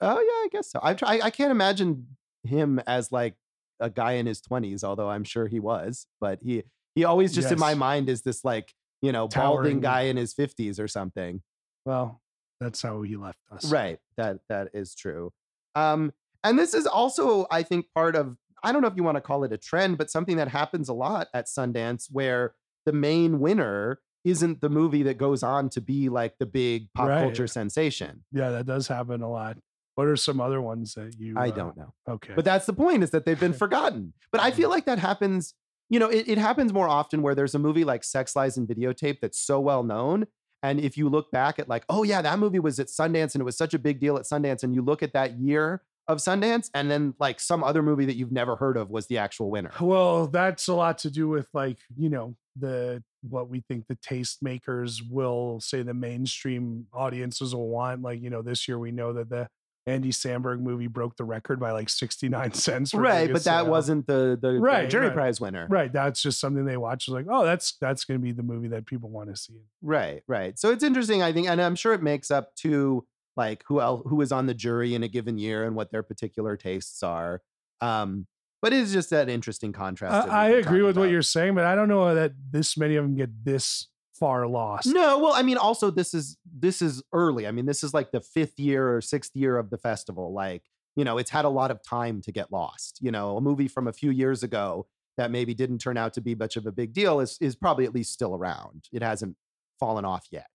Oh 0.00 0.18
yeah, 0.18 0.18
I 0.18 0.48
guess 0.50 0.70
so. 0.70 0.80
I 0.82 0.94
try. 0.94 1.20
I 1.22 1.30
can't 1.30 1.52
imagine 1.52 2.08
him 2.42 2.80
as 2.86 3.12
like 3.12 3.34
a 3.80 3.88
guy 3.88 4.12
in 4.12 4.26
his 4.26 4.40
twenties, 4.40 4.82
although 4.84 5.08
I'm 5.08 5.24
sure 5.24 5.46
he 5.46 5.60
was. 5.60 6.06
But 6.20 6.40
he 6.42 6.64
he 6.94 7.04
always 7.04 7.34
just 7.34 7.52
in 7.52 7.58
my 7.58 7.74
mind 7.74 8.08
is 8.08 8.22
this 8.22 8.44
like 8.44 8.74
you 9.00 9.12
know 9.12 9.28
balding 9.28 9.80
guy 9.80 10.02
in 10.02 10.16
his 10.16 10.34
fifties 10.34 10.80
or 10.80 10.88
something. 10.88 11.40
Well, 11.84 12.20
that's 12.60 12.82
how 12.82 13.02
he 13.02 13.16
left 13.16 13.38
us. 13.52 13.70
Right. 13.70 13.98
That 14.16 14.40
that 14.48 14.70
is 14.74 14.94
true. 14.94 15.32
Um, 15.76 16.12
and 16.42 16.58
this 16.58 16.74
is 16.74 16.86
also, 16.86 17.46
I 17.50 17.62
think, 17.62 17.86
part 17.94 18.16
of 18.16 18.36
I 18.62 18.72
don't 18.72 18.82
know 18.82 18.88
if 18.88 18.96
you 18.96 19.02
want 19.02 19.16
to 19.16 19.20
call 19.20 19.44
it 19.44 19.52
a 19.52 19.58
trend, 19.58 19.98
but 19.98 20.10
something 20.10 20.36
that 20.36 20.48
happens 20.48 20.88
a 20.88 20.94
lot 20.94 21.28
at 21.34 21.46
Sundance 21.46 22.06
where 22.10 22.54
the 22.84 22.92
main 22.92 23.40
winner 23.40 24.00
isn't 24.24 24.60
the 24.60 24.68
movie 24.68 25.04
that 25.04 25.18
goes 25.18 25.42
on 25.42 25.68
to 25.70 25.80
be 25.80 26.08
like 26.08 26.34
the 26.38 26.46
big 26.46 26.92
pop 26.94 27.08
Right. 27.08 27.20
culture 27.20 27.46
sensation. 27.46 28.24
Yeah, 28.32 28.50
that 28.50 28.66
does 28.66 28.88
happen 28.88 29.22
a 29.22 29.30
lot. 29.30 29.56
What 29.94 30.08
are 30.08 30.16
some 30.16 30.40
other 30.40 30.60
ones 30.60 30.94
that 30.94 31.14
you? 31.18 31.34
I 31.38 31.48
uh, 31.48 31.52
don't 31.52 31.76
know. 31.76 31.94
Okay. 32.08 32.32
But 32.34 32.44
that's 32.44 32.66
the 32.66 32.72
point 32.72 33.02
is 33.02 33.10
that 33.10 33.24
they've 33.24 33.38
been 33.38 33.52
forgotten. 33.64 34.12
But 34.32 34.40
I 34.40 34.50
feel 34.50 34.68
like 34.68 34.84
that 34.86 34.98
happens, 34.98 35.54
you 35.88 36.00
know, 36.00 36.08
it, 36.08 36.28
it 36.28 36.38
happens 36.38 36.72
more 36.72 36.88
often 36.88 37.22
where 37.22 37.34
there's 37.34 37.54
a 37.54 37.58
movie 37.58 37.84
like 37.84 38.04
Sex 38.04 38.34
Lies 38.34 38.56
and 38.56 38.68
Videotape 38.68 39.20
that's 39.20 39.38
so 39.40 39.60
well 39.60 39.84
known. 39.84 40.26
And 40.62 40.80
if 40.80 40.96
you 40.96 41.08
look 41.08 41.30
back 41.30 41.58
at 41.58 41.68
like, 41.68 41.84
oh 41.88 42.02
yeah, 42.02 42.20
that 42.22 42.38
movie 42.38 42.58
was 42.58 42.80
at 42.80 42.88
Sundance 42.88 43.34
and 43.34 43.40
it 43.40 43.44
was 43.44 43.56
such 43.56 43.74
a 43.74 43.78
big 43.78 44.00
deal 44.00 44.16
at 44.16 44.24
Sundance, 44.24 44.64
and 44.64 44.74
you 44.74 44.82
look 44.82 45.02
at 45.02 45.12
that 45.12 45.38
year 45.38 45.82
of 46.08 46.18
Sundance, 46.18 46.70
and 46.74 46.90
then 46.90 47.14
like 47.18 47.40
some 47.40 47.64
other 47.64 47.82
movie 47.82 48.06
that 48.06 48.16
you've 48.16 48.32
never 48.32 48.56
heard 48.56 48.76
of 48.76 48.90
was 48.90 49.06
the 49.06 49.18
actual 49.18 49.50
winner. 49.50 49.72
Well, 49.80 50.26
that's 50.28 50.68
a 50.68 50.74
lot 50.74 50.98
to 50.98 51.10
do 51.10 51.28
with 51.28 51.48
like, 51.52 51.78
you 51.96 52.08
know, 52.08 52.36
the 52.56 53.02
what 53.22 53.48
we 53.48 53.60
think 53.60 53.86
the 53.88 53.96
tastemakers 53.96 55.00
will 55.10 55.60
say 55.60 55.82
the 55.82 55.94
mainstream 55.94 56.86
audiences 56.92 57.54
will 57.54 57.68
want. 57.68 58.02
Like, 58.02 58.22
you 58.22 58.30
know, 58.30 58.42
this 58.42 58.68
year 58.68 58.78
we 58.78 58.92
know 58.92 59.12
that 59.14 59.28
the 59.28 59.48
Andy 59.88 60.10
Samberg 60.10 60.60
movie 60.60 60.88
broke 60.88 61.16
the 61.16 61.24
record 61.24 61.60
by 61.60 61.70
like 61.70 61.88
69 61.88 62.52
cents. 62.54 62.90
for 62.90 63.00
Right, 63.00 63.32
but 63.32 63.44
that 63.44 63.62
sale. 63.62 63.70
wasn't 63.70 64.06
the 64.06 64.38
the, 64.40 64.52
the 64.52 64.86
jury 64.88 65.06
right. 65.06 65.14
prize 65.14 65.40
winner. 65.40 65.66
right. 65.70 65.92
That's 65.92 66.22
just 66.22 66.40
something 66.40 66.64
they 66.64 66.76
watch. 66.76 67.06
It's 67.08 67.14
like, 67.14 67.26
oh, 67.30 67.44
that's 67.44 67.76
that's 67.80 68.04
gonna 68.04 68.18
be 68.18 68.32
the 68.32 68.42
movie 68.42 68.68
that 68.68 68.86
people 68.86 69.10
want 69.10 69.30
to 69.30 69.36
see. 69.36 69.62
Right, 69.82 70.22
right. 70.26 70.58
So 70.58 70.70
it's 70.70 70.82
interesting, 70.82 71.22
I 71.22 71.32
think, 71.32 71.48
and 71.48 71.60
I'm 71.60 71.76
sure 71.76 71.94
it 71.94 72.02
makes 72.02 72.30
up 72.30 72.54
to 72.56 73.06
like 73.36 73.64
who 73.66 73.80
else 73.80 74.02
who 74.06 74.20
is 74.20 74.32
on 74.32 74.46
the 74.46 74.54
jury 74.54 74.94
in 74.94 75.02
a 75.02 75.08
given 75.08 75.38
year 75.38 75.64
and 75.64 75.76
what 75.76 75.90
their 75.90 76.02
particular 76.02 76.56
tastes 76.56 77.02
are. 77.02 77.42
Um, 77.80 78.26
but 78.62 78.72
it's 78.72 78.92
just 78.92 79.10
that 79.10 79.28
interesting 79.28 79.72
contrast. 79.72 80.26
that 80.26 80.32
I, 80.32 80.46
I 80.46 80.46
we've 80.46 80.56
been 80.56 80.66
agree 80.66 80.82
with 80.82 80.96
what 80.96 81.10
you're 81.10 81.22
saying, 81.22 81.54
but 81.54 81.64
I 81.64 81.74
don't 81.74 81.88
know 81.88 82.14
that 82.14 82.32
this 82.50 82.76
many 82.76 82.96
of 82.96 83.04
them 83.04 83.16
get 83.16 83.44
this 83.44 83.88
far 84.18 84.46
lost. 84.46 84.86
No, 84.86 85.18
well, 85.18 85.34
I 85.34 85.42
mean, 85.42 85.58
also 85.58 85.90
this 85.90 86.14
is 86.14 86.36
this 86.44 86.80
is 86.80 87.02
early. 87.12 87.46
I 87.46 87.52
mean, 87.52 87.66
this 87.66 87.84
is 87.84 87.92
like 87.92 88.10
the 88.12 88.20
fifth 88.20 88.58
year 88.58 88.96
or 88.96 89.00
sixth 89.00 89.36
year 89.36 89.58
of 89.58 89.70
the 89.70 89.78
festival. 89.78 90.32
Like, 90.32 90.62
you 90.96 91.04
know, 91.04 91.18
it's 91.18 91.30
had 91.30 91.44
a 91.44 91.50
lot 91.50 91.70
of 91.70 91.82
time 91.82 92.22
to 92.22 92.32
get 92.32 92.50
lost. 92.50 92.98
You 93.00 93.10
know, 93.10 93.36
a 93.36 93.40
movie 93.40 93.68
from 93.68 93.86
a 93.86 93.92
few 93.92 94.10
years 94.10 94.42
ago 94.42 94.86
that 95.16 95.30
maybe 95.30 95.54
didn't 95.54 95.78
turn 95.78 95.96
out 95.96 96.14
to 96.14 96.20
be 96.20 96.34
much 96.34 96.56
of 96.56 96.66
a 96.66 96.72
big 96.72 96.92
deal 96.92 97.20
is 97.20 97.36
is 97.40 97.56
probably 97.56 97.84
at 97.84 97.94
least 97.94 98.12
still 98.12 98.34
around. 98.34 98.86
It 98.92 99.02
hasn't 99.02 99.36
fallen 99.78 100.04
off 100.04 100.26
yet. 100.30 100.46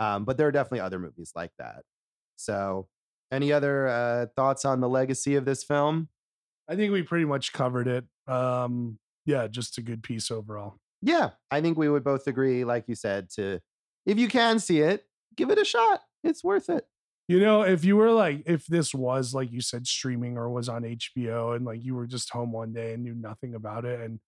Um, 0.00 0.24
but 0.24 0.36
there 0.36 0.48
are 0.48 0.52
definitely 0.52 0.80
other 0.80 0.98
movies 0.98 1.32
like 1.34 1.52
that. 1.58 1.82
So, 2.36 2.88
any 3.30 3.52
other 3.52 3.88
uh, 3.88 4.26
thoughts 4.36 4.64
on 4.64 4.80
the 4.80 4.88
legacy 4.88 5.36
of 5.36 5.44
this 5.44 5.64
film? 5.64 6.08
I 6.68 6.76
think 6.76 6.92
we 6.92 7.02
pretty 7.02 7.24
much 7.24 7.52
covered 7.52 7.88
it. 7.88 8.04
Um, 8.26 8.98
yeah, 9.26 9.46
just 9.46 9.78
a 9.78 9.82
good 9.82 10.02
piece 10.02 10.30
overall. 10.30 10.78
Yeah, 11.02 11.30
I 11.50 11.60
think 11.60 11.76
we 11.76 11.88
would 11.88 12.04
both 12.04 12.26
agree, 12.26 12.64
like 12.64 12.88
you 12.88 12.94
said, 12.94 13.28
to 13.30 13.60
if 14.06 14.18
you 14.18 14.28
can 14.28 14.58
see 14.58 14.80
it, 14.80 15.04
give 15.36 15.50
it 15.50 15.58
a 15.58 15.64
shot. 15.64 16.00
It's 16.22 16.42
worth 16.42 16.68
it. 16.70 16.86
You 17.28 17.40
know, 17.40 17.62
if 17.62 17.84
you 17.84 17.96
were 17.96 18.10
like, 18.12 18.42
if 18.46 18.66
this 18.66 18.94
was 18.94 19.34
like 19.34 19.50
you 19.50 19.60
said, 19.60 19.86
streaming 19.86 20.36
or 20.36 20.50
was 20.50 20.68
on 20.68 20.84
HBO, 20.84 21.56
and 21.56 21.64
like 21.64 21.82
you 21.84 21.94
were 21.94 22.06
just 22.06 22.30
home 22.30 22.52
one 22.52 22.72
day 22.72 22.94
and 22.94 23.02
knew 23.02 23.14
nothing 23.14 23.54
about 23.54 23.84
it, 23.84 24.00
and 24.00 24.20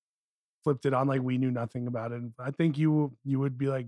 flipped 0.64 0.86
it 0.86 0.94
on 0.94 1.06
like 1.08 1.22
we 1.22 1.38
knew 1.38 1.50
nothing 1.50 1.86
about 1.86 2.12
it, 2.12 2.22
I 2.38 2.50
think 2.50 2.78
you 2.78 3.16
you 3.24 3.38
would 3.40 3.58
be 3.58 3.68
like, 3.68 3.86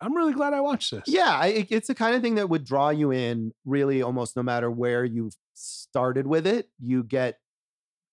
I'm 0.00 0.16
really 0.16 0.32
glad 0.32 0.54
I 0.54 0.60
watched 0.60 0.90
this. 0.92 1.04
Yeah, 1.06 1.28
I, 1.28 1.66
it's 1.68 1.88
the 1.88 1.94
kind 1.94 2.14
of 2.14 2.22
thing 2.22 2.36
that 2.36 2.48
would 2.48 2.64
draw 2.64 2.90
you 2.90 3.12
in 3.12 3.52
really 3.64 4.02
almost 4.02 4.36
no 4.36 4.42
matter 4.42 4.70
where 4.70 5.04
you 5.04 5.30
started 5.54 6.26
with 6.26 6.46
it. 6.46 6.68
You 6.80 7.02
get 7.02 7.38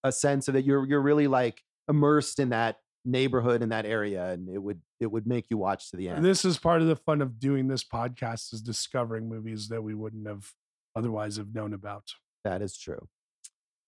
a 0.04 0.12
sense 0.12 0.48
of 0.48 0.54
that 0.54 0.66
you're 0.66 0.86
you're 0.86 1.02
really 1.02 1.28
like 1.28 1.64
immersed 1.90 2.40
in 2.40 2.50
that 2.50 2.78
neighborhood 3.06 3.64
in 3.64 3.70
that 3.70 3.86
area 3.86 4.32
and 4.32 4.50
it 4.50 4.58
would 4.58 4.82
it 5.00 5.10
would 5.10 5.26
make 5.26 5.50
you 5.50 5.58
watch 5.58 5.90
to 5.92 5.98
the 5.98 6.10
end. 6.10 6.26
This 6.26 6.44
is 6.44 6.58
part 6.58 6.82
of 6.82 6.88
the 6.88 6.96
fun 6.96 7.22
of 7.22 7.40
doing 7.40 7.68
this 7.68 7.84
podcast 7.84 8.54
is 8.54 8.62
discovering 8.62 9.30
movies 9.30 9.70
that 9.70 9.82
we 9.82 9.94
wouldn't 9.94 10.28
have 10.28 10.52
otherwise 10.96 11.38
have 11.38 11.54
known 11.54 11.74
about. 11.74 12.14
That 12.44 12.62
is 12.62 12.78
true. 12.78 13.08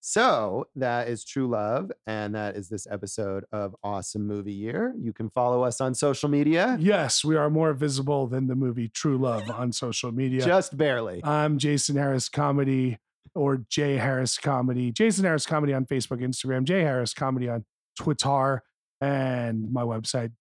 So 0.02 0.68
that 0.76 1.10
is 1.10 1.26
True 1.26 1.48
Love, 1.50 1.92
and 2.08 2.34
that 2.34 2.56
is 2.56 2.70
this 2.70 2.88
episode 2.90 3.44
of 3.52 3.76
Awesome 3.84 4.26
Movie 4.26 4.54
Year. 4.54 4.96
You 4.98 5.12
can 5.12 5.30
follow 5.30 5.64
us 5.64 5.82
on 5.82 5.94
social 5.94 6.30
media, 6.30 6.78
Yes, 6.80 7.24
we 7.26 7.36
are 7.36 7.50
more 7.50 7.74
visible 7.74 8.26
than 8.28 8.48
the 8.48 8.56
movie 8.56 8.88
True 8.88 9.18
Love 9.18 9.50
on 9.52 9.74
social 9.74 10.12
media. 10.12 10.46
just 10.46 10.78
barely. 10.78 11.22
I'm 11.24 11.58
Jason 11.58 11.98
Harris 11.98 12.30
Comedy 12.30 12.98
or 13.36 13.58
Jay 13.70 13.98
Harris 13.98 14.38
Comedy. 14.38 14.92
Jason 14.92 15.26
Harris 15.26 15.46
Comedy 15.46 15.74
on 15.74 15.86
Facebook, 15.86 16.22
Instagram, 16.22 16.64
Jay 16.64 16.82
Harris 16.82 17.14
Comedy 17.14 17.50
on 17.50 17.66
Twitter, 17.98 18.64
and 19.02 19.72
my 19.72 19.84
website 19.84 20.32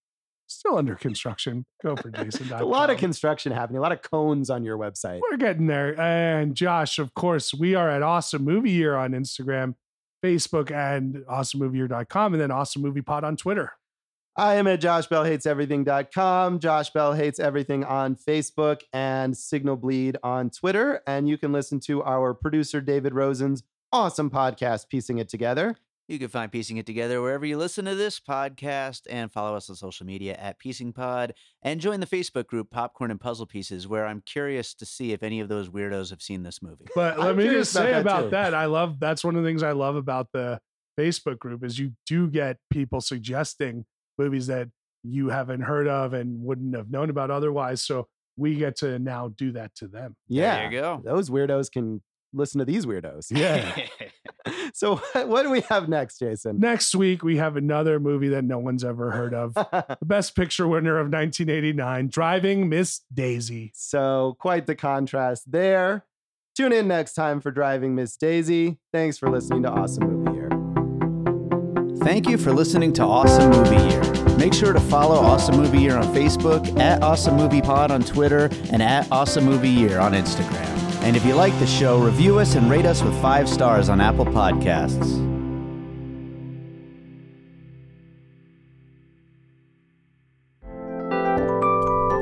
still 0.48 0.76
under 0.76 0.94
construction. 0.96 1.64
Go 1.82 1.94
for 1.96 2.10
Jason. 2.12 2.52
a 2.52 2.64
lot 2.64 2.90
of 2.90 2.98
construction 2.98 3.52
happening, 3.52 3.78
a 3.78 3.82
lot 3.82 3.92
of 3.92 4.02
cones 4.02 4.50
on 4.50 4.64
your 4.64 4.76
website. 4.76 5.20
We're 5.30 5.36
getting 5.36 5.66
there. 5.68 5.98
And 6.00 6.54
Josh, 6.54 6.98
of 6.98 7.14
course, 7.14 7.54
we 7.54 7.74
are 7.74 7.88
at 7.88 8.02
Awesome 8.02 8.44
Movie 8.44 8.70
Year 8.72 8.96
on 8.96 9.12
Instagram, 9.12 9.74
Facebook, 10.24 10.70
and 10.72 11.16
awesomemovieyear.com, 11.30 12.34
and 12.34 12.40
then 12.42 12.50
Awesome 12.50 12.82
Movie 12.82 13.02
Pod 13.02 13.22
on 13.24 13.36
Twitter. 13.36 13.72
I 14.36 14.54
am 14.54 14.68
at 14.68 14.80
joshbellhateseverything.com. 14.80 16.60
Josh 16.60 16.90
Bell 16.90 17.12
Hates 17.12 17.40
Everything 17.40 17.82
on 17.84 18.14
Facebook 18.14 18.82
and 18.92 19.36
Signal 19.36 19.76
Bleed 19.76 20.16
on 20.22 20.50
Twitter. 20.50 21.02
And 21.08 21.28
you 21.28 21.36
can 21.36 21.52
listen 21.52 21.80
to 21.80 22.04
our 22.04 22.34
producer, 22.34 22.80
David 22.80 23.14
Rosen's 23.14 23.64
awesome 23.92 24.30
podcast, 24.30 24.88
Piecing 24.90 25.18
It 25.18 25.28
Together. 25.28 25.74
You 26.08 26.18
can 26.18 26.28
find 26.28 26.50
Piecing 26.50 26.78
It 26.78 26.86
Together 26.86 27.20
wherever 27.20 27.44
you 27.44 27.58
listen 27.58 27.84
to 27.84 27.94
this 27.94 28.18
podcast 28.18 29.02
and 29.10 29.30
follow 29.30 29.54
us 29.54 29.68
on 29.68 29.76
social 29.76 30.06
media 30.06 30.34
at 30.36 30.58
Piecing 30.58 30.94
Pod 30.94 31.34
and 31.60 31.82
join 31.82 32.00
the 32.00 32.06
Facebook 32.06 32.46
group 32.46 32.70
Popcorn 32.70 33.10
and 33.10 33.20
Puzzle 33.20 33.44
Pieces, 33.44 33.86
where 33.86 34.06
I'm 34.06 34.22
curious 34.22 34.72
to 34.76 34.86
see 34.86 35.12
if 35.12 35.22
any 35.22 35.38
of 35.40 35.50
those 35.50 35.68
weirdos 35.68 36.08
have 36.08 36.22
seen 36.22 36.44
this 36.44 36.62
movie. 36.62 36.86
But 36.94 37.18
let 37.18 37.28
I'm 37.28 37.36
me 37.36 37.42
curious 37.42 37.74
just 37.74 37.76
about 37.76 37.84
say 37.84 37.92
that 37.92 38.00
about 38.00 38.22
too. 38.22 38.30
that, 38.30 38.54
I 38.54 38.64
love 38.64 38.98
that's 38.98 39.22
one 39.22 39.36
of 39.36 39.42
the 39.42 39.48
things 39.48 39.62
I 39.62 39.72
love 39.72 39.96
about 39.96 40.28
the 40.32 40.58
Facebook 40.98 41.38
group 41.38 41.62
is 41.62 41.78
you 41.78 41.92
do 42.06 42.26
get 42.26 42.56
people 42.70 43.02
suggesting 43.02 43.84
movies 44.16 44.46
that 44.46 44.68
you 45.02 45.28
haven't 45.28 45.60
heard 45.60 45.88
of 45.88 46.14
and 46.14 46.42
wouldn't 46.42 46.74
have 46.74 46.90
known 46.90 47.10
about 47.10 47.30
otherwise. 47.30 47.82
So 47.82 48.08
we 48.38 48.54
get 48.54 48.76
to 48.76 48.98
now 48.98 49.28
do 49.36 49.52
that 49.52 49.74
to 49.74 49.88
them. 49.88 50.16
Yeah. 50.26 50.56
There 50.56 50.72
you 50.72 50.80
go. 50.80 51.02
Those 51.04 51.28
weirdos 51.28 51.70
can 51.70 52.00
listen 52.32 52.58
to 52.58 52.64
these 52.64 52.86
weirdos. 52.86 53.26
Yeah. 53.30 53.86
so 54.74 54.96
what, 54.96 55.28
what 55.28 55.42
do 55.42 55.50
we 55.50 55.60
have 55.62 55.88
next, 55.88 56.18
Jason? 56.18 56.58
Next 56.58 56.94
week, 56.94 57.22
we 57.22 57.36
have 57.36 57.56
another 57.56 57.98
movie 58.00 58.28
that 58.28 58.44
no 58.44 58.58
one's 58.58 58.84
ever 58.84 59.10
heard 59.10 59.34
of. 59.34 59.54
the 59.54 59.98
Best 60.04 60.36
Picture 60.36 60.68
winner 60.68 60.98
of 60.98 61.06
1989, 61.06 62.08
Driving 62.08 62.68
Miss 62.68 63.00
Daisy. 63.12 63.72
so 63.74 64.36
quite 64.38 64.66
the 64.66 64.74
contrast 64.74 65.50
there. 65.50 66.04
Tune 66.56 66.72
in 66.72 66.88
next 66.88 67.14
time 67.14 67.40
for 67.40 67.50
Driving 67.50 67.94
Miss 67.94 68.16
Daisy. 68.16 68.78
Thanks 68.92 69.16
for 69.16 69.30
listening 69.30 69.62
to 69.62 69.70
Awesome 69.70 70.04
Movie 70.10 70.32
Year. 70.36 70.48
Thank 72.04 72.28
you 72.28 72.36
for 72.38 72.52
listening 72.52 72.92
to 72.94 73.04
Awesome 73.04 73.50
Movie 73.50 73.76
Year. 73.90 74.36
Make 74.36 74.54
sure 74.54 74.72
to 74.72 74.80
follow 74.80 75.16
Awesome 75.16 75.56
Movie 75.56 75.80
Year 75.80 75.96
on 75.96 76.04
Facebook, 76.14 76.78
at 76.78 77.02
Awesome 77.02 77.36
Movie 77.36 77.60
Pod 77.60 77.90
on 77.90 78.02
Twitter, 78.02 78.48
and 78.72 78.82
at 78.82 79.10
Awesome 79.12 79.44
Movie 79.44 79.68
Year 79.68 79.98
on 79.98 80.12
Instagram. 80.12 80.87
And 81.08 81.16
if 81.16 81.24
you 81.24 81.34
like 81.34 81.58
the 81.58 81.66
show, 81.66 81.98
review 81.98 82.38
us 82.38 82.54
and 82.54 82.70
rate 82.70 82.84
us 82.84 83.02
with 83.02 83.18
five 83.22 83.48
stars 83.48 83.88
on 83.88 83.98
Apple 83.98 84.26
Podcasts. 84.26 85.26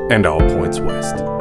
and 0.09 0.25
all 0.25 0.39
points 0.39 0.79
west. 0.79 1.36